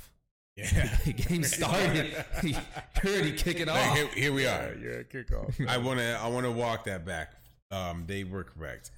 [0.57, 2.15] Yeah, The game started.
[2.43, 2.57] you're
[3.05, 3.97] already kicking Like, off.
[3.97, 4.75] here, here we are.
[4.81, 5.67] You're at kickoff.
[5.69, 6.19] I want to.
[6.19, 7.33] I want to walk that back.
[7.71, 8.91] Um, they were correct.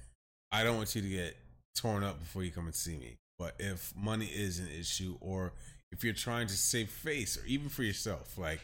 [0.51, 1.35] I don't want you to get
[1.75, 3.17] torn up before you come and see me.
[3.37, 5.53] But if money is an issue, or
[5.91, 8.59] if you're trying to save face, or even for yourself, like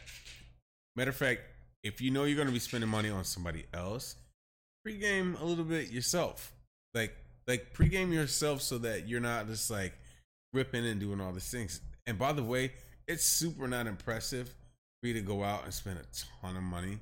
[0.94, 1.40] matter of fact,
[1.82, 4.16] if you know you're going to be spending money on somebody else,
[4.86, 6.52] pregame a little bit yourself.
[6.94, 7.14] Like
[7.46, 9.92] like pregame yourself so that you're not just like
[10.52, 11.80] ripping and doing all these things.
[12.06, 12.72] And by the way,
[13.06, 14.48] it's super not impressive
[15.00, 16.98] for you to go out and spend a ton of money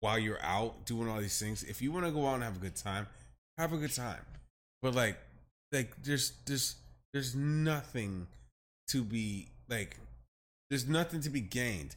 [0.00, 1.62] while you're out doing all these things.
[1.62, 3.06] If you want to go out and have a good time,
[3.58, 4.20] have a good time.
[4.82, 5.16] But like,
[5.72, 6.76] like there's there's
[7.12, 8.26] there's nothing
[8.88, 9.98] to be like.
[10.68, 11.94] There's nothing to be gained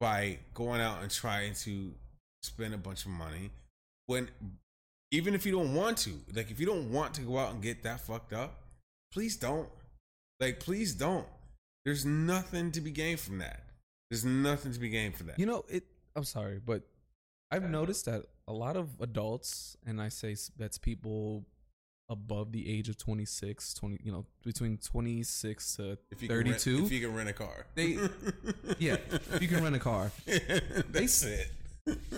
[0.00, 1.92] by going out and trying to
[2.42, 3.50] spend a bunch of money
[4.06, 4.28] when
[5.12, 7.62] even if you don't want to like if you don't want to go out and
[7.62, 8.62] get that fucked up
[9.12, 9.68] please don't
[10.40, 11.26] like please don't
[11.84, 13.68] there's nothing to be gained from that
[14.10, 15.84] there's nothing to be gained for that You know, it.
[16.16, 16.82] I'm sorry, but
[17.50, 21.44] I've noticed that a lot of adults, and I say that's people
[22.10, 26.48] above the age of 26, 20, you know, between 26 to if you can rent,
[26.60, 26.84] 32.
[26.86, 27.98] if you can rent a car They-
[28.78, 28.96] yeah,
[29.32, 30.10] if you can rent a car.
[30.90, 31.50] that's it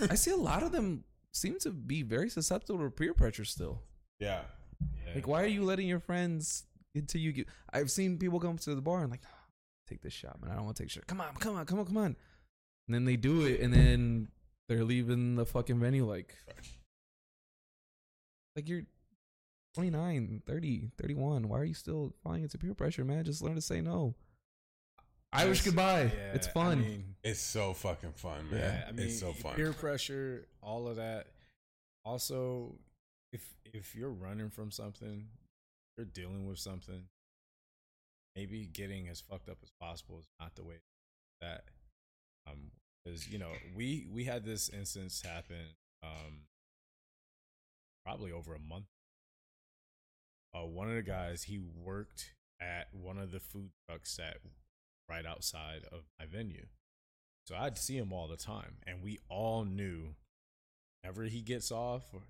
[0.09, 3.81] I see a lot of them seem to be very susceptible to peer pressure still.
[4.19, 4.41] yeah
[5.15, 6.65] Like, why are you letting your friends
[6.95, 7.47] until you get.
[7.71, 9.37] I've seen people come to the bar and like, ah,
[9.87, 10.51] take this shot, man.
[10.51, 11.07] I don't want to take a shot.
[11.07, 12.15] Come on, come on, come on, come on.
[12.87, 14.27] And then they do it, and then
[14.67, 16.35] they're leaving the fucking venue like,
[18.55, 18.83] like you're
[19.75, 21.47] 29, 30, 31.
[21.47, 23.23] Why are you still falling into peer pressure, man?
[23.23, 24.15] Just learn to say no.
[25.33, 26.01] Irish Yes, goodbye.
[26.03, 26.81] yeah, it's I fun.
[26.81, 28.59] mean, It's so fucking fun, man.
[28.59, 29.55] Yeah, I mean, it's so fun.
[29.55, 31.27] peer pressure, all of that.
[32.03, 32.75] Also,
[33.31, 35.27] if if you're running from something,
[35.97, 37.03] you're dealing with something.
[38.35, 40.75] Maybe getting as fucked up as possible is not the way
[41.39, 41.63] that.
[42.47, 42.71] Um,
[43.05, 45.75] because you know we we had this instance happen.
[46.03, 46.41] Um,
[48.05, 48.85] probably over a month.
[50.53, 54.37] Uh, one of the guys he worked at one of the food trucks that
[55.09, 56.65] right outside of my venue.
[57.47, 60.15] So I'd see him all the time, and we all knew
[61.01, 62.21] whenever he gets off or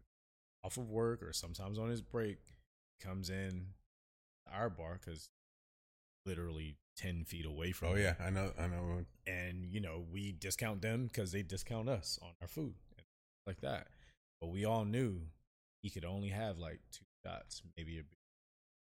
[0.64, 2.38] off of work or sometimes on his break,
[3.02, 3.68] comes in
[4.52, 5.30] our bar because
[6.26, 7.90] literally ten feet away from.
[7.90, 9.06] oh yeah, I know, I know.
[9.28, 13.06] and you know we discount them because they discount us on our food and
[13.48, 13.88] like that.
[14.40, 15.22] But we all knew
[15.84, 18.04] he could only have like two shots, maybe a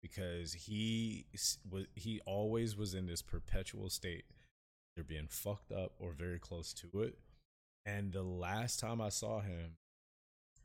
[0.03, 1.26] because he
[1.68, 4.24] was he always was in this perpetual state,
[4.97, 7.18] either being fucked up or very close to it.
[7.84, 9.76] And the last time I saw him,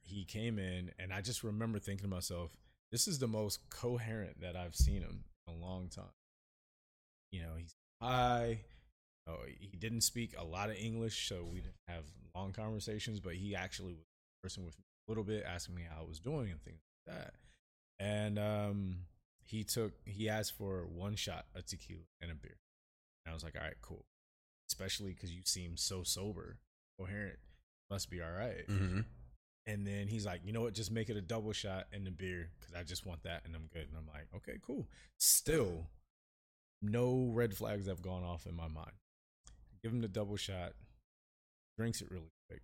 [0.03, 2.51] he came in, and I just remember thinking to myself,
[2.91, 6.13] "This is the most coherent that I've seen him in a long time."
[7.31, 8.65] You know, he's high.
[9.27, 12.05] Oh, he didn't speak a lot of English, so we didn't have
[12.35, 13.19] long conversations.
[13.19, 14.05] But he actually was
[14.41, 17.15] conversing with me a little bit, asking me how I was doing and things like
[17.15, 17.35] that.
[18.01, 18.95] And um,
[19.43, 22.57] he took he asked for one shot of tequila and a beer.
[23.23, 24.05] And I was like, all right, cool.
[24.67, 26.57] Especially because you seem so sober,
[26.99, 27.37] coherent,
[27.91, 28.67] must be all right.
[28.67, 29.01] Mm-hmm.
[29.67, 30.73] And then he's like, you know what?
[30.73, 33.55] Just make it a double shot and the beer because I just want that and
[33.55, 33.87] I'm good.
[33.87, 34.87] And I'm like, okay, cool.
[35.19, 35.85] Still,
[36.81, 38.93] no red flags have gone off in my mind.
[39.83, 40.73] Give him the double shot,
[41.77, 42.63] drinks it really quick,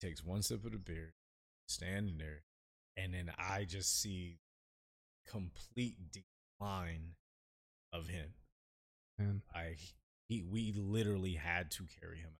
[0.00, 1.14] takes one sip of the beer,
[1.68, 2.42] standing there,
[2.96, 4.38] and then I just see
[5.30, 7.14] complete decline
[7.92, 8.28] of him.
[9.18, 9.76] Man, I
[10.28, 12.30] he we literally had to carry him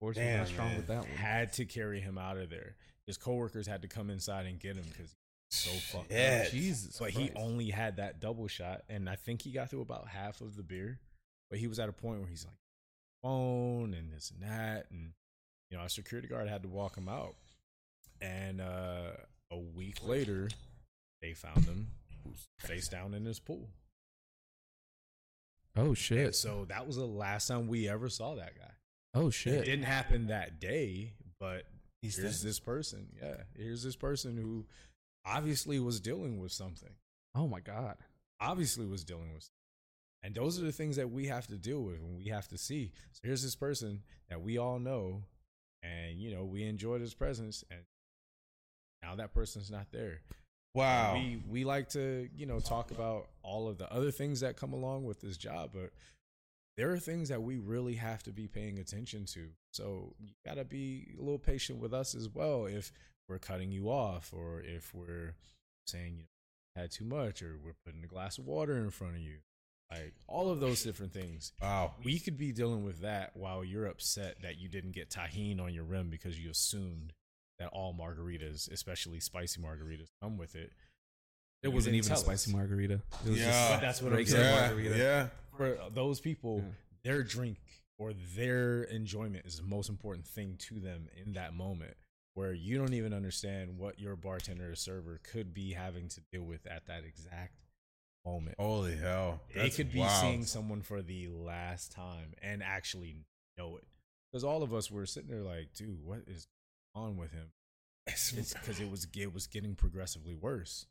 [0.00, 0.76] Force was Damn, not strong man.
[0.76, 1.08] with that one.
[1.08, 2.76] had to carry him out of there.
[3.06, 5.14] His coworkers had to come inside and get him because
[5.50, 6.42] so fucked Yeah.
[6.44, 6.50] up.
[6.52, 10.06] Jesus, But he only had that double shot, and I think he got through about
[10.08, 11.00] half of the beer.
[11.50, 12.54] But he was at a point where he's like,
[13.22, 15.12] phone and this and that, and
[15.70, 17.34] you know, our security guard had to walk him out.
[18.20, 19.12] And uh,
[19.50, 20.48] a week later,
[21.22, 21.88] they found him
[22.58, 23.68] face down in his pool.
[25.76, 26.34] Oh And shit.
[26.34, 28.70] so that was the last time we ever saw that guy.
[29.14, 29.54] Oh shit!
[29.54, 31.64] It didn't happen that day, but
[32.02, 33.08] He's here's this person.
[33.20, 34.66] Yeah, here's this person who
[35.24, 36.90] obviously was dealing with something.
[37.34, 37.96] Oh my god.
[38.40, 39.48] Obviously was dealing with.
[40.22, 42.58] And those are the things that we have to deal with and we have to
[42.58, 42.92] see.
[43.12, 45.22] So here's this person that we all know
[45.82, 47.80] and you know, we enjoyed his presence and
[49.02, 50.20] now that person's not there.
[50.74, 51.14] Wow.
[51.14, 54.72] We we like to, you know, talk about all of the other things that come
[54.72, 55.90] along with this job, but
[56.76, 59.48] there are things that we really have to be paying attention to.
[59.72, 62.92] So you gotta be a little patient with us as well if
[63.28, 65.34] we're cutting you off or if we're
[65.86, 66.24] saying you
[66.76, 69.38] had too much or we're putting a glass of water in front of you.
[69.90, 71.52] Like all of those different things.
[71.62, 71.94] wow.
[72.04, 75.72] We could be dealing with that while you're upset that you didn't get Tajín on
[75.72, 77.14] your rim because you assumed
[77.58, 80.72] that all margaritas, especially spicy margaritas, come with it.
[81.62, 82.54] It You wasn't even a spicy us.
[82.56, 83.02] margarita.
[83.24, 83.44] It was Yeah.
[83.70, 84.44] just that's what I'm saying.
[84.44, 84.60] Yeah.
[84.68, 84.96] margarita.
[84.98, 85.28] Yeah.
[85.56, 86.72] For those people, Yeah.
[87.02, 87.58] their drink
[87.98, 91.96] or their enjoyment is the most important thing to them in that moment
[92.34, 96.44] where you don't even understand what your bartender or server could be having to deal
[96.44, 97.56] with at that exact
[98.24, 98.54] moment.
[98.56, 99.42] Holy hell.
[99.52, 100.20] they could be wild.
[100.20, 103.16] seeing someone for the last time and actually
[103.56, 103.84] know it.
[104.30, 106.46] Because all of us were sitting there like, dude, what is
[106.98, 107.52] on with him?
[108.06, 110.86] It's because it was it was getting progressively worse.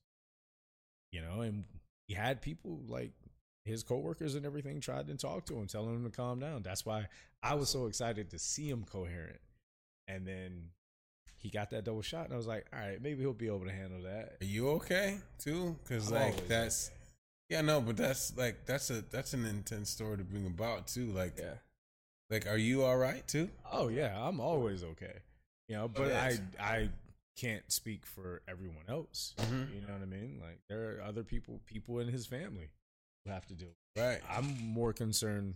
[1.11, 1.63] You know, and
[2.07, 3.11] he had people like
[3.65, 6.61] his coworkers and everything tried to talk to him, telling him to calm down.
[6.63, 7.07] That's why
[7.43, 9.39] I was so excited to see him coherent.
[10.07, 10.69] And then
[11.35, 13.65] he got that double shot, and I was like, all right, maybe he'll be able
[13.65, 14.37] to handle that.
[14.41, 15.75] Are you okay too?
[15.83, 16.91] Because like that's
[17.49, 21.07] yeah, no, but that's like that's a that's an intense story to bring about too.
[21.07, 21.55] Like Yeah.
[22.29, 23.49] like are you all right too?
[23.71, 25.19] Oh yeah, I'm always okay.
[25.67, 26.41] You know, but I yes.
[26.59, 26.89] I
[27.35, 29.33] can't speak for everyone else.
[29.37, 29.73] Mhm.
[29.75, 30.39] You know what I mean?
[30.41, 32.69] Like there are other people people in his family
[33.25, 33.75] who have to it.
[33.95, 34.21] Right.
[34.29, 35.55] I'm more concerned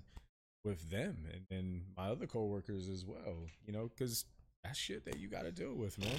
[0.64, 3.48] with them and then my other coworkers as well.
[3.66, 4.26] You know, because
[4.64, 6.10] that shit that you got to deal with, man.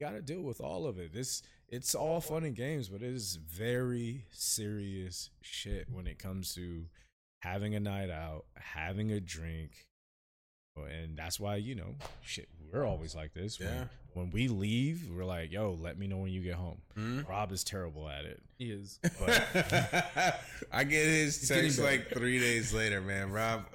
[0.00, 1.12] you gotta deal with all of it.
[1.12, 6.54] This it's all fun and games, but it is very serious shit when it comes
[6.54, 6.86] to
[7.42, 9.86] having a night out, having a drink.
[10.76, 13.60] And that's why, you know, shit, we're always like this.
[13.60, 13.84] When, Yeah.
[14.14, 16.78] when we leave, we're like, yo, let me know when you get home.
[16.96, 17.20] Hmm?
[17.28, 18.42] Rob is terrible at it.
[18.58, 18.98] He is.
[20.72, 23.30] I get his He's text like three days later, man.
[23.30, 23.66] Rob,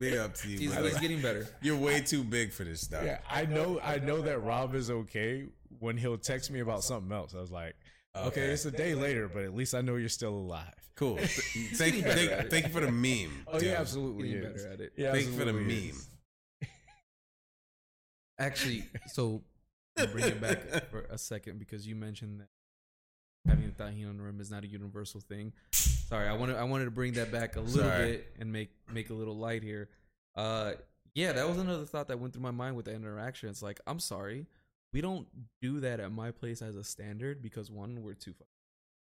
[0.00, 0.58] big up to you.
[0.58, 0.88] He's, brother.
[0.88, 1.46] he's getting better.
[1.62, 3.04] You're way too big for this stuff.
[3.04, 5.46] Yeah, I know I know that Rob is okay
[5.78, 7.34] when he'll text me about something else.
[7.36, 7.76] I was like,
[8.16, 8.40] okay, Okay.
[8.46, 10.72] it's a day later, but at least I know you're still alive.
[10.96, 11.16] Cool.
[11.74, 13.44] Thank, thank, thank you for the meme.
[13.46, 13.68] Oh, dude.
[13.68, 14.62] yeah, absolutely Getting is.
[14.64, 14.92] better at it.
[14.96, 15.90] Yeah, Thank you for the absolutely meme.
[15.90, 16.08] is.
[18.38, 19.42] Actually, so
[20.12, 22.48] bring it back for a second because you mentioned that
[23.48, 25.52] having a Tajín on the rim is not a universal thing.
[25.72, 28.06] Sorry, I wanted I wanted to bring that back a little Sorry.
[28.12, 29.88] bit and make make a little light here.
[30.36, 30.72] Uh,
[31.14, 33.48] yeah, that was another thought that went through my mind with the interaction.
[33.48, 34.46] It's like I'm sorry,
[34.92, 35.26] we don't
[35.60, 38.34] do that at my place as a standard because one, we're too.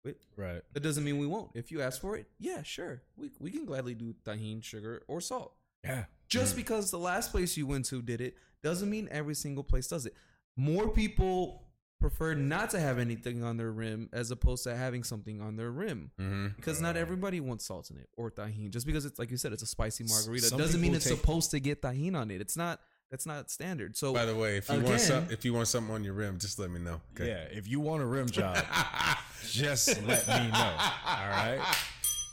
[0.04, 0.62] Wait, Right.
[0.72, 1.52] that doesn't mean we won't.
[1.54, 5.20] If you ask for it, yeah, sure, we we can gladly do Tajín, sugar, or
[5.20, 5.54] salt.
[5.84, 6.04] Yeah.
[6.28, 9.86] Just because the last place you went to did it doesn't mean every single place
[9.88, 10.14] does it.
[10.56, 11.64] More people
[12.00, 15.70] prefer not to have anything on their rim as opposed to having something on their
[15.70, 16.48] rim Mm-hmm.
[16.56, 18.70] because not everybody wants salt in it or Tajín.
[18.70, 21.16] Just because it's like you said, it's a spicy margarita some doesn't mean it's take-
[21.18, 22.40] supposed to get Tajín on it.
[22.40, 22.80] It's not.
[23.10, 23.94] That's not standard.
[23.94, 26.38] So By the way, if you want some, if you want something on your rim,
[26.38, 26.98] just let me know.
[27.14, 27.28] Okay.
[27.28, 27.44] Yeah.
[27.58, 28.56] If you want a rim job,
[29.46, 30.76] just let me know.
[31.06, 31.60] All right.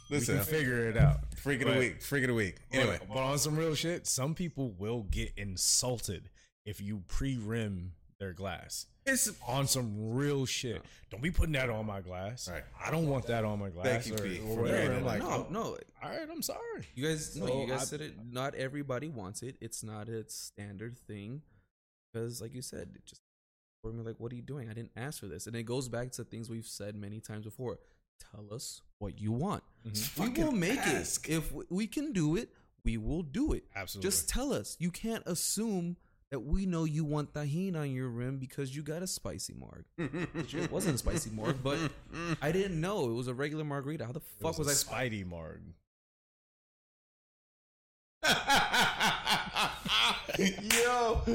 [0.09, 1.17] Listen, we can figure it out.
[1.39, 2.01] Freak of But- the week.
[2.01, 2.55] Freak of the week.
[2.71, 6.29] Anyway, but, but on some real shit, some people will get insulted
[6.65, 8.85] if you pre-rim their glass.
[9.05, 10.83] it's On some real shit.
[11.09, 12.49] Don't be putting that on my glass.
[12.49, 12.63] Right.
[12.85, 13.85] I don't want that on my glass.
[13.85, 14.85] Thank you, or, Pete, or for whatever.
[14.87, 16.85] bringing I'm like, no, oh, no, all right, I'm sorry.
[16.95, 18.13] You guys, no, you guys I- said it.
[18.29, 19.55] Not everybody wants it.
[19.61, 21.41] It's not a standard thing,
[22.13, 23.21] because, like you said, it just
[23.81, 24.69] for me, like, what are you doing?
[24.69, 27.45] I didn't ask for this, and it goes back to things we've said many times
[27.45, 27.79] before.
[28.31, 29.63] Tell us what you want.
[29.87, 30.23] Mm-hmm.
[30.23, 31.27] We will make ask.
[31.29, 31.33] it.
[31.37, 32.49] If we- can do it,
[32.83, 33.63] we will do it.
[33.75, 34.07] Absolutely.
[34.07, 34.75] Just tell us.
[34.79, 35.97] You can't assume
[36.31, 39.85] that we know you want Tajín on your rim because you got a spicy marg.
[39.97, 41.79] It wasn't a spicy marg, but
[42.41, 44.05] I didn't know it was a regular margarita.
[44.05, 45.07] How the It fuck was, a I?
[45.07, 45.61] Spidey Marg?
[50.37, 51.21] Yo.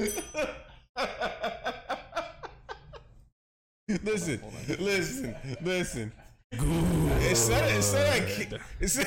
[4.03, 4.41] listen,
[4.79, 6.13] listen, listen.
[6.59, 7.63] It's not.
[7.65, 8.61] It's not like.
[8.81, 8.99] It's.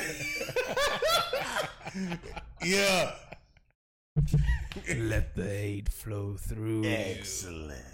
[2.64, 3.12] yeah.
[4.96, 6.84] Let the hate flow through.
[6.84, 7.84] Excellent.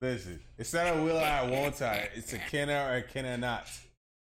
[0.00, 2.08] Listen, it's not a will I, won't I.
[2.14, 3.68] It's a can I or can I not.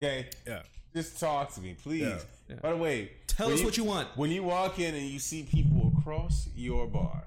[0.01, 0.27] Okay?
[0.45, 0.61] Yeah.
[0.95, 2.03] Just talk to me, please.
[2.03, 2.19] Yeah.
[2.49, 2.55] Yeah.
[2.61, 4.07] By the way, Tell when us what you want.
[4.15, 7.23] When you walk in and you see people across your bar,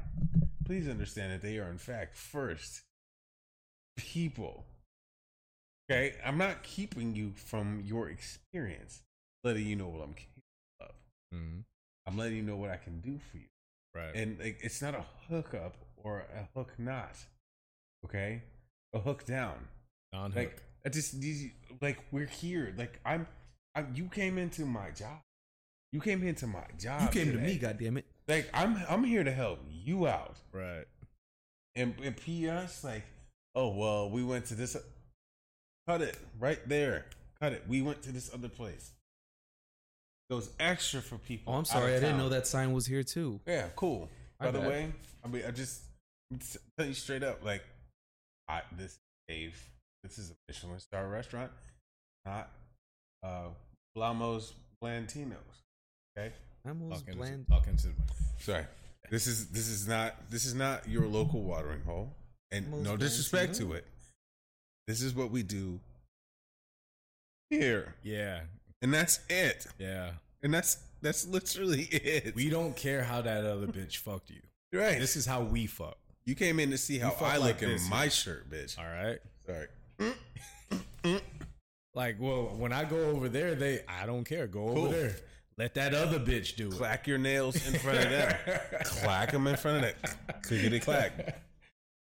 [0.65, 2.81] please understand that they are, in fact, first
[3.97, 4.65] people.
[5.91, 6.15] Okay?
[6.25, 9.03] I'm not keeping you from your experience,
[9.43, 10.43] letting you know what I'm capable
[10.81, 10.95] of.
[11.35, 11.65] Mhm.
[12.07, 13.49] I'm letting you know what I can do for you.
[13.95, 14.15] Right.
[14.15, 17.17] And like, it's not a hookup or a hook not.
[18.05, 18.43] Okay?
[18.95, 19.69] A hook down.
[20.13, 21.51] Non Like I just these
[21.81, 22.75] like we're here.
[22.77, 23.27] Like I'm,
[23.75, 25.21] I'm you came into my job.
[25.93, 27.03] You came into my job.
[27.03, 27.47] You came to today.
[27.47, 28.05] me, goddammit.
[28.29, 30.39] Like I'm I'm here to help you out.
[30.53, 30.87] right.
[31.77, 33.05] And, and PS like,
[33.55, 34.77] oh well, we went to this.
[35.91, 37.07] Cut it right there.
[37.41, 37.65] Cut it.
[37.67, 38.93] We went to this other place.
[40.31, 41.53] Goes extra for people.
[41.53, 41.97] Oh, I'm sorry.
[41.97, 43.41] I didn't know that sign was here too.
[43.45, 44.09] Yeah, cool.
[44.39, 44.69] My By the bad.
[44.69, 44.93] way,
[45.25, 45.83] I mean, I just
[46.77, 47.65] telling you straight up, like,
[48.49, 49.61] I this Dave,
[50.05, 51.51] this is a Michelin star restaurant,
[52.25, 52.51] not
[53.25, 53.49] uh
[53.99, 55.35] Blamos Blantinos.
[56.17, 56.33] Okay,
[56.65, 57.47] I'm was Talk into, bland.
[57.49, 57.67] talk
[58.39, 58.65] sorry.
[59.11, 62.13] This is this is not this is not your local watering hole,
[62.53, 63.85] and Blamos no disrespect to it.
[64.91, 65.79] This is what we do
[67.49, 68.41] here, Yeah.
[68.83, 70.11] and that's it, Yeah.
[70.43, 72.35] and that's that's literally it.
[72.35, 74.41] We don't care how that other bitch fucked you.
[74.73, 74.99] right.
[74.99, 75.97] This is how we fuck.
[76.25, 78.77] you came in to see how I like look in my shirt, bitch.
[78.81, 79.21] All right.
[79.47, 79.69] Sorry.
[81.93, 84.47] Like, well, when I go over there, they I don't care.
[84.47, 85.17] Go over there.
[85.59, 86.75] Let that other bitch do it.
[86.75, 88.37] clack your nails in front of them.
[88.85, 90.43] clack them in front of that.
[90.45, 91.41] Clickety clack.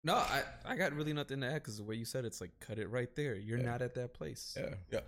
[0.04, 2.40] No, I, I got really nothing to add because the way you said it, it's
[2.40, 3.34] like cut it right there.
[3.34, 4.54] You're not at that place.
[4.58, 4.74] Yeah.
[4.92, 5.00] Yeah.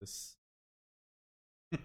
[0.00, 0.34] This-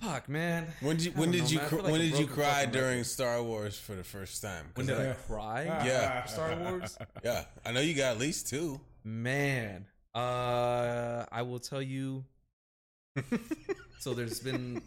[0.00, 0.68] Fuck, man.
[0.80, 3.06] When did you when did know, you cr- like when did you cry during record.
[3.06, 4.66] Star Wars for the first time?
[4.74, 5.64] When did I- I cry?
[5.84, 6.24] Yeah.
[6.26, 6.96] Star Wars?
[7.24, 8.80] yeah, I know you got at least two.
[9.02, 12.24] Man, uh, I will tell you.
[13.98, 14.80] So there's been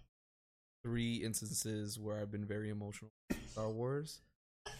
[0.84, 3.10] three instances where I've been very emotional.
[3.28, 4.20] with Star Wars.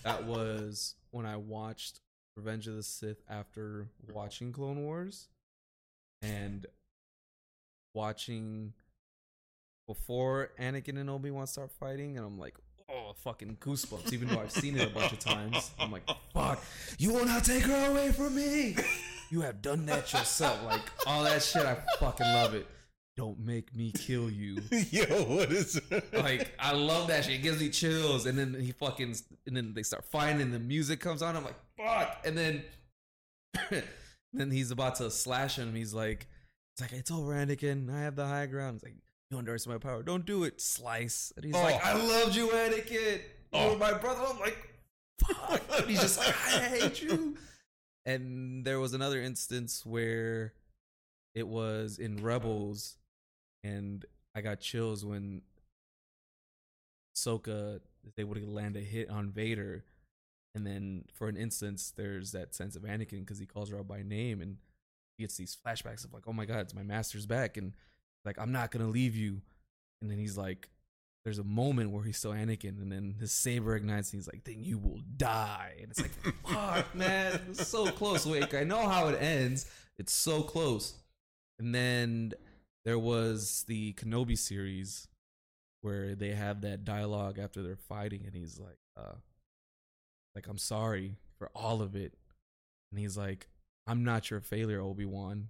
[0.04, 2.00] That was when I watched
[2.36, 5.28] Revenge of the Sith after watching Clone Wars
[6.22, 6.66] and
[7.94, 8.72] watching
[9.86, 12.56] before Anakin and Obi Wan start fighting, and I'm like,
[12.88, 14.12] oh, fucking goosebumps.
[14.12, 16.62] Even though I've seen it a bunch of times, I'm like, fuck,
[16.98, 18.76] you will not take her away from me.
[19.30, 20.62] You have done that yourself.
[20.64, 22.66] Like all that shit, I fucking love it.
[23.20, 24.62] Don't make me kill you.
[24.90, 26.14] Yo, what is it?
[26.14, 27.34] Like I love that shit.
[27.34, 28.24] It gives me chills.
[28.24, 29.14] And then he fucking
[29.46, 31.36] and then they start fighting and the music comes on.
[31.36, 32.22] I'm like, fuck.
[32.24, 32.62] And then
[34.32, 35.74] then he's about to slash him.
[35.74, 36.28] He's like,
[36.72, 37.94] it's like, it's over, Anakin.
[37.94, 38.76] I have the high ground.
[38.76, 38.94] It's like,
[39.30, 40.02] you underestimate my power.
[40.02, 40.58] Don't do it.
[40.58, 41.30] Slice.
[41.36, 41.62] And he's Oh.
[41.62, 43.16] like, I loved you, Anakin.
[43.16, 43.20] You
[43.52, 43.72] Oh.
[43.72, 44.22] were my brother.
[44.26, 44.56] I'm like,
[45.22, 45.60] fuck.
[45.78, 47.36] And he's just like, I hate you.
[48.06, 50.54] And there was another instance where
[51.34, 52.96] it was in Rebels,
[53.62, 54.04] and
[54.34, 55.42] I got chills when
[57.16, 59.84] Ahsoka is able to land a hit on Vader,
[60.54, 63.88] and then for an instance, there's that sense of Anakin because he calls her out
[63.88, 64.56] by name, and
[65.16, 67.72] he gets these flashbacks of like, "Oh my God, it's my master's back," and
[68.24, 69.42] like, "I'm not gonna leave you,"
[70.00, 70.70] and then he's like,
[71.24, 74.44] "There's a moment where he's still Anakin, and then his saber ignites, and he's like,
[74.44, 76.12] "Then you will die," and it's like,
[76.46, 79.66] "Fuck, man, so close." Wait, I know how it ends.
[79.98, 80.94] It's so close,
[81.58, 82.32] and then
[82.84, 85.08] there was the Kenobi series
[85.82, 89.16] where they have that dialogue after they're fighting and he's like uh
[90.34, 92.14] like I'm sorry for all of it.
[92.90, 93.48] And he's like
[93.86, 95.48] I'm not your failure Obi-Wan.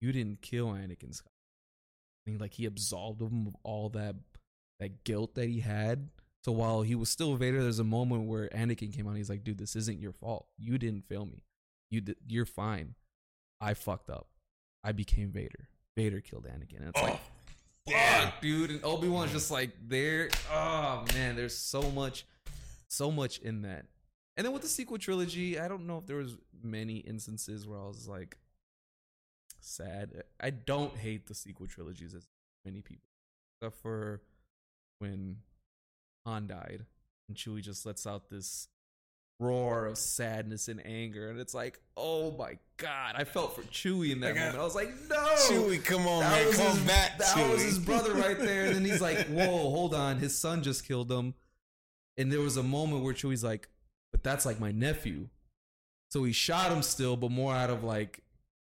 [0.00, 1.28] You didn't kill Anakin Skywalker.
[2.26, 4.16] And he, like he absolved him of all that
[4.80, 6.08] that guilt that he had.
[6.44, 9.44] So while he was still Vader there's a moment where Anakin came on he's like
[9.44, 10.46] dude this isn't your fault.
[10.58, 11.42] You didn't fail me.
[11.90, 12.94] You you're fine.
[13.60, 14.28] I fucked up.
[14.82, 17.20] I became Vader Vader killed Anakin and it's oh, like
[17.86, 18.22] Damn.
[18.22, 18.70] fuck, dude.
[18.70, 20.30] And Obi Wan's just like there.
[20.52, 22.26] Oh man, there's so much,
[22.88, 23.86] so much in that.
[24.36, 27.78] And then with the sequel trilogy, I don't know if there was many instances where
[27.78, 28.36] I was like
[29.60, 30.24] sad.
[30.40, 32.26] I don't hate the sequel trilogies as
[32.64, 33.08] many people,
[33.60, 34.22] except for
[34.98, 35.36] when
[36.24, 36.86] Han died
[37.28, 38.68] and Chewie just lets out this
[39.40, 44.12] roar of sadness and anger, and it's like, oh my god, I felt for Chewie
[44.12, 44.58] in that I- moment.
[44.58, 45.16] I was like, no,
[45.48, 47.52] Chewie, come on, that man, come his, back, That Chewie.
[47.52, 48.66] was his brother right there.
[48.66, 51.34] And then he's like, "Whoa, hold on, his son just killed him."
[52.16, 53.68] And there was a moment where Chewie's like,
[54.12, 55.28] "But that's like my nephew."
[56.10, 58.20] So he shot him still, but more out of like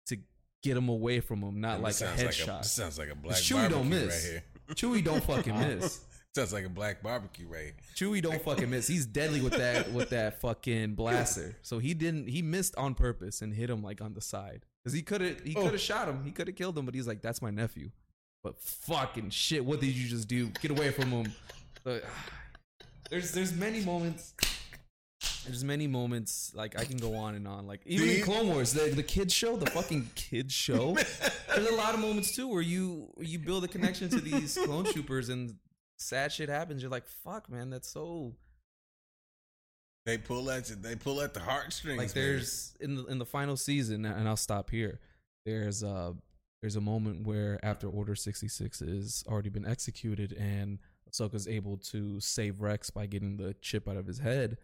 [0.06, 0.18] to
[0.62, 2.46] get him away from him, not like a headshot.
[2.48, 4.14] Like a, sounds like a black Chewie don't miss.
[4.24, 4.44] right here.
[4.76, 6.00] Chewie don't fucking miss.
[6.34, 7.72] Sounds like a black barbecue right.
[7.96, 8.86] Chewie don't fucking miss.
[8.86, 11.56] He's deadly with that with that fucking blaster.
[11.62, 12.28] So he didn't.
[12.28, 15.40] He missed on purpose and hit him like on the side because he could have.
[15.40, 15.62] He Oh.
[15.62, 16.22] could have shot him.
[16.24, 16.84] He could have killed him.
[16.84, 17.90] But he's like, "That's my nephew."
[18.44, 20.46] But fucking shit, what did you just do?
[20.62, 21.32] Get away from him.
[21.82, 22.04] But,
[23.10, 24.32] there's there's many moments.
[25.44, 27.66] There's many moments like I can go on and on.
[27.66, 30.94] Like even in Clone Wars, the the kids show, the fucking kids show.
[31.54, 34.84] There's a lot of moments too where you you build a connection to these clone
[34.92, 35.56] troopers and
[36.00, 36.82] sad shit happens.
[36.82, 38.34] You're like, fuck, man, that's so
[40.06, 40.76] They pull at you.
[40.76, 41.98] They pull at the heartstrings.
[41.98, 42.24] like man.
[42.24, 44.98] there's in the in the final season, and I'll stop here.
[45.44, 46.12] There's uh
[46.62, 50.78] there's a moment where after Order 66 is already been executed, and
[51.10, 54.58] Ahsoka's able to save Rex by getting the chip out of his head,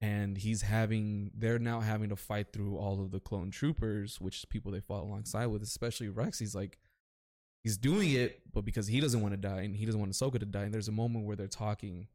[0.00, 4.38] and he's having they're now having to fight through all of the clone troopers, which
[4.38, 6.38] is people they fought alongside with, especially Rex.
[6.38, 6.78] He's like
[7.62, 10.38] he's doing it, but because he doesn't want to die and he doesn't want Ahsoka
[10.40, 10.62] to die.
[10.62, 12.08] And there's a moment where they're talking,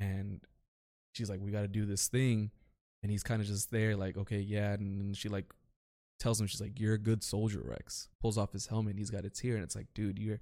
[0.00, 0.40] and
[1.12, 2.50] she's like, "We got to do this thing,"
[3.02, 5.52] and he's kind of just there, like, "Okay, yeah." And she like
[6.18, 9.24] tells him, "She's like, you're a good soldier, Rex." Pulls off his helmet, he's got
[9.24, 10.40] a tear, and it's like, dude, you're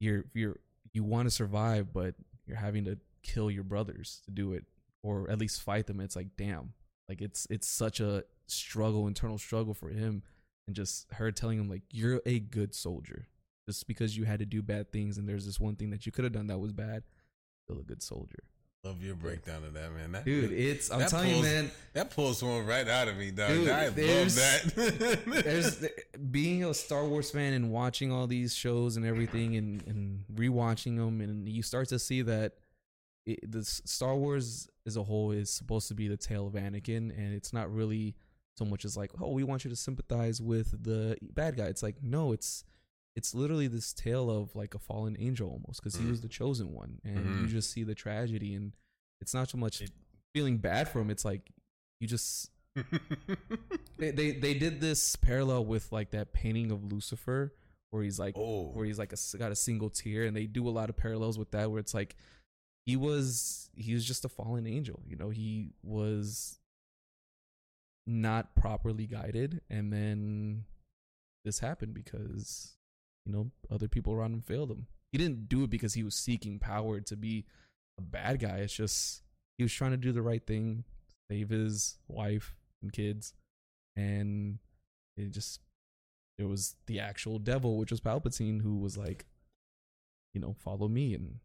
[0.00, 0.56] you're you're
[0.92, 2.14] you want to survive, but
[2.46, 4.64] you're having to kill your brothers to do it,
[5.02, 6.00] or at least fight them.
[6.00, 6.72] It's like, damn,
[7.08, 10.22] like it's it's such a struggle, internal struggle for him
[10.66, 13.26] and just her telling him like you're a good soldier
[13.66, 16.12] just because you had to do bad things and there's this one thing that you
[16.12, 17.02] could have done that was bad
[17.64, 18.44] still a good soldier
[18.84, 20.10] Love your breakdown of that, man.
[20.10, 23.50] That, dude it's i'm telling you man that pulls one right out of me, dog.
[23.50, 25.22] Dude, I love that.
[25.44, 25.86] there's
[26.32, 30.96] being a star wars fan and watching all these shows and everything and and rewatching
[30.96, 32.54] them and you start to see that
[33.24, 37.16] it, the star wars as a whole is supposed to be the tale of anakin
[37.16, 38.16] and it's not really
[38.58, 41.82] so much as like oh we want you to sympathize with the bad guy it's
[41.82, 42.64] like no it's
[43.16, 46.10] it's literally this tale of like a fallen angel almost because he Mhm.
[46.10, 47.50] was the chosen one and you Mhm.
[47.50, 48.72] just see the tragedy and
[49.20, 49.82] it's not so much
[50.34, 51.50] feeling bad for him it's like
[52.00, 52.50] you just
[53.98, 57.54] they, they they did this parallel with like that painting of Lucifer
[57.90, 60.66] where he's like oh, where he's like a, got a single tear and they do
[60.68, 62.16] a lot of parallels with that where it's like
[62.86, 65.02] he was he was just a fallen angel.
[65.06, 66.58] You know, he was
[68.06, 70.64] not properly guided, and then
[71.44, 72.76] this happened because
[73.26, 74.86] you know other people around him failed him.
[75.12, 77.44] He didn't do it because he was seeking power to be
[77.98, 78.58] a bad guy.
[78.58, 79.22] It's just
[79.58, 80.84] he was trying to do the right thing,
[81.30, 83.34] save his wife and kids,
[83.96, 84.58] and
[85.16, 85.60] it just
[86.38, 89.26] it was the actual devil, which was Palpatine, who was like,
[90.34, 91.36] you know, follow me and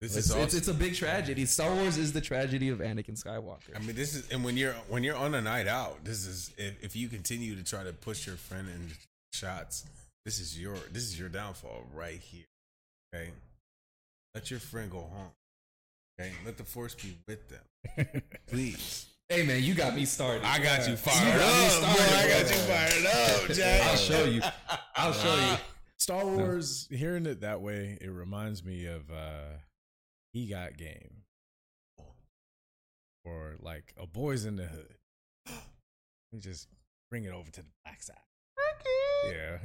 [0.00, 0.42] This it's, is awesome.
[0.44, 1.46] it's, it's a big tragedy.
[1.46, 3.74] Star Wars is the tragedy of Anakin Skywalker.
[3.74, 6.50] I mean, this is, and when you're when you're on a night out, this is
[6.58, 8.90] if, if you continue to try to push your friend in
[9.32, 9.86] shots,
[10.26, 12.44] this is your this is your downfall right here.
[13.14, 13.30] Okay,
[14.34, 15.30] let your friend go home.
[16.20, 18.06] Okay, let the force be with them,
[18.48, 19.06] please.
[19.30, 20.44] hey man, you got me started.
[20.44, 22.02] I got you You fired got me up, boy.
[22.02, 22.56] started, I got bro.
[22.56, 23.06] you fired
[23.50, 23.86] up, Jack.
[23.86, 24.42] I'll show you.
[24.94, 25.56] I'll show you.
[25.98, 29.56] Star Wars, hearing it that way, it reminds me of uh
[30.36, 31.22] He Got Game.
[33.24, 34.94] Or like a boys in the hood.
[35.46, 35.54] Let
[36.30, 36.68] me just
[37.08, 38.16] bring it over to the black side.
[39.24, 39.56] Yeah.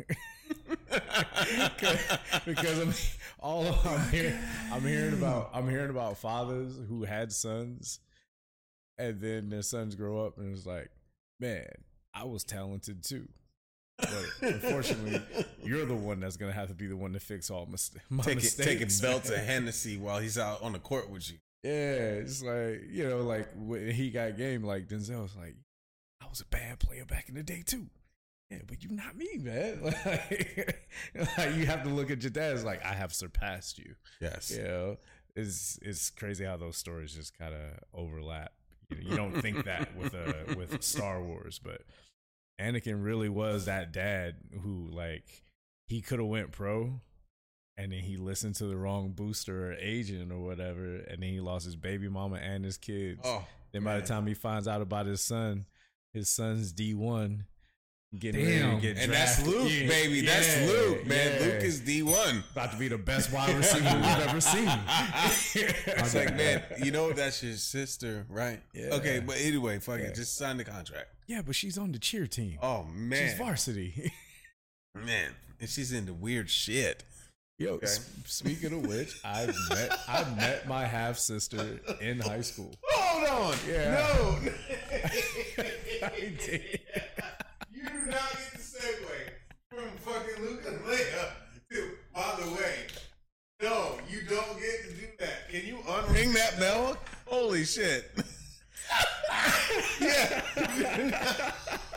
[2.46, 2.94] because I'm
[3.42, 4.40] all I'm hearing
[4.72, 8.00] I'm hearing about I'm hearing about fathers who had sons
[8.98, 10.90] and then their sons grow up and it's like,
[11.42, 11.68] man,
[12.14, 13.28] I was talented too.
[13.98, 14.10] But
[14.42, 15.22] unfortunately,
[15.64, 18.24] you're the one that's gonna have to be the one to fix all mis- my
[18.24, 18.68] Taking mistakes.
[19.00, 21.38] taking belts of Hennessy while he's out on the court with you.
[21.64, 25.56] Yeah, it's like you know, like when he got game, like Denzel was like,
[26.22, 27.88] I was a bad player back in the day too.
[28.50, 29.80] Yeah, but you're not me, man.
[29.82, 30.78] Like,
[31.38, 33.96] like, you have to look at your dad as like, I have surpassed you.
[34.20, 34.52] Yes.
[34.54, 34.98] You know,
[35.36, 37.62] it's it's crazy how those stories just kind of
[37.94, 38.52] overlap.
[38.90, 41.84] You, know, you don't think that with uh with Star Wars, but
[42.62, 45.44] Anakin really was that dad who like
[45.88, 47.02] he could have went pro,
[47.78, 51.40] and then he listened to the wrong booster or agent or whatever, and then he
[51.40, 53.20] lost his baby mama and his kids.
[53.24, 54.02] Oh, then by man.
[54.02, 55.66] the time he finds out about his son,
[56.14, 57.46] his son's D one.
[58.20, 58.68] Getting Damn.
[58.72, 59.48] ready to get and that's.
[59.48, 60.20] Luke, Yeah, baby.
[60.26, 61.40] That's yeah, Luke, man.
[61.40, 61.46] yeah.
[61.48, 62.44] Luke is D one.
[62.52, 64.68] about to be the best wide receiver we've ever seen.
[65.56, 68.60] It's like, man, you know that's your sister, right?
[68.74, 68.90] Yeah.
[68.96, 70.08] Okay, but anyway, fuck Yeah.
[70.08, 70.16] it.
[70.16, 71.08] Just sign the contract.
[71.32, 72.58] Yeah, but she's on the cheer team.
[72.62, 74.12] Oh man, She's varsity.
[74.96, 75.32] man,
[75.62, 77.06] and she's into weird shit.
[77.58, 77.88] Yo, Okay.
[78.26, 82.74] speaking of which, I met I met my half sister in high school.
[82.84, 83.92] Hold on, Yeah.
[83.96, 84.40] no,
[86.04, 86.82] I did.
[87.72, 89.30] you do not get the segue
[89.70, 91.30] from fucking Luke and Leia
[91.72, 91.92] to.
[92.14, 92.76] By the way,
[93.62, 95.48] no, you don't get to do that.
[95.50, 96.98] Can you unring that bell?
[97.26, 98.12] Holy shit!
[100.00, 100.42] Yeah.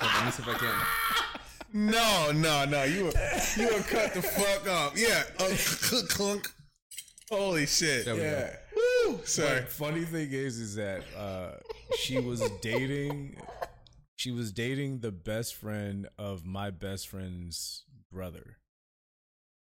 [0.03, 0.75] Let me see if I can.
[1.73, 2.85] No, no, no.
[2.85, 3.13] You were
[3.57, 4.97] you were cut the fuck off.
[4.97, 5.25] Yeah.
[5.41, 5.55] Uh,
[6.09, 6.49] clunk.
[7.31, 8.05] Holy shit.
[8.05, 8.27] There we go.
[8.27, 8.57] Yeah.
[9.07, 9.21] Woo.
[9.25, 9.61] Sorry.
[9.61, 11.57] But funny thing is, is that uh,
[11.99, 13.37] she was dating.
[14.17, 18.59] She was dating the best friend of my best friend's brother.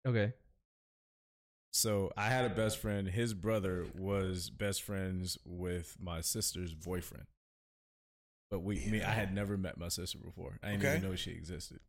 [0.06, 0.32] Okay.
[1.72, 3.08] So I had a best friend.
[3.08, 7.26] His brother was best friends with my sister's boyfriend.
[8.50, 10.58] But we, me, I had never met my sister before.
[10.62, 10.96] I didn't Okay.
[10.98, 11.80] even know she existed.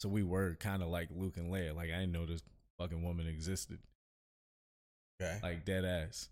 [0.00, 1.74] So we were kind of like Luke and Leia.
[1.74, 2.42] Like I didn't know this
[2.78, 3.78] fucking woman existed.
[5.22, 5.38] Okay.
[5.42, 6.28] Like dead ass.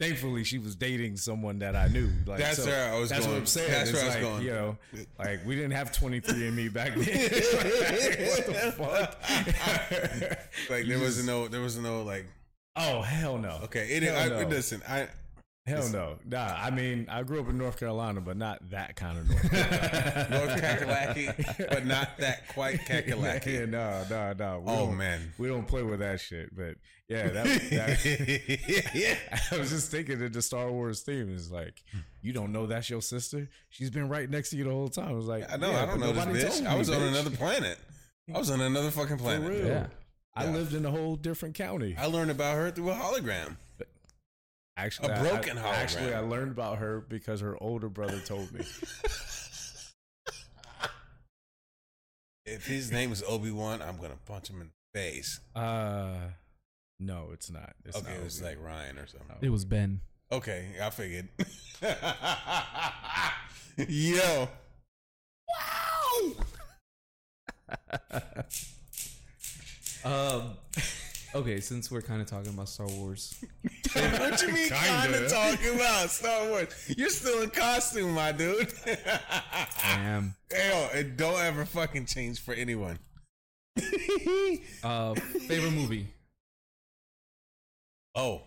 [0.00, 2.10] Thankfully, she was dating someone that I knew.
[2.26, 3.34] Like That's so where I was That's going.
[3.34, 3.70] what I'm saying.
[3.70, 4.42] That's It's where I was like, going.
[4.44, 4.76] You know,
[5.18, 7.04] like we didn't have 23 and me back then.
[7.04, 8.74] what the
[10.28, 10.38] fuck?
[10.70, 12.26] Like You there was no, there was no like.
[12.74, 13.60] Oh hell no.
[13.64, 13.86] Okay.
[13.90, 14.48] It, Hell I, no.
[14.48, 15.08] Listen, I.
[15.64, 16.18] Hell no.
[16.26, 19.50] Nah, I mean, I grew up in North Carolina, but not that kind of North
[19.50, 20.26] Carolina.
[20.30, 23.46] North Kakalaki, but not that quite Kakalaki.
[23.60, 24.64] yeah, no, no, no.
[24.66, 25.32] Oh man.
[25.38, 26.54] We don't play with that shit.
[26.56, 26.74] But
[27.08, 29.16] yeah, that, that yeah.
[29.52, 31.80] I was just thinking that the Star Wars theme is like,
[32.22, 33.48] you don't know that's your sister?
[33.70, 35.10] She's been right next to you the whole time.
[35.10, 35.70] I was like, I know.
[35.70, 36.66] yeah, I don't know this bitch.
[36.66, 37.78] I me, was on another planet.
[38.34, 39.48] I was on another fucking For planet.
[39.48, 39.66] real.
[39.66, 39.86] Yeah.
[40.34, 40.50] I Yeah.
[40.52, 41.94] lived in a whole different county.
[41.96, 43.58] I learned about her through a hologram.
[44.84, 45.74] Actually, a I- broken I, hologram.
[45.74, 48.64] Actually, I learned about her because her older brother told me.
[52.44, 55.38] If his name is Obi Wan, I'm gonna punch him in the face.
[55.54, 56.16] Uh,
[56.98, 57.74] no, it's not.
[57.84, 58.48] It's okay, not it's Obi.
[58.50, 59.36] like Ryan or something.
[59.40, 60.00] It was Ben.
[60.30, 61.28] Okay, I figured.
[63.88, 64.48] Yo.
[70.04, 70.04] Wow.
[70.04, 70.56] um.
[71.34, 73.42] Okay, since we're kind of talking about Star Wars,
[73.94, 75.24] what you mean kind Kinda.
[75.24, 76.68] of talking about Star Wars?
[76.94, 78.70] You're still in costume, my dude.
[78.86, 79.66] I
[79.98, 80.34] am.
[80.50, 82.98] Yo, and don't ever fucking change for anyone.
[84.84, 86.06] Uh, favorite movie.
[88.14, 88.42] oh,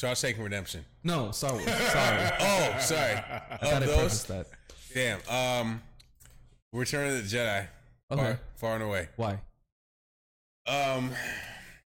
[0.00, 0.84] Shawshank Redemption.
[1.04, 1.64] No, Star Wars.
[1.66, 2.30] Sorry.
[2.40, 3.12] Oh, sorry.
[3.14, 4.46] I Of thought I those, that.
[4.94, 5.18] damn.
[5.28, 5.82] Um,
[6.72, 7.66] Return of the Jedi.
[8.10, 8.22] Okay.
[8.22, 9.08] Far, far and away.
[9.16, 9.40] Why?
[10.66, 11.10] Um,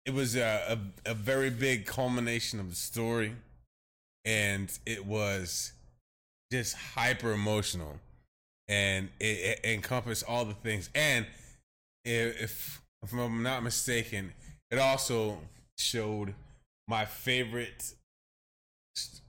[0.06, 3.34] it was a, a a very big culmination of the story,
[4.26, 5.74] and it was
[6.52, 8.00] just hyper emotional,
[8.68, 10.90] and it, it encompassed all the things.
[10.96, 11.26] And
[12.04, 14.34] if if I'm not mistaken,
[14.70, 15.38] it also
[15.78, 16.34] showed
[16.88, 17.94] my favorite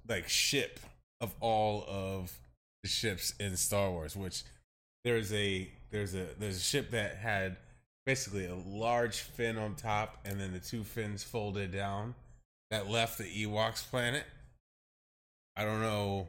[0.09, 0.81] like ship
[1.21, 2.39] of all of
[2.83, 4.43] the ships in Star Wars, which
[5.05, 7.57] there's a there's a there's a ship that had
[8.07, 12.15] basically a large fin on top and then the two fins folded down
[12.71, 14.25] that left the Ewoks planet.
[15.57, 16.29] I don't know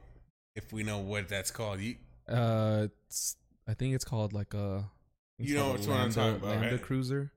[0.55, 1.79] if we know what that's called.
[1.79, 1.95] You
[2.27, 3.37] Uh, it's,
[3.67, 4.85] I think it's called like a.
[5.39, 6.81] You know called which a one I'm talking about, Lambda right?
[6.81, 7.31] cruiser.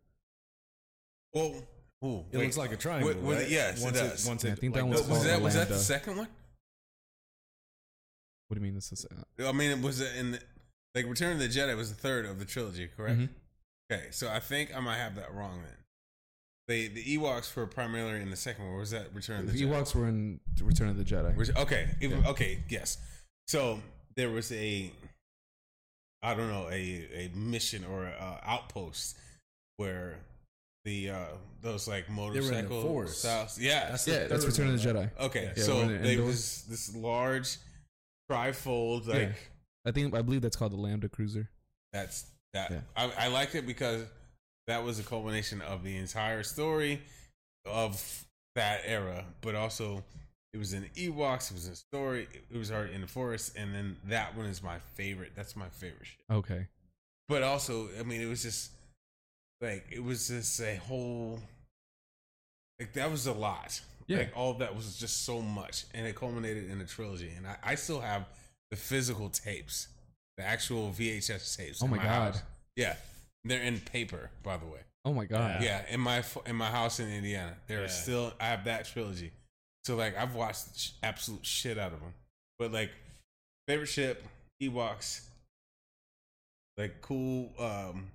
[1.33, 1.55] well,
[2.05, 2.45] ooh, It wait.
[2.45, 3.09] looks like a triangle.
[3.09, 3.49] With- with- right?
[3.49, 4.27] yes, it once does.
[4.29, 6.17] once Yeah, I it, think that one's was called that the was that the second
[6.19, 6.29] one?
[8.49, 9.07] What do you mean this is?
[9.07, 10.41] Uh, I mean, it was in the,
[10.95, 13.19] like Return of the Jedi was the third of the trilogy, correct?
[13.21, 13.29] mhm.
[13.91, 15.77] Okay, so I think I might have that wrong then.
[16.69, 18.75] The the Ewoks were primarily in the second one.
[18.75, 19.69] Or was that Return of the The Jedi?
[19.71, 21.57] Ewoks were in Return of the Jedi.
[21.57, 22.31] Okay, even- Yeah.
[22.31, 22.99] okay, yes.
[23.47, 23.81] So
[24.17, 24.91] there was a,
[26.23, 26.75] I don't know, a
[27.27, 29.17] a mission or a outpost
[29.77, 30.19] where
[30.85, 31.27] the uh
[31.61, 35.11] those like in the styles- Yeah, That's yeah, that's Return of the Jedi.
[35.21, 35.53] okay.
[35.57, 37.59] Yeah, so it they was this large
[38.31, 39.33] trifold like Yeah.
[39.85, 41.49] I think I believe that's called the Lambda cruiser.
[41.93, 42.27] That's
[42.57, 42.71] that.
[42.71, 42.81] Yeah.
[42.97, 44.05] I, I liked it because
[44.67, 47.01] that was a culmination of the entire story
[47.65, 48.25] of
[48.55, 50.03] that era, but also
[50.53, 51.51] it was in Ewoks.
[51.51, 52.29] It was in a story.
[52.51, 55.33] It was already in the forest, and then that one is my favorite.
[55.35, 56.25] That's my favorite shit.
[56.31, 56.67] Okay.
[57.29, 58.71] But also, I mean, it was just
[59.61, 61.41] like it was just a whole
[62.79, 63.81] like that was a lot.
[64.07, 64.19] Yeah.
[64.19, 67.33] Like all that was just so much, and it culminated in a trilogy.
[67.37, 68.27] And I, I still have
[68.71, 69.89] the physical tapes,
[70.37, 71.83] the actual VHS tapes.
[71.83, 72.07] Oh in my God.
[72.35, 72.43] house.
[72.77, 72.97] Yeah,
[73.45, 74.81] they're in paper, by the way.
[75.05, 75.63] Oh my god.
[75.63, 79.33] Yeah, in my in my house in Indiana, there are still I have that trilogy.
[79.85, 82.13] So like I've watched sh- absolute shit out of them.
[82.59, 82.91] But like
[83.69, 84.25] favorite ship,
[84.63, 85.21] Ewoks,
[86.77, 88.09] like cool um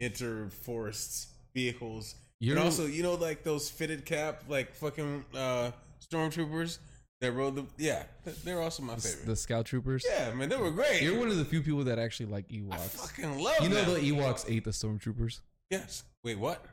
[0.00, 5.72] inter forests vehicles, You're and also you know like those fitted cap like fucking uh
[6.10, 6.78] stormtroopers
[7.22, 8.02] that rode the yeah
[8.44, 9.26] they're also my the, favorite.
[9.26, 10.04] the Scout Troopers.
[10.08, 11.00] yeah, man, they were great.
[11.00, 12.72] You're one of the few people that actually like Ewoks.
[12.72, 12.88] I Ewoks.
[12.90, 13.94] fucking love You know them.
[13.94, 15.40] the Ewoks ate the Stormtroopers.
[15.70, 16.04] yes.
[16.24, 16.64] Wait, what?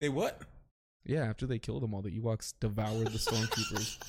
[0.00, 0.40] They what?
[1.04, 3.98] Yeah, after they killed them all, the Ewoks devoured the Stormtroopers.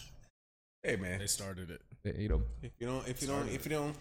[0.83, 1.81] Hey man, They started it.
[2.03, 2.45] They ate them.
[2.61, 3.95] If you don't, if you don't, if you don't, if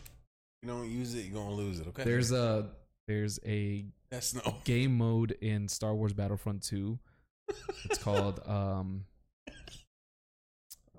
[0.63, 1.89] you don't use it, you're gonna lose it.
[1.89, 2.05] Okay.
[2.05, 2.69] There's a
[3.09, 4.57] there's a that's no.
[4.65, 6.97] game mode in Star Wars Battlefront 2.
[7.87, 9.05] It's called um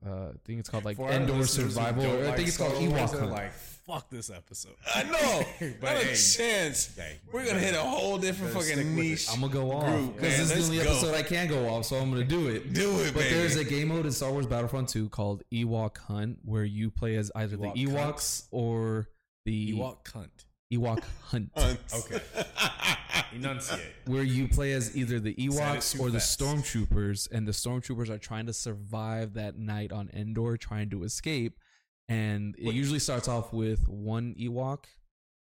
[0.08, 2.04] uh, I think it's called like For Endor Survival.
[2.04, 3.32] don't Or I think it's called Star Ewok Hunt.
[3.32, 4.76] Like fuck this episode.
[4.94, 5.44] I know.
[5.82, 6.94] But Not a chance.
[6.98, 9.02] hey, We're gonna hit a whole different fucking stick with it.
[9.02, 9.28] niche.
[9.32, 10.92] I'm gonna go off because this is the only go.
[10.92, 12.74] episode I can go off, so I'm gonna do it.
[12.74, 13.36] Do it, But baby.
[13.36, 17.16] there's a game mode in Star Wars Battlefront 2 called Ewok Hunt, where you play
[17.16, 19.08] as either Ewok the Ewoks or
[19.46, 20.46] the Ewok Hunt.
[20.74, 21.50] Ewok Hunt.
[21.56, 21.80] Hunt.
[21.96, 22.22] Okay.
[23.34, 23.82] Enunciate.
[24.06, 26.40] where you play as either the Ewoks or the fast.
[26.40, 31.58] Stormtroopers, and the Stormtroopers are trying to survive that night on Endor, trying to escape.
[32.10, 34.86] And it usually starts off with one Ewok.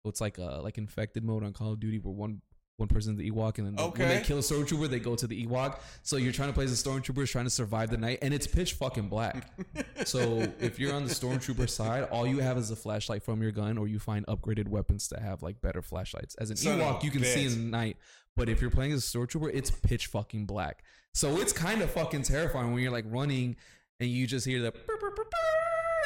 [0.03, 2.41] So it's like a like infected mode on Call of Duty, where one
[2.77, 5.27] one person's the Ewok, and then the- when they kill a Stormtrooper, they go to
[5.27, 5.79] the Ewok.
[6.03, 8.47] So you're trying to play as the Stormtroopers, trying to survive the night, and it's
[8.47, 9.49] pitch fucking black.
[10.05, 13.51] So if you're on the stormtrooper side, all you have is a flashlight from your
[13.51, 16.35] gun, or you find upgraded weapons to have like better flashlights.
[16.35, 17.97] As an Son Ewok, you can see in the night,
[18.35, 20.83] but if you're playing as a stormtrooper, it's pitch fucking black.
[21.13, 23.55] So it's kind of fucking terrifying when you're like running
[23.99, 24.73] and you just hear the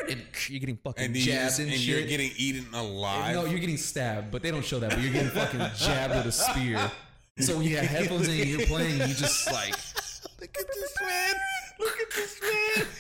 [0.08, 1.98] and you're getting fucking and, jabbed and, and shit.
[1.98, 3.36] you're getting eaten alive.
[3.36, 4.92] no, you're getting stabbed, but they don't show that.
[4.92, 6.92] But you're getting fucking jabbed with a spear.
[7.40, 9.74] So when you have headphones in you're playing, you just like
[10.42, 11.34] Look at this man.
[11.80, 12.88] Look at this man.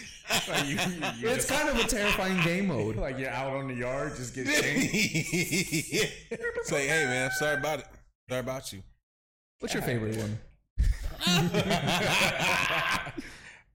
[0.48, 0.78] Like you, you,
[1.18, 2.98] you it's just, kind of a terrifying game mode.
[2.98, 4.92] like you're out on the yard, just get changed.
[4.94, 7.86] it's like, hey man, sorry about it.
[8.30, 8.84] Sorry about you.
[9.60, 10.38] What's your favorite one?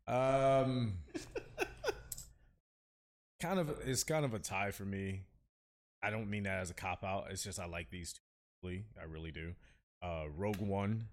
[0.06, 0.92] um,
[3.44, 5.22] kind of, it's kind of a tie for me.
[6.02, 7.26] I don't mean that as a cop out.
[7.30, 8.20] It's just I like these two.
[9.00, 9.54] I really do.
[10.02, 11.08] Uh, Rogue One.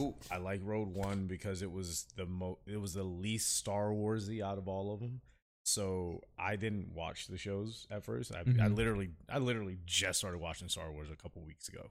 [0.00, 0.14] Ooh.
[0.30, 2.58] I like Rogue One because it was the mo.
[2.66, 5.20] It was the least Star Warsy out of all of them.
[5.64, 8.34] So I didn't watch the shows at first.
[8.34, 8.76] I, I Mhm.
[8.76, 11.90] literally, I literally just started watching Star Wars a couple weeks ago.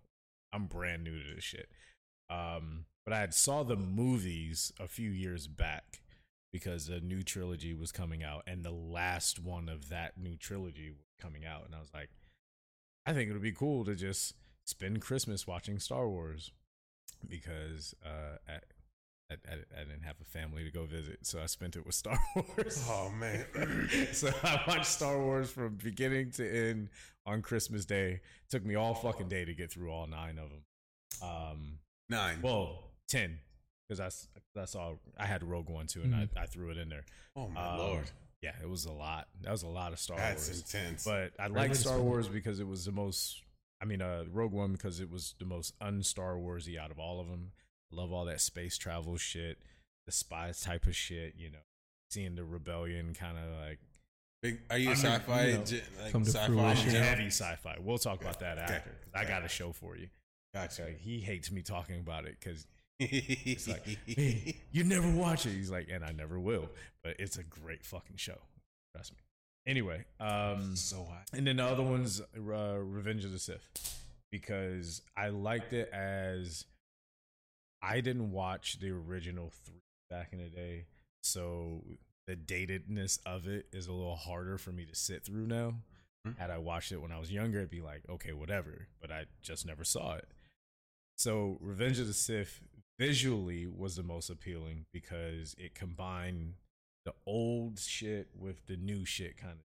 [0.52, 1.70] I'm brand new to this shit.
[2.30, 6.02] Um, but I had saw the movies a few years back,
[6.52, 10.90] because a new trilogy was coming out, and the last one of that new trilogy
[10.90, 12.10] was coming out, and I was like,
[13.06, 14.36] I think it would be cool to just
[14.66, 16.52] spend Christmas watching Star Wars
[17.28, 21.76] because uh, I, I, I didn't have a family to go visit, so I spent
[21.76, 22.86] it with Star Wars.
[22.90, 23.46] Oh man.
[24.12, 26.90] so I watched Star Wars from beginning to end
[27.26, 28.22] on Christmas Day.
[28.50, 30.64] Took me all fucking day to get through all nine of them.
[31.22, 32.40] Um, Nine.
[32.42, 33.40] well, ten
[33.90, 36.90] because that's that's all I had Rogue One too, and I, I threw it in
[36.90, 37.04] there.
[37.36, 38.12] oh my Um, lord.
[38.42, 39.28] Yeah, it was a lot.
[39.42, 40.62] That was a lot of Star That's Wars.
[40.62, 41.04] intense.
[41.04, 43.42] But I like Star Wars because it was the most.
[43.82, 47.20] I mean, uh, Rogue One because it was the most un-Star Warsy out of all
[47.20, 47.52] of them.
[47.92, 49.58] Love all that space travel shit,
[50.06, 51.34] the spies type of shit.
[51.38, 51.58] You know,
[52.12, 53.80] seeing the rebellion kind of like
[54.42, 55.46] Big, are you a I mean, sci-fi?
[55.48, 56.90] you know, gen- like come to sci-fi fruition.
[56.92, 57.78] gen- heavy sci-fi.
[57.82, 58.74] We'll talk about that Okay.
[58.76, 58.90] after.
[58.92, 60.08] 'cause I got a show for you.
[60.54, 60.84] Gotcha.
[60.86, 62.66] Like, he hates me talking about it because
[63.00, 65.52] it's like, hey, you never watch it.
[65.52, 66.70] He's like, and I never will.
[67.04, 68.38] But it's a great fucking show.
[68.94, 69.20] Trust me.
[69.66, 71.30] Anyway, um, so hot.
[71.34, 74.02] and then the other one's uh, Revenge of the Sith
[74.32, 76.66] because I liked it as
[77.82, 80.86] I didn't watch the original three back in the day,
[81.22, 81.84] so
[82.26, 85.76] the datedness of it is a little harder for me to sit through now.
[86.26, 86.32] Hmm.
[86.38, 88.88] Had I watched it when I was younger, it'd be like, okay, whatever.
[89.00, 90.28] But I just never saw it.
[91.18, 92.62] So Revenge of the Sith
[93.00, 96.56] visually was the most appealing because it combined
[97.06, 99.66] the old shit with the new shit kind of.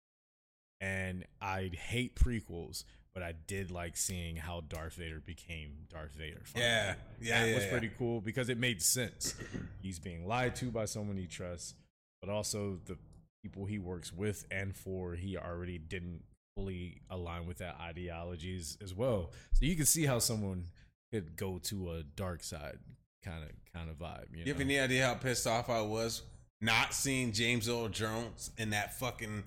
[0.79, 2.83] And I hate prequels,
[3.13, 6.41] but I did like seeing how Darth Vader became Darth Vader.
[6.43, 6.69] finally.
[6.69, 7.71] Yeah, yeah, that yeah, was yeah.
[7.71, 9.35] pretty cool because it made sense.
[9.81, 11.73] He's being lied to by someone he trusts,
[12.21, 12.97] but also the
[13.41, 16.23] people he works with and for he already didn't
[16.55, 19.31] fully align with that ideologies as well.
[19.53, 20.65] So you can see how someone
[21.11, 22.79] could go to a dark side
[23.25, 24.25] kind of kind of vibe.
[24.33, 26.21] You, You have any idea how pissed off I was
[26.61, 29.43] not seeing James Earl Jones in that fucking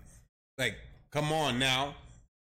[0.59, 0.77] like?
[1.11, 1.95] Come on now,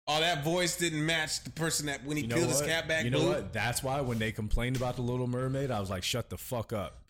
[0.08, 2.70] all that voice didn't match the person that when he You know peeled his what?
[2.70, 3.04] cap back.
[3.04, 3.30] You know blue.
[3.30, 3.54] what?
[3.54, 6.74] That's why when they complained about the Little Mermaid, I was like, "Shut the fuck
[6.74, 7.04] up."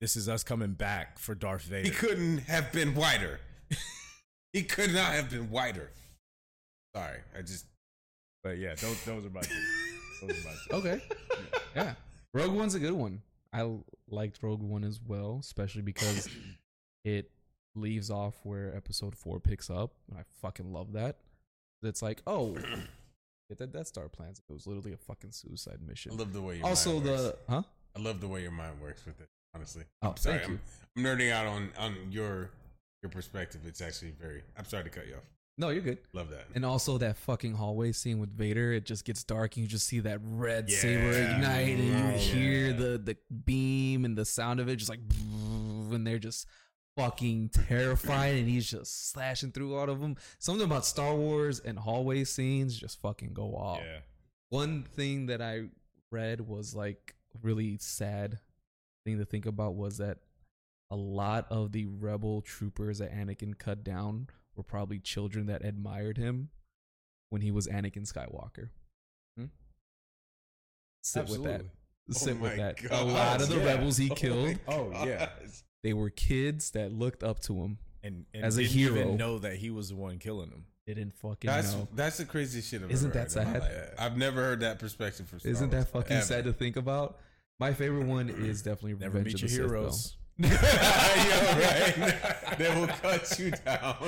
[0.00, 1.88] This is us coming back for Darth Vader.
[1.88, 3.40] He couldn't have been whiter.
[4.52, 5.90] he could not have been whiter.
[6.94, 7.64] Sorry, I just
[8.44, 9.54] But yeah, those, those are my two.
[10.22, 10.70] Those are my two.
[10.76, 11.02] Okay.
[11.74, 11.94] yeah.
[12.32, 13.20] Rogue One's a good one.
[13.52, 13.68] I
[14.10, 16.28] liked Rogue One as well, especially because
[17.04, 17.30] it
[17.74, 19.92] leaves off where episode four picks up.
[20.10, 21.16] And I fucking love that.
[21.82, 22.52] It's like, oh,
[23.48, 24.40] get that Death Star plans.
[24.48, 26.12] It was literally a fucking suicide mission.
[26.12, 27.38] I love the way your Also, mind the works.
[27.48, 27.62] huh?
[27.96, 29.28] I love the way your mind works with it.
[29.54, 30.38] Honestly, Oh, I'm sorry.
[30.40, 30.58] thank you.
[30.96, 32.50] I'm, I'm nerding out on on your
[33.02, 33.62] your perspective.
[33.64, 34.42] It's actually very.
[34.58, 35.22] I'm sorry to cut you off.
[35.58, 35.98] No, you're good.
[36.12, 36.46] Love that.
[36.54, 39.86] And also that fucking hallway scene with Vader, it just gets dark and you just
[39.86, 41.34] see that red saber Yeah.
[41.36, 45.00] ignite and you Oh, hear the the beam and the sound of it just like
[45.90, 46.46] and they're just
[46.96, 50.16] fucking terrified and he's just slashing through all of them.
[50.38, 53.80] Something about Star Wars and hallway scenes just fucking go off.
[53.84, 53.98] Yeah.
[54.50, 55.64] One thing that I
[56.10, 58.38] read was like really sad
[59.04, 60.18] thing to think about was that
[60.90, 64.28] a lot of the rebel troopers that Anakin cut down
[64.58, 66.50] were probably children that admired him
[67.30, 68.68] when he was Anakin Skywalker.
[69.38, 69.46] Hmm?
[71.02, 71.62] Sit with that.
[72.10, 72.90] Sit Oh with my that.
[72.90, 73.64] A lot of the Yeah.
[73.64, 75.30] rebels he Oh killed, my Oh, yeah.
[75.82, 77.78] they were kids that looked up to him.
[78.02, 78.94] And, and As a didn't hero.
[78.96, 80.66] even know that he was the one killing them.
[80.86, 81.86] Didn't fucking That's know.
[81.92, 83.94] that's the craziest shit I've Isn't ever that heard in my sad?
[83.98, 85.38] I've never heard that perspective for.
[85.38, 86.24] Star Isn't Wars, that fucking ever.
[86.24, 87.18] sad to think about?
[87.60, 90.16] My favorite one is definitely Never Revenge meet of your the Sith, heroes.
[90.16, 90.27] Yo,
[91.18, 92.14] right?
[92.58, 93.96] they will cut you down.
[93.98, 94.06] All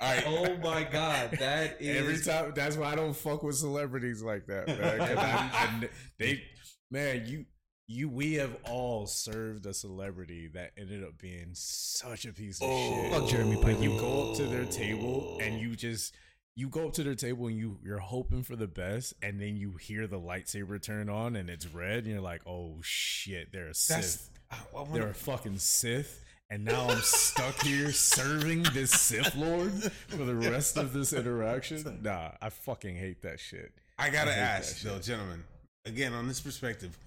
[0.00, 0.24] right.
[0.26, 4.46] Oh my god, that is Every time, that's why I don't fuck with celebrities like
[4.46, 4.98] that, man.
[4.98, 5.50] 'Cause I-
[5.82, 6.42] I- they,
[6.90, 7.46] man, you,
[7.86, 12.68] you, we have all served a celebrity that ended up being such a piece of
[12.68, 13.12] shit.
[13.12, 16.14] Fuck Jeremy Like you go up to their table and you just,
[16.56, 19.56] you go up to their table and you, you're hoping for the best, and then
[19.56, 23.68] you hear the lightsaber turn on and it's red, and you're like, oh shit, they're
[23.68, 23.96] a Sith.
[23.96, 24.30] That's.
[24.50, 29.34] I, I wanna- They're a fucking Sith, and now I'm stuck here serving this Sith
[29.36, 29.72] Lord
[30.08, 32.00] for the rest of this interaction.
[32.02, 33.72] Nah, I fucking hate that shit.
[33.98, 35.44] I gotta I ask, though, gentlemen.
[35.86, 36.98] Again, on this perspective,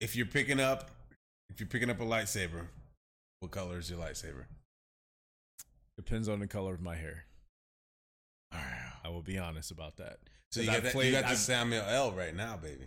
[0.00, 0.90] if you're picking up,
[1.50, 2.66] if you're picking up a lightsaber,
[3.40, 4.46] what color is your lightsaber?
[5.96, 7.26] Depends on the color of my hair.
[9.04, 10.18] I will be honest about that.
[10.50, 12.12] So you got, that, played- you got the I've- Samuel L.
[12.12, 12.86] right now, baby.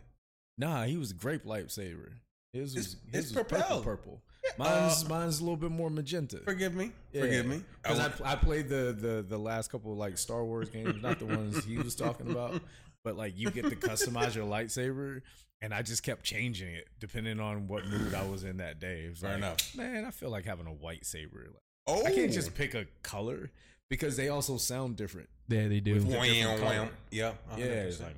[0.58, 2.14] Nah, he was a grape lightsaber.
[2.54, 4.22] His was, It's- his it's was purple, purple.
[4.58, 6.38] Mine's Uh, mine's a little bit more magenta.
[6.40, 6.92] Forgive me.
[7.12, 7.22] Yeah.
[7.22, 7.62] Forgive me.
[7.84, 11.02] Because I I, I played the, the the last couple of like Star Wars games,
[11.02, 12.62] not the ones he was talking about,
[13.04, 15.22] but like you get to customize your lightsaber.
[15.60, 19.10] And I just kept changing it depending on what mood I was in that day.
[19.14, 19.76] Fair like, enough.
[19.76, 21.48] Man, I feel like having a white saber.
[21.48, 23.50] Like, Oh, I can't just pick a color
[23.90, 25.30] because they also sound different.
[25.50, 25.96] Yeah, they do.
[25.96, 26.78] With- Wham, different wham.
[26.88, 26.92] color.
[27.12, 28.02] Yeah, Yeah, it's 100%.
[28.04, 28.16] like.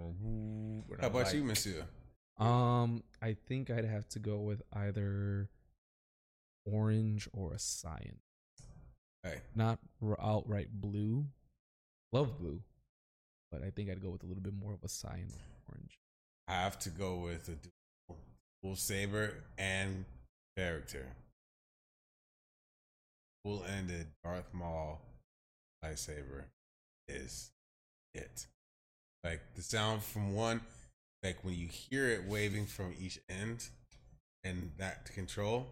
[0.00, 1.86] uh, How about you, Monsieur?
[2.36, 5.48] Um, I think I'd have to go with either
[6.64, 8.20] orange or a cyan.
[9.24, 9.80] Hey, Not
[10.20, 11.26] outright blue.
[12.12, 12.62] Love blue,
[13.50, 15.28] but I think I'd go with a little bit more of a cyan
[15.68, 15.98] orange.
[16.46, 18.18] I have to go with a dual,
[18.62, 20.04] dual saber and
[20.56, 21.06] character.
[23.44, 25.00] Full ended Darth Maul
[25.84, 26.44] lightsaber
[27.08, 27.50] is
[28.14, 28.46] it.
[29.24, 30.60] Like the sound from one,
[31.22, 33.68] like when you hear it waving from each end
[34.44, 35.66] and that control.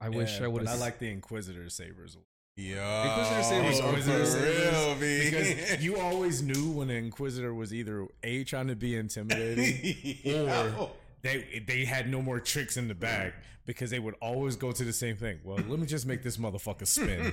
[0.00, 0.76] I wish Yeah, I would have.
[0.76, 2.16] I like the Inquisitor sabers
[2.58, 5.24] Yo, Inquisitor sabers are for Inquisitor real, B.
[5.30, 10.90] because you always knew when an Inquisitor was either a trying to be intimidating Yo.
[11.26, 13.32] They they had no more tricks in the bag
[13.66, 15.40] because they would always go to the same thing.
[15.44, 17.32] Well, let me just make this motherfucker spin.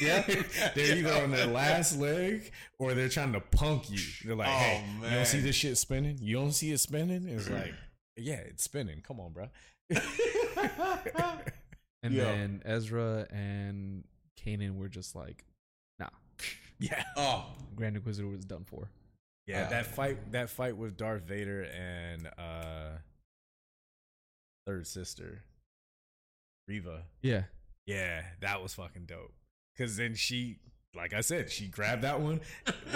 [0.02, 0.22] yeah,
[0.74, 4.00] they're either on their last leg or they're trying to punk you.
[4.24, 6.18] They're like, Oh, "Hey, you don't see this shit spinning?
[6.20, 7.72] You don't see it spinning?" It's like,
[8.16, 9.00] "Yeah, it's spinning.
[9.00, 9.48] Come on, bro."
[12.02, 12.24] and Yeah.
[12.24, 14.04] then Ezra and
[14.38, 15.44] Kanan were just like,
[15.98, 16.08] nah.
[16.78, 18.90] yeah, Oh, Grand Inquisitor was done for.
[19.46, 19.64] Yeah.
[19.66, 22.98] Uh, that fight, that fight with Darth Vader and uh
[24.66, 25.42] third sister,
[26.68, 27.02] Reva.
[27.22, 27.44] Yeah.
[27.86, 29.32] Yeah, that was fucking dope.
[29.78, 30.58] Cause then she,
[30.96, 32.40] like I said, she grabbed that one,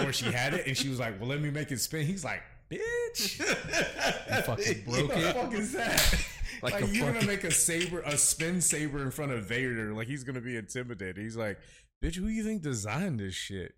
[0.03, 2.25] or she had it, and she was like, "Well, let me make it spin." He's
[2.25, 6.25] like, "Bitch, You fucking broke what the fuck is that?
[6.61, 10.07] Like Like, you're gonna make a saber, a spin saber in front of Vader, like
[10.07, 11.17] he's gonna be intimidated.
[11.17, 11.57] He's like,
[12.03, 13.73] "Bitch, who you think designed this shit?"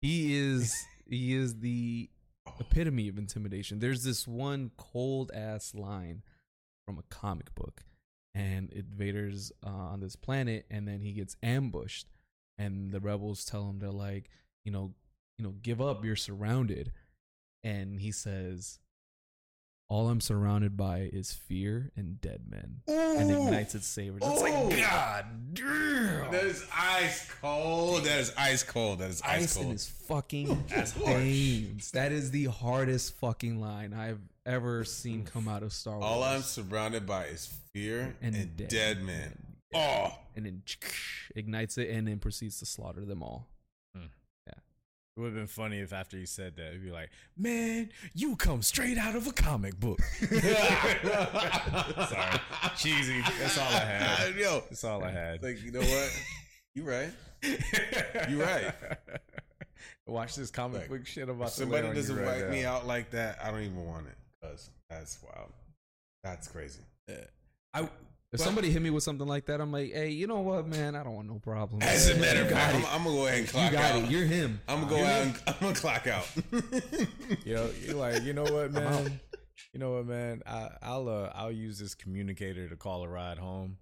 [0.00, 0.72] He is
[1.08, 2.10] he is the
[2.60, 3.78] epitome of intimidation.
[3.78, 6.22] There's this one cold ass line
[6.84, 7.84] from a comic book,
[8.34, 12.08] and it Vader's uh, on this planet, and then he gets ambushed,
[12.58, 14.30] and the rebels tell him they're like,
[14.64, 14.94] you know,
[15.38, 16.92] you know, give up, you're surrounded,
[17.62, 18.78] and he says,
[19.88, 24.22] "All I'm surrounded by is fear and dead men," and ignites its sabers.
[24.24, 26.30] It's like God damn.
[26.30, 28.04] That is ice cold.
[28.04, 28.98] That is ice cold.
[28.98, 29.72] That is ice, ice in cold.
[29.72, 31.90] his fucking That's veins.
[31.92, 36.04] That is the hardest fucking line I've ever seen come out of Star Wars.
[36.04, 39.56] All I'm surrounded by is fear and, And dead, dead men.
[39.72, 40.10] Yeah.
[40.12, 40.62] Oh, and then
[41.34, 43.48] ignites it and then proceeds to slaughter them all.
[45.16, 48.36] It would have been funny if after you said that, he'd be like, "Man, you
[48.36, 50.40] come straight out of a comic book." Sorry,
[52.76, 53.22] cheesy.
[53.38, 54.34] That's all I had.
[54.36, 55.42] Yo, That's all I had.
[55.42, 56.22] like you know what?
[56.74, 57.10] You right.
[58.28, 58.74] You right.
[60.06, 63.50] Watch this comic Like, book shit about somebody doesn't wipe me out like that, I
[63.50, 64.16] don't even want it.
[64.42, 65.50] Cause that's wild.
[66.22, 66.82] That's crazy.
[67.10, 67.14] Uh,
[67.72, 67.88] I
[68.32, 70.66] If Well- somebody hit me with something like that, I'm like, hey, you know what,
[70.66, 70.94] man?
[70.96, 71.80] I don't want no problem.
[71.82, 72.84] As a matter of fact, I'm.
[72.86, 73.70] I'm gonna go ahead and clock out.
[73.72, 74.02] you got out.
[74.04, 74.10] It.
[74.10, 74.60] You're him.
[74.68, 75.22] I'm gonna go You're out.
[75.22, 75.28] him.
[75.28, 76.26] And, I'm gonna clock out.
[77.44, 79.20] you know, you're like, you know what, man?
[79.72, 80.42] You know what, man?
[80.46, 83.76] I, I'll uh, I'll use this communicator to call a ride home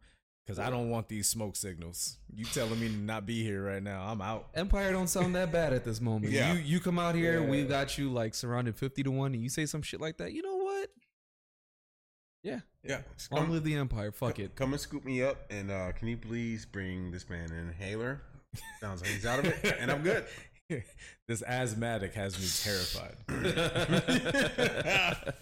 [0.45, 2.19] because I don't want these smoke signals.
[2.35, 4.07] You telling me to not be here right now?
[4.07, 4.49] I'm out.
[4.55, 6.33] Empire don't sound that bad at this moment.
[6.33, 6.53] Yeah.
[6.53, 7.49] You you come out here, Yeah.
[7.49, 10.33] we got you like surrounded fifty to one, and you say some shit like that.
[10.33, 10.91] You know what?
[12.45, 13.01] Yeah, yeah.
[13.33, 14.13] long come- live the Empire.
[14.13, 14.55] Fuck it.
[14.55, 18.21] Come and scoop me up, and uh, can you please bring this man an inhaler?
[18.81, 20.25] Sounds like he's out of it, and I'm good.
[21.27, 23.17] this asthmatic has me terrified.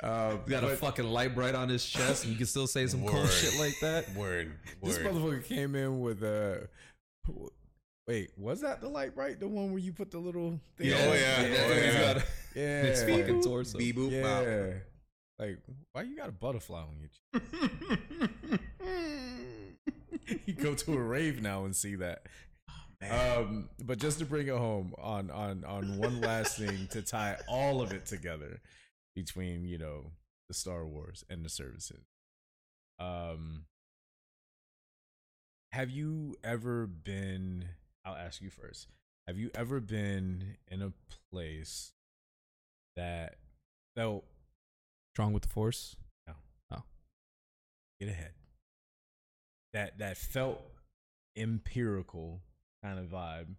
[0.00, 3.04] Uh, Got a fucking light bright on his chest, and you can still say some
[3.04, 4.10] cool shit like that.
[4.14, 6.66] Word, this motherfucker came in with a.
[8.08, 9.38] Wait, was that the light bright?
[9.38, 10.88] The one where you put the little thing?
[10.88, 12.22] Yeah, oh, yeah, that oh, thing's yeah.
[12.54, 12.82] yeah.
[12.84, 13.76] His fucking torso.
[13.76, 14.12] Beep boop.
[14.12, 14.22] Yeah.
[14.22, 14.44] bop.
[15.38, 15.58] Like,
[15.92, 17.42] why you got a butterfly on your
[20.46, 22.22] you go to a rave now and see that.
[23.10, 27.36] Um, but just to bring it home on on on one last thing to tie
[27.46, 28.60] all of it together
[29.14, 30.12] between you know
[30.48, 32.06] the Star Wars and the services.
[32.98, 33.64] Um,
[35.72, 37.66] have you ever been?
[38.04, 38.88] I'll ask you first.
[39.26, 40.92] Have you ever been in a
[41.30, 41.92] place
[42.96, 43.36] that
[43.94, 44.24] felt
[45.16, 45.96] Strong with the Force.
[46.26, 46.34] No.
[46.70, 46.82] Oh.
[47.98, 48.32] Get ahead.
[49.72, 50.60] That that felt
[51.34, 52.42] empirical
[52.84, 53.54] kind of vibe,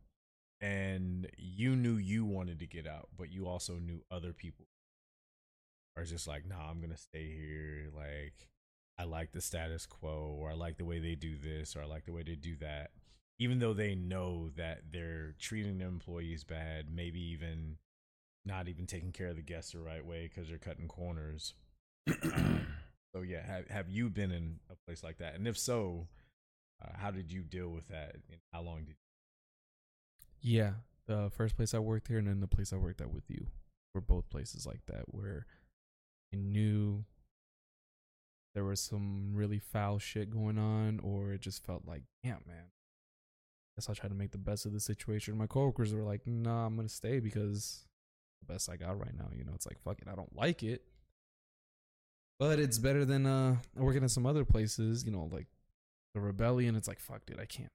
[0.61, 4.67] and you knew you wanted to get out, but you also knew other people
[5.95, 7.89] are just like, nah, I'm gonna stay here.
[7.91, 8.49] Like,
[8.99, 11.85] I like the status quo, or I like the way they do this, or I
[11.85, 12.91] like the way they do that.
[13.39, 17.77] even though they know that they're treating their employees bad, maybe even
[18.47, 21.53] not even taking care of the guests the right way because they're cutting corners.
[22.23, 22.65] Um,
[23.15, 25.35] so yeah, have have you been in a place like that?
[25.35, 26.07] And if so,
[26.83, 28.15] uh, how did you deal with that?
[28.31, 28.95] And how long did?
[30.41, 30.73] Yeah,
[31.05, 33.47] the first place I worked here and then the place I worked at with you
[33.93, 35.45] were both places like that where
[36.33, 37.05] I knew
[38.53, 42.65] there was some really foul shit going on, or it just felt like, damn, man.
[42.65, 45.37] I Guess I'll try to make the best of the situation.
[45.37, 47.85] My coworkers were like, nah, I'm gonna stay because
[48.41, 49.29] the best I got right now.
[49.35, 50.83] You know, it's like fuck it, I don't like it.
[52.39, 55.47] But it's better than uh working at some other places, you know, like
[56.13, 56.75] the rebellion.
[56.75, 57.71] It's like, fuck, dude, I can't.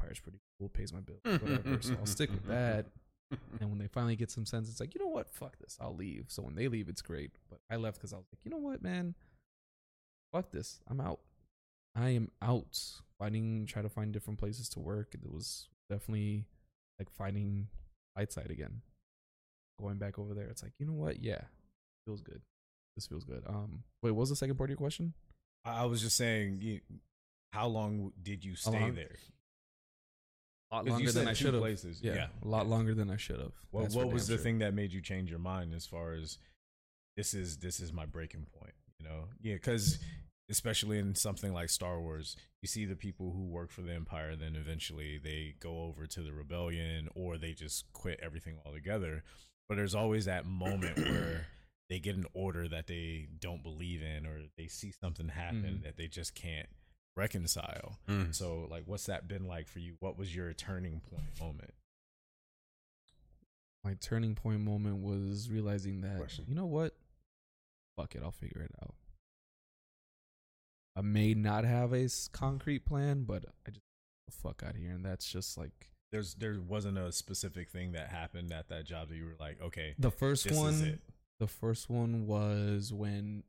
[0.00, 1.78] Empire's pretty cool, pays my bills, whatever.
[1.80, 2.86] so I'll stick with that.
[3.60, 5.28] And when they finally get some sense, it's like, you know what?
[5.28, 5.76] Fuck this.
[5.80, 6.26] I'll leave.
[6.28, 7.32] So when they leave, it's great.
[7.50, 9.16] But I left because I was like, you know what, man?
[10.32, 10.78] Fuck this.
[10.88, 11.18] I'm out.
[11.96, 12.78] I am out.
[13.18, 15.08] Finding, try to find different places to work.
[15.12, 16.44] It was definitely
[17.00, 17.66] like finding
[18.16, 18.82] light side again.
[19.80, 21.22] Going back over there, it's like, you know what?
[21.22, 21.42] Yeah,
[22.06, 22.40] feels good.
[22.96, 23.42] This feels good.
[23.46, 25.12] Um, wait, what was the second part of your question?
[25.64, 26.80] I was just saying, you,
[27.52, 28.94] how long did you stay long?
[28.94, 29.16] there?
[30.72, 31.62] A lot longer than I should have.
[31.62, 32.00] places.
[32.02, 32.26] Yeah, Yeah.
[32.42, 33.52] a lot longer than I should have.
[33.70, 34.42] What, what was the sure.
[34.42, 36.38] thing that made you change your mind as far as
[37.16, 38.74] this is this is my breaking point?
[38.98, 39.98] You know, yeah, because
[40.50, 44.34] especially in something like Star Wars, you see the people who work for the Empire,
[44.36, 49.22] then eventually they go over to the Rebellion or they just quit everything altogether.
[49.68, 51.46] But there's always that moment where
[51.90, 55.82] they get an order that they don't believe in or they see something happen Mhm.
[55.84, 56.68] that they just can't
[57.16, 57.98] reconcile.
[58.08, 58.34] Mm.
[58.34, 59.96] So, like, what's that been like for you?
[60.00, 61.74] What was your turning point moment?
[63.84, 66.44] my turning point moment was realizing that Question.
[66.48, 66.92] you know what
[67.96, 68.96] fuck it i'll figure it out
[70.96, 73.84] i may not have a concrete plan but i just
[74.26, 77.92] the fuck out of here and that's just like there's there wasn't a specific thing
[77.92, 81.00] that happened at that job that you were like, okay, the first one it.
[81.40, 83.42] the first one was when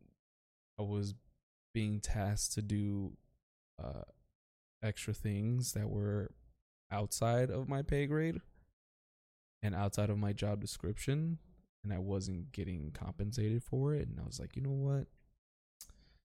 [0.80, 1.16] i was
[1.74, 3.12] being tasked to do
[3.84, 4.02] uh
[4.84, 6.32] extra things that were
[6.92, 8.40] outside of my pay grade
[9.62, 11.40] and outside of my job description
[11.84, 15.08] and I wasn't getting compensated for it and I was like, "You know what?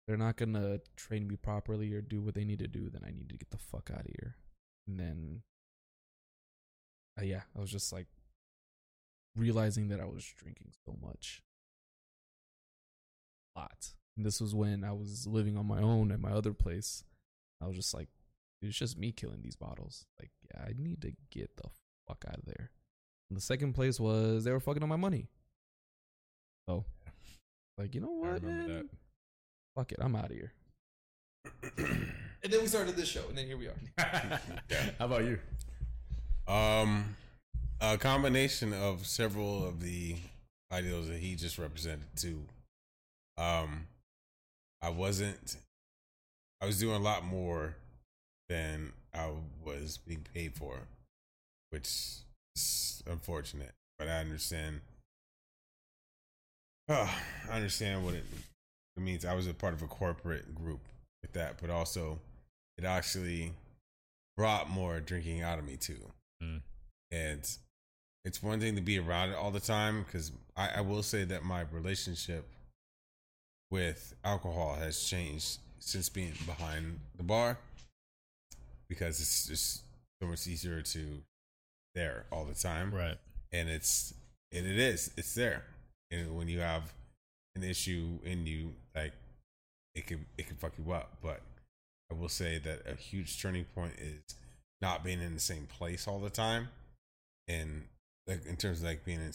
[0.06, 3.02] They're not going to train me properly or do what they need to do, then
[3.06, 4.36] I need to get the fuck out of here."
[4.86, 5.42] And then
[7.18, 8.06] uh, yeah, I was just like
[9.36, 11.42] realizing that I was drinking so much.
[13.56, 13.92] A lot.
[14.16, 17.04] And this was when I was living on my own at my other place.
[17.62, 18.08] I was just like,
[18.60, 20.06] "Dude, it's just me killing these bottles.
[20.20, 21.68] Like, yeah, I need to get the
[22.06, 22.70] fuck out of there.
[23.30, 25.28] And the second place was they were fucking on my money.
[26.68, 26.84] So,
[27.76, 28.88] like, you know what, remember man?
[29.76, 30.52] Fuck it, I'm out of here.
[31.78, 33.76] and then we started this show, and then here we are.
[34.98, 35.38] How about you?
[36.48, 37.16] Um,
[37.78, 40.16] a combination of several of the
[40.72, 42.40] ideals that he just represented too.
[43.36, 43.86] Um,
[44.80, 45.58] I wasn't.
[46.60, 47.76] I was doing a lot more
[48.48, 49.28] than I
[49.64, 50.78] was being paid for,
[51.70, 51.88] which
[52.56, 53.74] is unfortunate.
[53.98, 54.80] But I understand.
[56.88, 57.10] I
[57.50, 58.24] understand what it,
[58.96, 59.26] it means.
[59.26, 60.80] I was a part of a corporate group
[61.20, 62.18] with that, but also
[62.78, 63.52] it actually
[64.34, 65.98] brought more drinking out of me too
[66.42, 66.60] Mm.
[67.10, 67.58] and
[68.24, 71.24] it's one thing to be around it all the time because I, I will say
[71.24, 72.46] that my relationship
[73.70, 77.58] with alcohol has changed since being behind the bar
[78.88, 79.82] because it's just
[80.20, 81.22] so much easier to
[81.94, 83.16] there all the time Right.
[83.52, 84.14] and it's
[84.52, 85.64] and it is it's there
[86.10, 86.92] and when you have
[87.56, 89.12] an issue in you like
[89.94, 91.40] it can it can fuck you up but
[92.10, 94.34] i will say that a huge turning point is
[94.80, 96.68] not being in the same place all the time
[97.48, 97.84] and
[98.26, 99.32] like in terms of like being in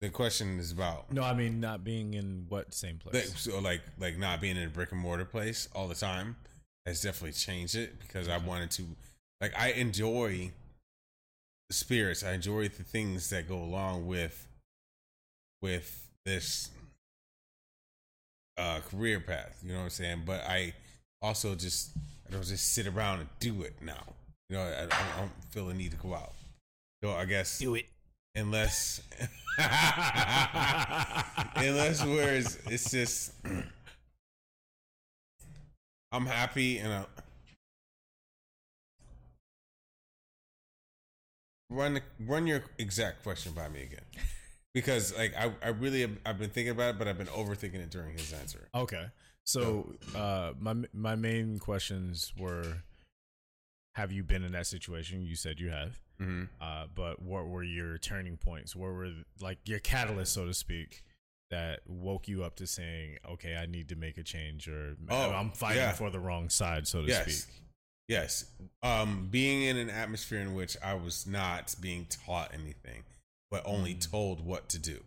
[0.00, 3.14] the question is about No, I mean not being in what same place.
[3.14, 6.36] like, so like like not being in a brick and mortar place all the time
[6.86, 8.82] has definitely changed it because I wanted to
[9.40, 10.50] like I enjoy
[11.68, 12.24] the spirits.
[12.24, 14.46] I enjoy the things that go along with
[15.62, 16.70] with this
[18.58, 19.60] uh career path.
[19.62, 20.22] You know what I'm saying?
[20.26, 20.74] But I
[21.22, 21.92] also just
[22.32, 24.02] I don't just sit around and do it now.
[24.48, 26.32] You know, I, I don't feel the need to go out.
[27.04, 27.84] So I guess Do it.
[28.34, 29.02] unless
[31.56, 33.32] unless where it's, it's just
[36.12, 37.04] I'm happy and I,
[41.68, 44.00] run run your exact question by me again
[44.74, 47.74] because like I, I really have, I've been thinking about it but I've been overthinking
[47.74, 48.68] it during his answer.
[48.74, 49.04] Okay.
[49.44, 52.82] So uh my my main questions were
[53.94, 55.22] have you been in that situation?
[55.22, 56.00] You said you have.
[56.20, 56.48] Mhm.
[56.60, 58.74] Uh, but what were your turning points?
[58.76, 59.10] What were
[59.40, 61.02] like your catalyst, so to speak,
[61.50, 65.30] that woke you up to saying, "Okay, I need to make a change," or Oh,
[65.32, 65.92] "I'm fighting yeah.
[65.92, 67.34] for the wrong side," so to yes.
[67.42, 67.54] speak?
[68.08, 68.46] Yes.
[68.82, 73.04] Um, being in an atmosphere in which I was not being taught anything,
[73.50, 74.10] but only Mm.
[74.10, 75.04] told what to do.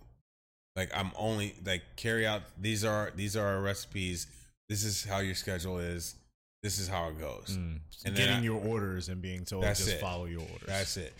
[0.75, 4.27] Like I'm only like carry out these are these are our recipes.
[4.69, 6.15] This is how your schedule is.
[6.63, 7.57] This is how it goes.
[7.59, 7.79] Mm.
[8.05, 10.01] And Getting I- your orders and being told just it.
[10.01, 10.67] follow your orders.
[10.67, 11.13] That's it.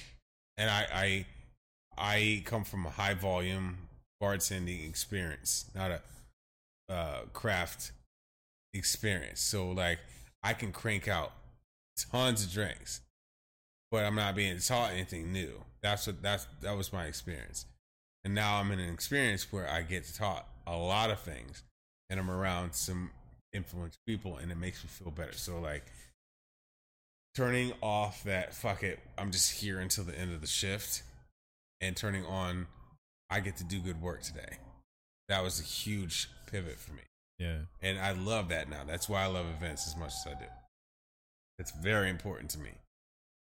[0.58, 1.26] And I, I
[1.98, 3.78] I come from a high volume
[4.22, 6.02] bartending experience, not a
[6.92, 7.92] uh, craft
[8.74, 9.40] experience.
[9.42, 10.00] So like
[10.44, 11.32] I can crank out
[12.12, 13.02] tons of drinks,
[13.92, 15.64] but I'm not being taught anything new.
[15.82, 17.66] That's what that's that was my experience.
[18.26, 21.62] And now I'm in an experience where I get taught a lot of things
[22.10, 23.12] and I'm around some
[23.54, 25.34] influential people and it makes me feel better.
[25.34, 25.86] So like
[27.36, 31.04] turning off that fuck it, I'm just here until the end of the shift
[31.80, 32.66] and turning on
[33.30, 34.58] I get to do good work today.
[35.30, 37.02] That was a huge pivot for me.
[37.38, 37.58] Yeah.
[37.82, 38.84] And I love that now.
[38.88, 40.50] That's why I love events as much as I do.
[41.60, 42.72] It's very important to me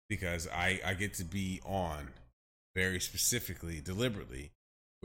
[0.09, 2.09] because I, I get to be on
[2.75, 4.51] very specifically, deliberately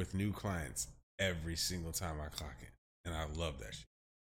[0.01, 2.69] with new clients every single time I clock in.
[3.05, 3.85] And I love that shit.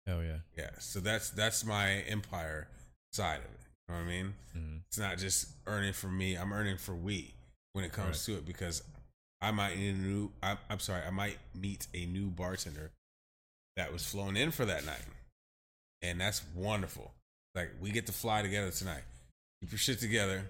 [0.07, 0.39] Hell yeah.
[0.57, 0.71] Yeah.
[0.79, 2.67] So that's that's my empire
[3.13, 3.61] side of it.
[3.89, 4.35] You know what I mean?
[4.57, 4.81] Mhm.
[4.89, 6.35] It's not just earning for me.
[6.35, 7.35] I'm earning for we
[7.75, 8.83] when it comes to it because
[9.43, 10.33] I might need a new.
[10.43, 11.03] I, I'm sorry.
[11.07, 12.91] I might meet a new bartender
[13.77, 15.05] that was flown in for that night,
[16.01, 17.13] and that's wonderful.
[17.55, 19.03] Like we get to fly together tonight.
[19.61, 20.47] Keep your shit together.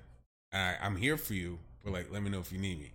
[0.53, 2.91] I, I'm here for you, but like, let me know if you need me.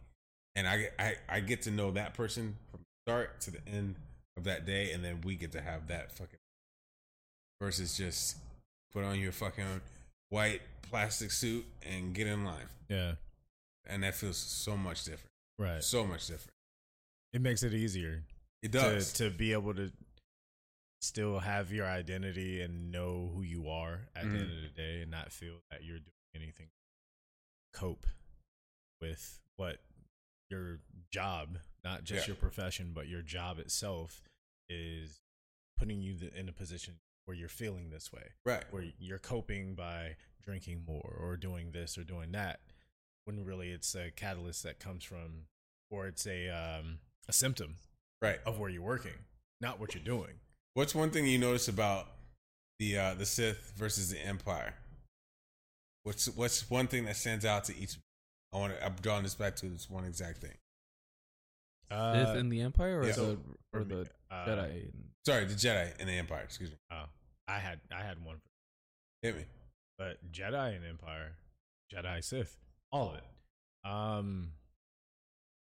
[0.55, 3.95] And I, I I get to know that person from start to the end
[4.37, 6.39] of that day, and then we get to have that fucking
[7.61, 8.37] versus just
[8.93, 9.81] put on your fucking
[10.29, 12.67] white plastic suit and get in line.
[12.89, 13.13] Yeah.
[13.87, 15.29] And that feels so much different.
[15.59, 15.83] Right.
[15.83, 16.51] So much different.
[17.33, 18.23] It makes it easier
[18.63, 19.13] It to, does.
[19.13, 19.91] to be able to
[21.01, 24.55] still have your identity and know who you are at the end Mhm.
[24.57, 26.69] of the day and not feel that you're doing anything
[27.73, 28.07] cope
[29.01, 29.79] with what
[30.49, 30.79] your
[31.11, 32.33] job, not just Yeah.
[32.33, 34.21] your profession, but your job itself
[34.69, 35.21] is
[35.77, 38.63] putting you in a position where you're feeling this way, right.
[38.71, 42.61] where you're coping by drinking more or doing this or doing that,
[43.25, 45.47] when really it's a catalyst that comes from,
[45.89, 47.77] or it's a um, a symptom
[48.21, 48.39] Right.
[48.45, 49.25] of where you're working,
[49.59, 50.39] not what you're doing.
[50.75, 52.07] What's one thing you notice about
[52.79, 54.75] the uh the Sith versus the Empire?
[56.03, 57.97] What's what's one thing that stands out to each?
[58.55, 58.85] I want to.
[58.85, 60.53] I'm drawing this back to this one exact thing.
[61.91, 63.13] Sith in the Empire or yeah.
[63.13, 63.37] the
[63.73, 64.91] or the uh, Jedi?
[65.25, 66.41] Sorry, the Jedi and the Empire.
[66.43, 66.77] Excuse me.
[66.91, 67.05] Oh,
[67.47, 68.37] I had I had one,
[69.21, 69.45] Hit me.
[69.97, 71.33] but Jedi and Empire,
[71.93, 72.57] Jedi Sith,
[72.91, 73.23] all of it.
[73.89, 74.51] Um,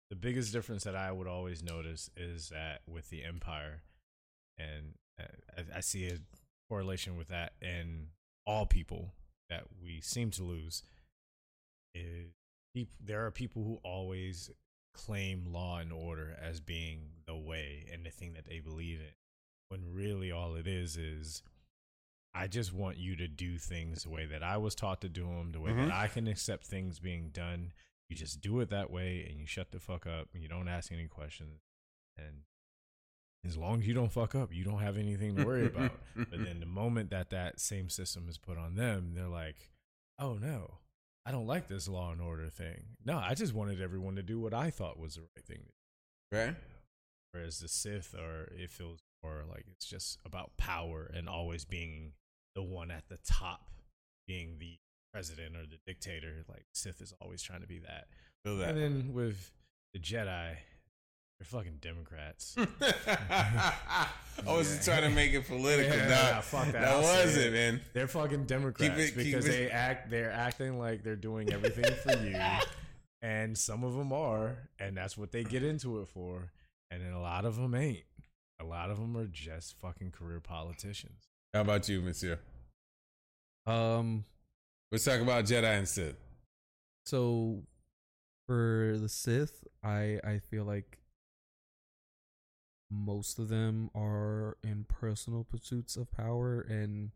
[0.10, 3.82] the biggest difference that I would always notice is that with the Empire,
[4.58, 5.24] and uh,
[5.58, 6.18] I, I see a
[6.70, 8.08] correlation with that in
[8.46, 9.14] all people
[9.50, 10.84] that we seem to lose.
[11.96, 12.43] Is peop-
[13.00, 14.50] there are people who always
[14.94, 19.14] claim law and order as being the way and the thing that they believe in,
[19.70, 21.42] when really all it is is
[22.36, 25.24] I just want you to do things the way that I was taught to do
[25.26, 25.88] them, the way Mhm.
[25.88, 27.74] that I can accept things being done.
[28.10, 30.68] You just do it that way and you shut the fuck up and you don't
[30.68, 31.62] ask any questions.
[32.18, 32.44] And
[33.46, 35.92] as long as you don't fuck up, you don't have anything to worry about.
[36.16, 39.70] But then the moment that that same system is put on them, they're like,
[40.18, 40.80] oh no,
[41.26, 42.84] I don't like this law and order thing.
[43.06, 45.64] No, I just wanted everyone to do what I thought was the right thing.
[46.32, 46.56] Right.
[47.32, 52.12] Whereas the Sith are, it feels more like it's just about power and always being
[52.56, 53.62] the one at the top,
[54.28, 54.78] being the
[55.14, 56.44] president or the dictator.
[56.50, 58.08] Like Sith is always trying to be that.
[58.44, 58.70] Feel that.
[58.70, 59.52] And then with
[59.94, 60.58] the Jedi,
[61.44, 62.56] they're fucking Democrats.
[63.30, 64.08] I
[64.46, 65.96] wasn't trying to make it political.
[65.96, 66.74] Yeah, nah, nah, fuck that.
[66.74, 67.48] That I'll was it.
[67.48, 67.82] it, man.
[67.94, 71.52] They're fucking Democrats Keep it- keep because it- they act they're acting like they're doing
[71.52, 72.38] everything for you.
[73.26, 76.52] And some of them are, and that's what they get into it for.
[76.92, 78.04] And then a lot of them ain't.
[78.60, 81.30] A lot of them are just fucking career politicians.
[81.54, 82.38] How about you, Monsieur?
[83.66, 84.26] Um,
[84.92, 86.18] Let's talk about Jedi and Sith.
[87.06, 87.64] so
[88.46, 90.98] for the Sith, I I feel like
[92.94, 97.12] most of them are in personal pursuits of power and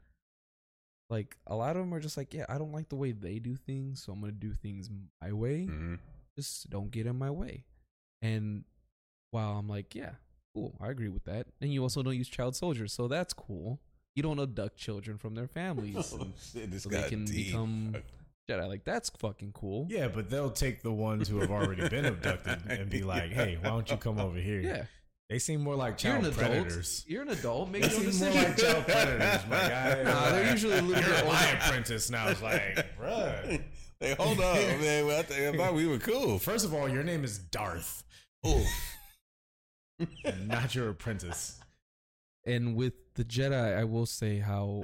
[1.10, 3.40] like a lot of them are just like, yeah, I don't like the way they
[3.40, 4.90] do things, so I'm to do things
[5.22, 5.68] my way.
[5.70, 5.95] Mm-hmm.
[6.38, 7.64] just don't get in my way.
[8.22, 8.66] And
[9.32, 10.12] while I'm like, yeah,
[10.54, 11.48] cool, I agree with that.
[11.62, 13.80] And you also don't use child soldiers, so that's cool.
[14.16, 17.48] You don't abduct children from their families Oh, shit, so they can deep.
[17.48, 17.95] become
[18.49, 18.68] Jedi.
[18.68, 19.88] Like that's fucking cool.
[19.90, 23.58] Yeah, but they'll take the ones who have already been abducted and be like, "Hey,
[23.62, 24.86] why don't you come over here?" Yeah.
[25.30, 26.52] They seem more like You're an child adult.
[26.52, 27.04] predators.
[27.08, 27.70] You're an adult.
[27.70, 30.04] Make They your own seem more like child predators, my guy.
[30.06, 32.28] Nah, they're usually a little You're bit my apprentice now.
[32.30, 33.62] It's like, bruh.
[33.99, 35.06] Hey, hold on, man.
[35.06, 36.40] Well, I, th- I thought we were cool.
[36.40, 38.04] First of all, your name is Darth,
[38.44, 38.66] Oh,
[40.45, 41.60] not your apprentice.
[42.45, 44.84] And with the Jedi, I will say how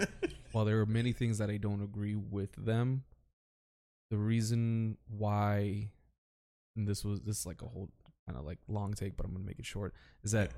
[0.51, 3.03] while there are many things that I don't agree with them,
[4.11, 5.89] the reason why
[6.75, 7.89] and this was this is like a whole
[8.27, 9.93] kind of like long take, but I'm gonna make it short,
[10.23, 10.51] is that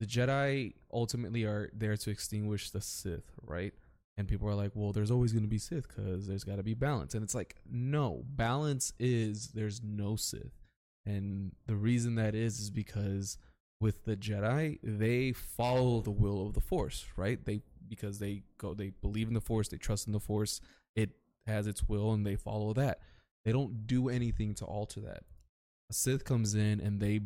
[0.00, 3.72] the Jedi ultimately are there to extinguish the Sith, right?
[4.16, 6.62] And people are like, well, there's always going to be Sith because there's got to
[6.62, 7.14] be balance.
[7.14, 10.52] And it's like, no, balance is there's no Sith.
[11.06, 13.38] And the reason that is, is because
[13.80, 17.44] with the Jedi, they follow the will of the Force, right?
[17.44, 20.60] They, because they go, they believe in the Force, they trust in the Force,
[20.94, 21.10] it
[21.46, 23.00] has its will, and they follow that.
[23.44, 25.24] They don't do anything to alter that.
[25.90, 27.20] A Sith comes in and they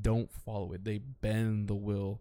[0.00, 0.84] don't follow it.
[0.84, 2.20] They bend the will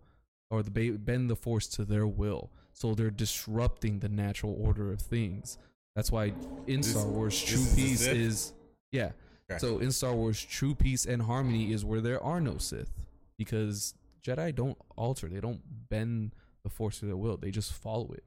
[0.50, 2.52] or the bend the force to their will.
[2.74, 5.58] So they're disrupting the natural order of things.
[5.96, 6.34] That's why
[6.68, 8.16] in This- Star Wars, true peace Sith?
[8.16, 8.54] is
[8.92, 9.12] yeah.
[9.50, 9.60] Gotcha.
[9.60, 12.92] So in Star Wars, true peace and harmony is where there are no Sith
[13.38, 13.94] because
[14.26, 15.28] Jedi don't alter.
[15.30, 16.34] They don't bend
[16.64, 17.38] the force to their will.
[17.38, 18.24] They just follow it.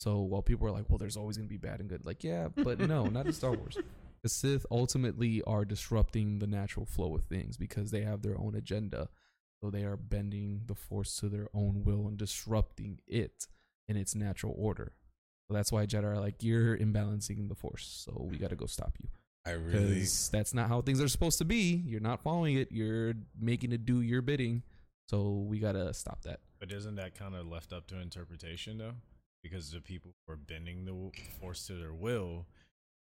[0.00, 2.48] So while people are like, "Well, there's always gonna be bad and good," like, yeah,
[2.48, 3.76] but no, not in Star Wars.
[4.22, 8.54] The Sith ultimately are disrupting the natural flow of things because they have their own
[8.54, 9.08] agenda.
[9.62, 13.46] So they are bending the force to their own will and disrupting it
[13.88, 14.92] in its natural order.
[15.48, 18.04] So that's why Jedi are like, you're imbalancing the force.
[18.04, 19.08] So we got to go stop you.
[19.46, 20.04] I really.
[20.32, 21.82] That's not how things are supposed to be.
[21.86, 22.72] You're not following it.
[22.72, 24.62] You're making it do your bidding.
[25.08, 26.40] So we got to stop that.
[26.58, 28.94] But isn't that kind of left up to interpretation, though?
[29.42, 32.46] Because the people who are bending the force to their will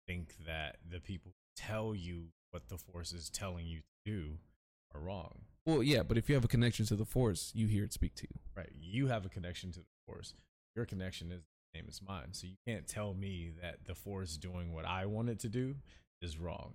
[0.07, 4.39] think that the people tell you what the force is telling you to do
[4.95, 5.43] are wrong.
[5.67, 8.15] Well, yeah, but if you have a connection to the force, you hear it speak
[8.17, 8.41] to you.
[8.57, 8.73] Right.
[8.81, 10.35] You have a connection to the force.
[10.75, 12.33] Your connection is the same as mine.
[12.33, 15.77] So you can't tell me that the force doing what I want it to do
[16.21, 16.75] is wrong.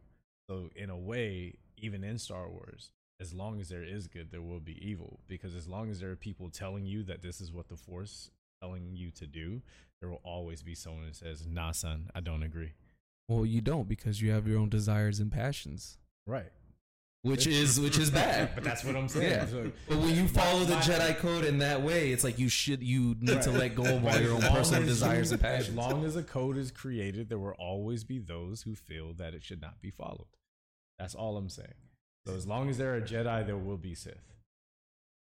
[0.49, 4.41] So in a way, even in Star Wars, as long as there is good, there
[4.41, 5.20] will be evil.
[5.28, 8.12] Because as long as there are people telling you that this is what the force
[8.12, 8.32] is
[8.62, 9.62] telling you to do,
[9.99, 12.74] there will always be someone who says, "Nah, son, I don't agree."
[13.28, 16.52] Well, you don't because you have your own desires and passions, Right.
[17.24, 18.52] which is which is bad.
[18.56, 19.32] But that's what I'm saying.
[19.32, 19.45] Yeah.
[19.48, 22.82] So- But when you follow the Jedi code in that way, it's like you should
[22.82, 25.70] you need to let go of all your own personal desires and passions.
[25.70, 29.34] As long as a code is created, there will always be those who feel that
[29.34, 30.28] it should not be followed.
[30.98, 31.74] That's all I'm saying.
[32.26, 34.34] So as long as there are Jedi, there will be Sith.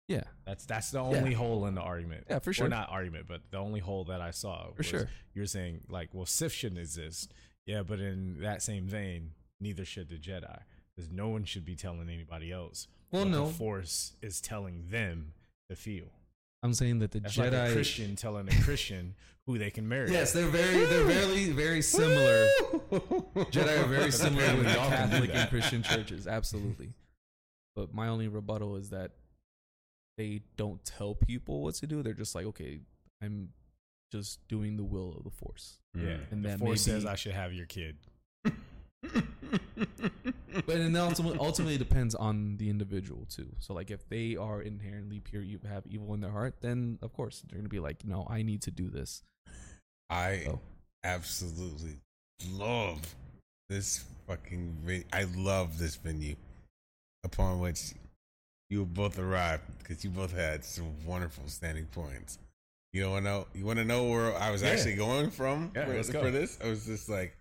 [0.09, 2.24] yeah, That's that's the only hole in the argument.
[2.31, 2.66] Yeah, for sure.
[2.66, 4.70] Or not argument, but the only hole that I saw.
[4.74, 5.09] For sure.
[5.35, 7.33] You're saying like, well, Sith shouldn't exist.
[7.66, 10.60] Yeah, but in that same vein, neither should the Jedi,
[10.94, 12.88] because no one should be telling anybody else.
[13.10, 13.47] Well, no.
[13.47, 15.32] the Force is telling them
[15.68, 16.06] to feel.
[16.62, 17.72] I'm saying that the That's like a Jedi.
[17.72, 19.14] Christian telling a Christian
[19.47, 20.10] who they can marry.
[20.10, 22.48] yes, they're very they're very very similar.
[22.90, 26.93] Jedi are very similar with Catholic and Christian churches, absolutely.
[27.76, 29.12] But my only rebuttal is that
[30.16, 32.02] they don't tell people what to do.
[32.02, 32.80] They're just like, okay,
[33.22, 33.51] I'm
[34.18, 35.78] just doing the will of the Force.
[35.94, 37.97] Yeah, And the that Force may says I should have your kid.
[40.66, 43.47] But and ultimately, ultimately it depends on the individual too.
[43.59, 47.12] So like if they are inherently pure, you have evil in their heart, then of
[47.12, 49.22] course they're gonna be like, no, I need to do this.
[50.09, 50.60] I Oh.
[51.05, 51.98] absolutely
[52.51, 53.14] love
[53.68, 54.76] this fucking.
[54.84, 56.36] Vi- I love this venue
[57.22, 57.93] upon which
[58.70, 62.38] you both arrived because you both had some wonderful standing points.
[62.97, 63.47] You want to know?
[63.55, 64.70] You want to know where I was Yeah.
[64.70, 66.20] actually going from Yeah, for, go.
[66.23, 66.59] for this?
[66.64, 67.36] I was just like,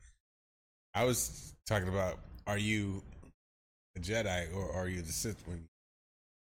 [0.93, 3.01] I was talking about: Are you
[3.95, 5.65] a Jedi or are you the Sith when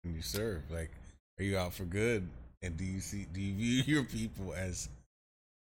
[0.03, 0.61] when you serve?
[0.69, 0.91] Like,
[1.39, 2.29] are you out for good?
[2.61, 3.25] And do you see?
[3.33, 4.89] Do you view your people as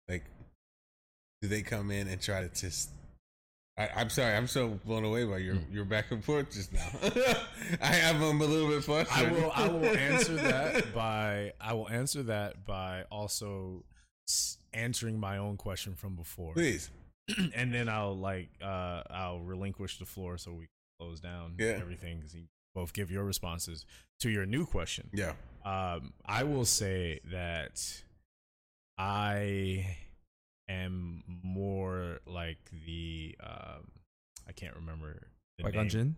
[0.07, 0.23] like?
[1.41, 2.89] Do they come in and try to just?
[3.77, 6.87] I, I'm sorry, I'm so blown away by your your back and forth just now.
[7.81, 9.51] I am I'm a little bit I will.
[9.53, 11.51] I will answer that by.
[11.59, 13.83] I will answer that by also
[14.73, 16.89] answering my own question from before, Please,
[17.53, 18.49] and then I'll like.
[18.63, 20.67] uh I'll relinquish the floor so we can
[20.99, 21.77] close down Yeah.
[21.81, 22.21] everything.
[22.21, 22.43] 'cause you
[22.73, 23.85] both give your responses
[24.21, 25.09] to your new question.
[25.13, 25.33] yeah.
[25.65, 27.81] Um, I will say that
[28.97, 29.97] I
[30.69, 33.87] am more like the um,
[34.47, 35.27] I can't remember
[35.57, 35.89] the Qui Gon.
[35.89, 36.15] Jinn?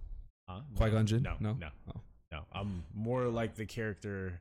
[0.50, 0.62] Huh?
[0.76, 1.22] Qui Gon Jinn?
[1.24, 1.54] No, No?
[1.54, 2.02] no, Oh.
[2.32, 2.40] no.
[2.54, 4.40] I'm more like the character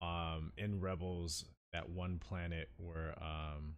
[0.00, 3.74] um in Rebels that one planet where um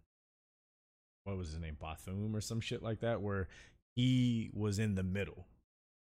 [1.24, 3.48] what was his name, Bothum or some shit like that, where
[3.96, 5.46] he was in the middle.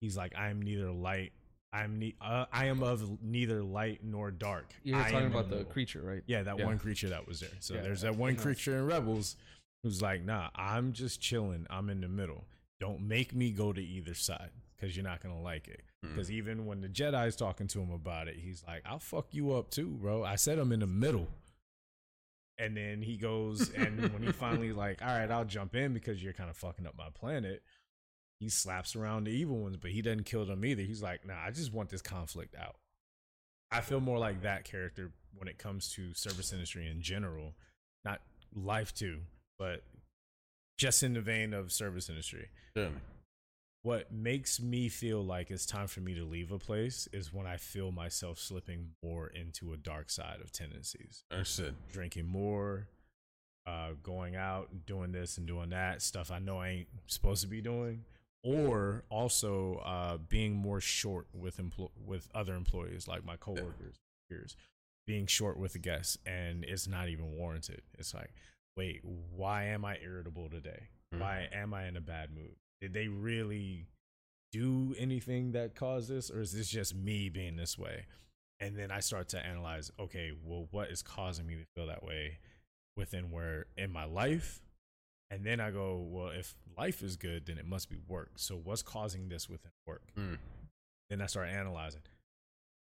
[0.01, 1.33] He's like, I'm neither light,
[1.77, 4.67] I'm ne- uh, I am of neither light nor dark.
[4.83, 6.23] You're I talking am in about the middle." creature, right?
[6.27, 6.65] Yeah, that Yeah.
[6.67, 7.51] one creature that was there.
[7.61, 7.83] So Yeah.
[7.83, 9.37] there's that one creature in Rebels
[9.83, 11.67] who's like, nah, I'm just chilling.
[11.71, 12.47] I'm in the middle.
[12.81, 15.83] Don't make me go to either side because you're not gonna like it.
[16.05, 16.11] Mm.
[16.11, 19.53] Because even when the Jedi's talking to him about it, he's like, I'll fuck you
[19.53, 20.25] up too, bro.
[20.25, 21.29] I said I'm in the middle.
[22.59, 26.23] And then he goes, and when he finally like, all right, I'll jump in because
[26.23, 27.63] you're kind of fucking up my planet.
[28.41, 30.83] He slaps around the evil ones, but he doesn't kill them either.
[30.83, 32.77] He's like, nah, I just want this conflict out.
[33.71, 37.55] I feel more like that character when it comes to service industry in general,
[38.05, 38.21] not
[38.55, 39.21] life too,
[39.59, 39.83] but
[40.79, 42.49] just in the vein of service industry.
[42.77, 43.01] Certainly.
[43.83, 47.47] What makes me feel like it's time for me to leave a place is when
[47.47, 51.77] I feel myself slipping more into a dark side of tendencies Understood.
[51.93, 52.89] drinking more,
[53.65, 57.49] uh, going out, doing this and doing that stuff I know I ain't supposed to
[57.49, 58.05] be doing,
[58.47, 63.97] or also uh, being more short with empl- with other employees like my coworkers,
[64.31, 64.57] peers,
[65.07, 67.83] being short with the guests, and it's not even warranted.
[67.99, 68.33] It's like,
[68.77, 70.89] wait, why am I irritable today?
[71.15, 71.21] Mhm.
[71.21, 72.57] Why am I in a bad mood?
[72.81, 73.87] Did they really
[74.53, 78.07] do anything that caused this, or is this just me being this way?
[78.59, 82.03] and then I start to analyze, okay, well, what is causing me to feel that
[82.03, 82.39] way
[82.97, 84.63] within where in my life?
[85.31, 88.33] And then I go, well, if life is good, then it must be work.
[88.37, 90.03] So what's causing this within work?
[90.17, 90.39] Mm.
[91.11, 92.03] Then I start analyzing.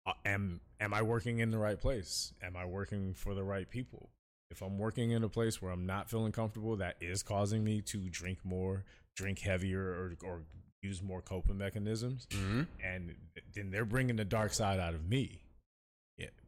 [0.07, 2.35] Uh, am am I working in the right place?
[2.43, 4.11] Am I working for the right people?
[4.51, 7.81] If I'm working in a place where I'm not feeling comfortable, that is causing me
[7.83, 8.85] to drink more,
[9.17, 10.43] drink heavier, or or
[10.83, 13.15] use more coping mechanisms hmm and
[13.55, 15.41] then they're bringing the dark side out of me.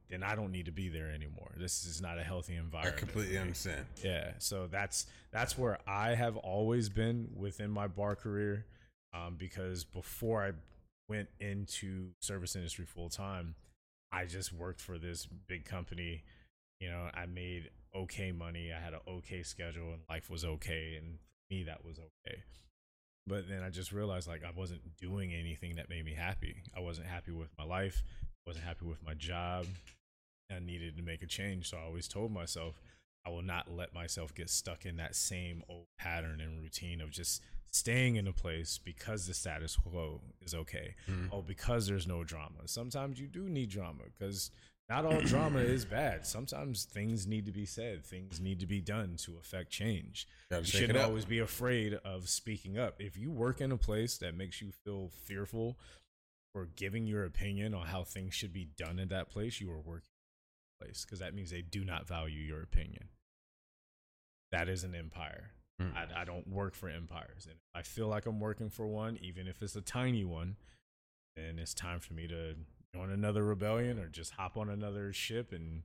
[0.09, 1.53] Then I don't need to be there anymore.
[1.57, 2.97] This is not a healthy environment.
[2.97, 3.87] I completely understand.
[4.05, 8.67] Yeah, so that's that's where I have always been within my bar career,
[9.13, 10.53] um, because before I
[11.09, 13.57] went into service industry full time,
[14.13, 16.23] I just worked for this big company.
[16.81, 18.73] You know, I made okay money.
[18.73, 22.43] I had an okay schedule, and life was okay, and for me that was okay.
[23.27, 26.63] But then I just realized like I wasn't doing anything that made me happy.
[26.77, 28.05] I wasn't happy with my life.
[28.47, 29.67] Wasn't happy with my job.
[30.51, 31.71] I needed to make a change.
[31.71, 32.81] So I always told myself
[33.27, 37.11] I will not let myself get stuck in that same old pattern and routine of
[37.11, 37.43] just
[37.73, 40.95] staying in a place because the status quo is okay.
[41.09, 41.29] Mhm.
[41.33, 42.67] Oh, because there's no drama.
[42.67, 44.53] Sometimes you do need drama because
[44.89, 46.25] not all drama is bad.
[46.25, 50.29] Sometimes things need to be said, things need to be done to affect change.
[50.53, 53.01] You shouldn't always be afraid of speaking up.
[53.01, 55.77] If you work in a place that makes you feel fearful
[56.57, 59.79] for giving your opinion on how things should be done in that place, you are
[59.79, 60.09] working
[60.81, 63.11] place because that means they do not value your opinion.
[64.53, 65.51] That is an empire.
[65.83, 65.95] Mm.
[65.95, 67.45] I, I don't work for empires.
[67.45, 70.57] And if I feel like I'm working for one, even if it's a tiny one,
[71.37, 72.55] then it's time for me to
[72.95, 75.83] join another rebellion or just hop on another ship and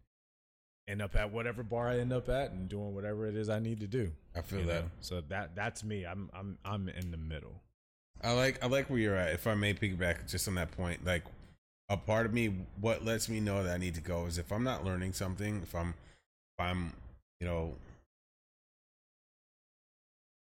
[0.87, 3.59] end up at whatever bar I end up at and doing whatever it is I
[3.59, 4.13] need to do.
[4.33, 4.83] I feel that.
[4.83, 4.91] know?
[5.01, 6.05] So that that's me.
[6.05, 7.61] I'm I'm I'm in the middle.
[8.23, 9.33] I like I like where you're at.
[9.33, 11.23] If I may piggyback just on that point, like
[11.89, 14.51] a part of me, what lets me know that I need to go is if
[14.51, 16.93] I'm not learning something, if I'm if I'm
[17.39, 17.73] you know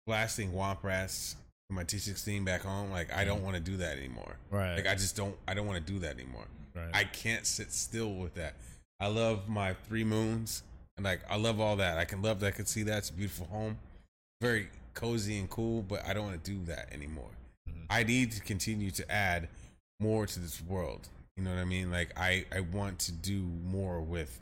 [0.07, 1.37] blasting womp rats
[1.69, 3.45] from my T16 back home, like I don't mm.
[3.45, 4.37] want to do that anymore.
[4.51, 4.77] Right.
[4.77, 6.47] Like I just don't I don't want to do that anymore.
[6.75, 6.91] right.
[6.95, 8.55] I can't sit still with that.
[9.01, 10.63] I love my three moons
[10.97, 11.99] and like I love all that.
[11.99, 12.47] I can love that.
[12.47, 12.99] I can see that.
[12.99, 13.79] It's a beautiful home,
[14.41, 15.83] very cozy and cool.
[15.83, 17.31] But I don't want to do that anymore.
[17.69, 17.87] Mhm.
[17.91, 19.49] I need to continue to add
[20.01, 21.09] more to this world.
[21.37, 21.91] You know what I mean?
[21.91, 24.41] Like I I want to do more with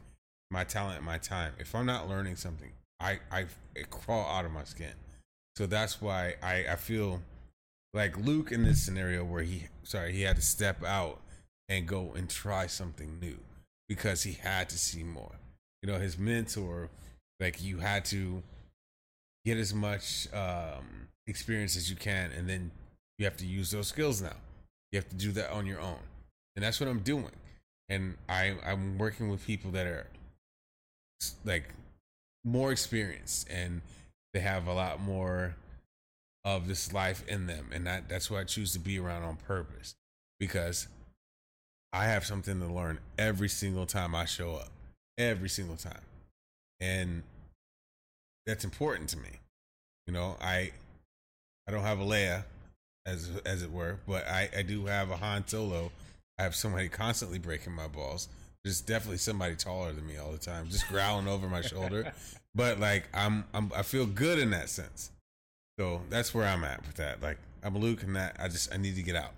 [0.51, 1.55] my talent, my time.
[1.59, 3.47] If I'm not learning something, I I
[3.91, 4.95] crawl out of my skin.
[5.57, 7.23] So that's why I I feel
[7.93, 11.21] like Luke in this scenario where he sorry he had to step out
[11.69, 13.39] and go and try something new
[13.89, 15.33] because he had to see more.
[15.83, 16.91] You know, his mentor,
[17.41, 18.43] like you had to
[19.45, 22.71] get as much um, experience as you can, and then
[23.19, 24.37] you have to use those skills now.
[24.93, 25.99] You have to do that on your own,
[26.57, 27.31] and that's what I'm doing.
[27.89, 30.07] And I I'm working with people that are
[31.45, 31.69] like
[32.45, 33.81] more experienced and
[34.33, 35.55] they have a lot more
[36.45, 37.71] of this life in them.
[37.73, 39.95] And that that's why I choose to be around on purpose.
[40.39, 40.89] Because
[41.93, 44.71] I have something to learn every single time I show up.
[45.17, 46.03] Every single time.
[46.81, 47.23] And
[48.47, 49.41] that's important to me.
[50.07, 50.73] You know I
[51.67, 52.45] I don't have a Leia
[53.07, 55.91] as as it were but I I do have a Han Solo
[56.39, 58.29] I have somebody constantly breaking my balls
[58.65, 62.13] There's definitely somebody taller than me all the time, just growling over my shoulder.
[62.57, 65.11] But like I'm, I'm, I feel good in that sense.
[65.79, 67.21] So that's where I'm at with that.
[67.21, 69.33] Like I'm Luke, and that I just I need to get out,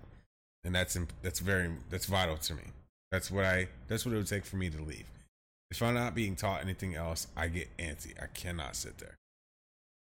[0.63, 2.61] and that's that's very that's vital to me.
[3.11, 5.07] That's what I that's what it would take for me to leave.
[5.71, 8.13] If I'm not being taught anything else, I get antsy.
[8.21, 9.15] I cannot sit there.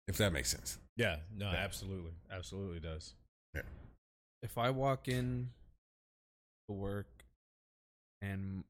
[0.09, 0.77] If that makes sense.
[0.97, 1.57] Yeah, no, Yeah.
[1.57, 3.13] absolutely, absolutely does.
[4.43, 5.49] If I walk in
[6.67, 7.07] to work
[8.21, 8.63] and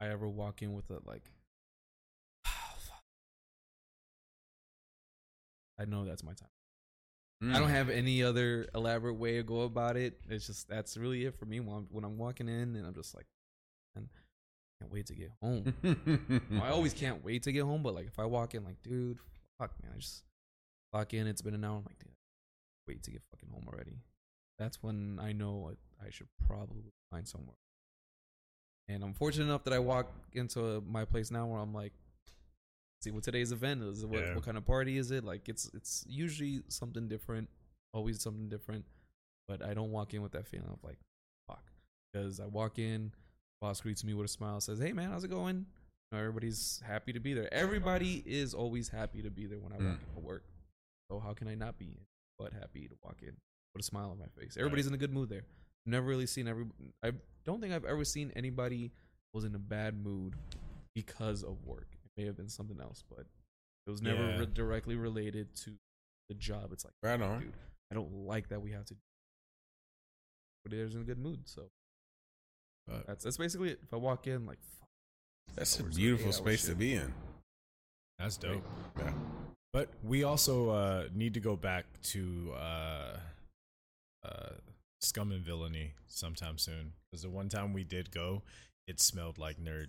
[0.00, 1.30] I ever walk in with a like
[5.78, 6.48] I know that's my time.
[7.44, 7.72] I don't Mm.
[7.72, 10.20] have any other elaborate way to go about it.
[10.28, 12.94] It's just that's really it for me when I'm, when I'm walking in and I'm
[12.94, 13.26] just like
[13.96, 14.08] man,
[14.80, 15.74] can't wait to get home.
[16.62, 19.18] I always can't wait to get home, but like if I walk in like dude,
[19.58, 20.22] fuck man, I just
[20.92, 22.12] walk in, it's been an hour, I'm like dude,
[22.86, 23.98] wait to get fucking home already.
[24.62, 27.56] That's when I know I, should probably find somewhere.
[28.88, 31.92] And I'm fortunate enough that I walk into my place now where I'm like,
[33.02, 34.06] see what today's event is.
[34.06, 34.34] What Yeah.
[34.34, 35.24] what kind of party is it?
[35.24, 37.48] Like it's it's usually something different,
[37.92, 38.84] always something different.
[39.48, 40.98] But I don't walk in with that feeling of like,
[41.48, 41.64] fuck,
[42.12, 43.12] because I walk in,
[43.60, 45.56] boss greets me with a smile, says, "Hey man, how's it going?"
[46.12, 47.52] You know, everybody's happy to be there.
[47.52, 50.08] Everybody is always happy to be there when I walk Mm.
[50.08, 50.44] into work.
[51.10, 52.06] So how can I not be
[52.38, 53.36] but happy to walk in
[53.74, 54.56] with a smile on my face?
[54.56, 55.42] Everybody's in a good mood there.
[55.86, 56.66] Never really seen every.
[57.02, 57.12] I
[57.44, 58.92] don't think I've ever seen anybody
[59.34, 60.34] was in a bad mood
[60.94, 61.88] because of work.
[62.04, 63.26] It may have been something else, but
[63.86, 64.38] it was never Yeah.
[64.38, 65.72] re- directly related to
[66.28, 66.72] the job.
[66.72, 67.40] It's like, right on.
[67.40, 67.52] dude,
[67.90, 68.96] I don't like that we have to.
[70.64, 71.70] But there's in a good mood, so
[72.86, 73.80] But- that's that's basically it.
[73.82, 74.88] If I walk in, like, fuck,
[75.56, 77.12] That's a beautiful space to be in.
[78.18, 78.64] That's dope.
[78.98, 79.12] Yeah.
[79.72, 83.18] But we also uh, need to go back to uh,
[84.24, 84.54] uh,
[85.00, 86.92] Scum and Villainy sometime soon.
[87.10, 88.42] Because the one time we did go,
[88.86, 89.86] it smelled like nerd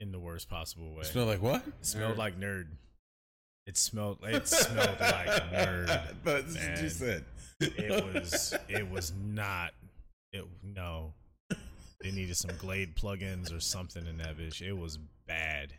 [0.00, 1.00] in the worst possible way.
[1.02, 1.66] It smell like what?
[1.66, 2.18] It smelled Nerd.
[2.18, 2.66] like nerd.
[3.66, 4.18] It smelled.
[4.22, 5.86] It smelled like nerd.
[6.24, 6.90] That's what you man.
[6.90, 7.24] said.
[7.60, 8.54] It was.
[8.68, 9.72] It was not.
[10.32, 11.14] It no.
[12.02, 14.60] They needed some Glade plugins or something in that bitch.
[14.60, 15.72] It was bad,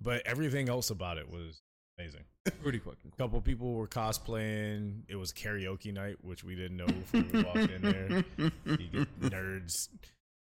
[0.00, 1.60] but everything else about it was
[1.98, 2.24] amazing.
[2.62, 3.26] pretty fucking cool.
[3.26, 5.00] couple people were cosplaying.
[5.08, 8.24] It was karaoke night, which we didn't know before we walked in there.
[8.66, 9.88] You get nerds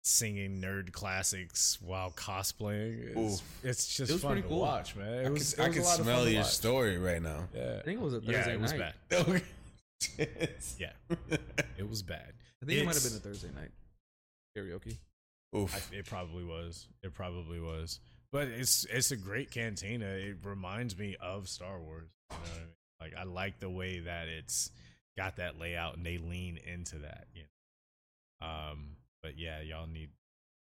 [0.04, 3.10] singing nerd classics while cosplaying.
[3.16, 3.64] It's, Oof.
[3.64, 4.60] it's just It was fun pretty to cool.
[4.60, 5.12] watch, man.
[5.14, 5.54] It I was.
[5.54, 7.48] can, it I was can a lot smell your story right now.
[7.54, 8.92] Yeah, I think it was a Thursday yeah, it was night.
[9.08, 9.42] bad.
[10.78, 10.90] Yeah,
[11.78, 12.32] it was bad.
[12.60, 13.70] I think it might have been a Thursday night
[14.58, 14.96] karaoke.
[15.56, 15.72] Oof.
[15.92, 16.88] I, it probably was.
[17.04, 18.00] It probably was.
[18.32, 20.06] But it's it's a great cantina.
[20.06, 22.08] It reminds me of Star Wars.
[22.30, 22.68] You know what I mean?
[23.00, 24.70] Like I like the way that it's
[25.18, 27.26] got that layout and they lean into that.
[27.34, 27.42] You
[28.40, 28.46] know?
[28.46, 28.96] Um.
[29.22, 30.08] But yeah, y'all need.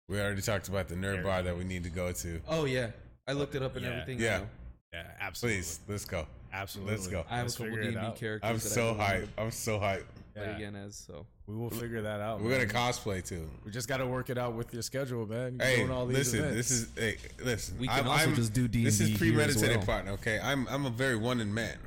[0.10, 2.42] we already talked about the nerd bar that we need to go to.
[2.50, 2.88] Oh yeah,
[3.28, 3.92] I looked it up and Yeah.
[3.92, 4.20] everything.
[4.20, 4.38] Yeah.
[4.40, 4.46] now.
[4.94, 5.58] Yeah, absolutely.
[5.60, 6.28] Please, let's go.
[6.52, 6.94] absolutely.
[6.94, 7.26] let's go.
[7.30, 8.42] I have let's a couple D&D characters.
[8.44, 9.28] I'm so hyped.
[9.38, 10.04] I'm so hyped.
[10.36, 10.56] Play Yeah.
[10.56, 11.26] again as so.
[11.46, 12.42] We will figure that out.
[12.42, 13.48] We're gonna cosplay too.
[13.64, 15.58] We just got to work it out with your schedule, man.
[15.60, 16.40] You're Hey, doing all these listen.
[16.40, 16.56] events.
[16.56, 17.78] This is hey, listen.
[17.78, 19.86] We can I'm, also I'm- just do D This is here as premeditated, well.
[19.86, 20.12] partner.
[20.14, 21.78] Okay, I'm I'm a very one in man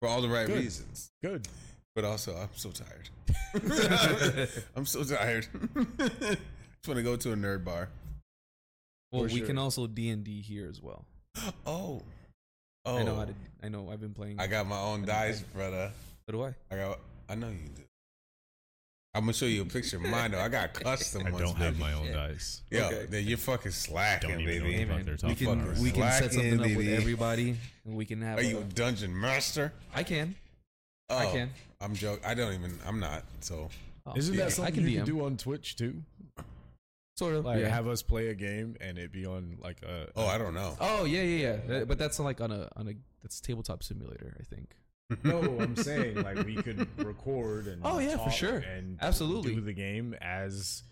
[0.00, 0.58] for all the right Good.
[0.58, 1.48] reasons, good.
[1.94, 3.08] but also I'm so tired.
[4.76, 5.46] I'm so tired.
[5.98, 7.88] Just want to go to a nerd bar.
[9.12, 9.46] Well, For we sure.
[9.46, 11.04] can also D and D here as well.
[11.64, 12.02] Oh,
[12.84, 12.98] oh.
[12.98, 13.26] I know how oh.
[13.26, 13.34] to.
[13.62, 13.88] I know.
[13.90, 14.40] I've been playing.
[14.40, 15.90] I got my own dice, brother.
[16.26, 16.54] So do I.
[16.70, 16.98] I got.
[17.32, 17.82] I know you do.
[19.14, 20.40] I'm gonna show you a picture of mine though.
[20.40, 21.44] I got custom I ones.
[21.46, 22.12] don't have my own Yeah.
[22.28, 22.62] dice.
[22.70, 23.06] Yo, Okay.
[23.08, 24.90] then you're fucking slacking, Don't even know baby.
[24.92, 25.76] what the fuck we can about.
[25.78, 28.38] we can set Slacking, something up with everybody, and we can have.
[28.38, 29.72] Are you a- a dungeon master?
[29.94, 30.34] I can.
[31.10, 31.50] Oh, I can.
[31.80, 32.24] I'm joking.
[32.24, 32.78] I don't even.
[32.86, 33.24] I'm not.
[33.40, 33.70] So
[34.04, 34.40] Oh, Isn't Yeah.
[34.40, 36.02] that I something can you can do on Twitch too?
[37.16, 37.44] Sort of.
[37.44, 37.68] Like yeah.
[37.68, 40.10] have us play a game and it be on like a.
[40.16, 40.76] Oh, I don't know.
[40.80, 41.84] Oh yeah, yeah, yeah.
[41.84, 44.74] But that's like on a on a that's tabletop simulator, I think.
[45.22, 47.82] No, I'm saying like we could record and.
[47.84, 48.58] Oh, yeah, for sure.
[48.58, 49.54] And Absolutely.
[49.54, 50.82] do the game as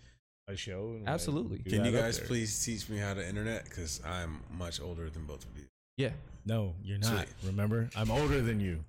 [0.47, 0.93] a show.
[0.97, 1.57] and, Absolutely.
[1.59, 3.65] do Can you guys please teach me how to internet?
[3.65, 5.65] Because I'm much older than both of you.
[5.97, 6.11] Yeah.
[6.45, 7.27] No, you're not.
[7.27, 7.27] Sweet.
[7.45, 8.83] Remember, I'm older than you.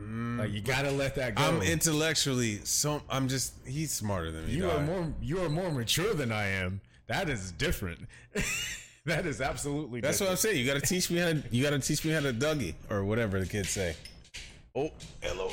[0.00, 1.42] Mm, Like you gotta let that go.
[1.42, 3.02] I'm intellectually so.
[3.08, 3.54] I'm just.
[3.66, 4.52] He's smarter than me.
[4.52, 4.80] You dog.
[4.80, 5.12] are more.
[5.20, 6.80] You are more mature than I am.
[7.08, 8.00] That is different.
[9.06, 10.00] that is absolutely.
[10.00, 10.58] That's what I'm saying.
[10.58, 11.28] You got to teach me how.
[11.28, 13.94] To, you got to teach me how to Dougie or whatever the kids say.
[14.74, 14.90] Oh,
[15.20, 15.50] hello,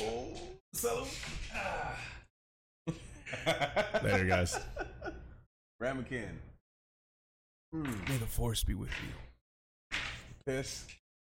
[0.80, 1.06] hello.
[3.46, 4.58] I'm later, guys.
[5.78, 6.38] Ramekin.
[7.70, 7.90] Hmm.
[8.08, 9.98] May the force be with you.
[10.46, 10.86] Piss.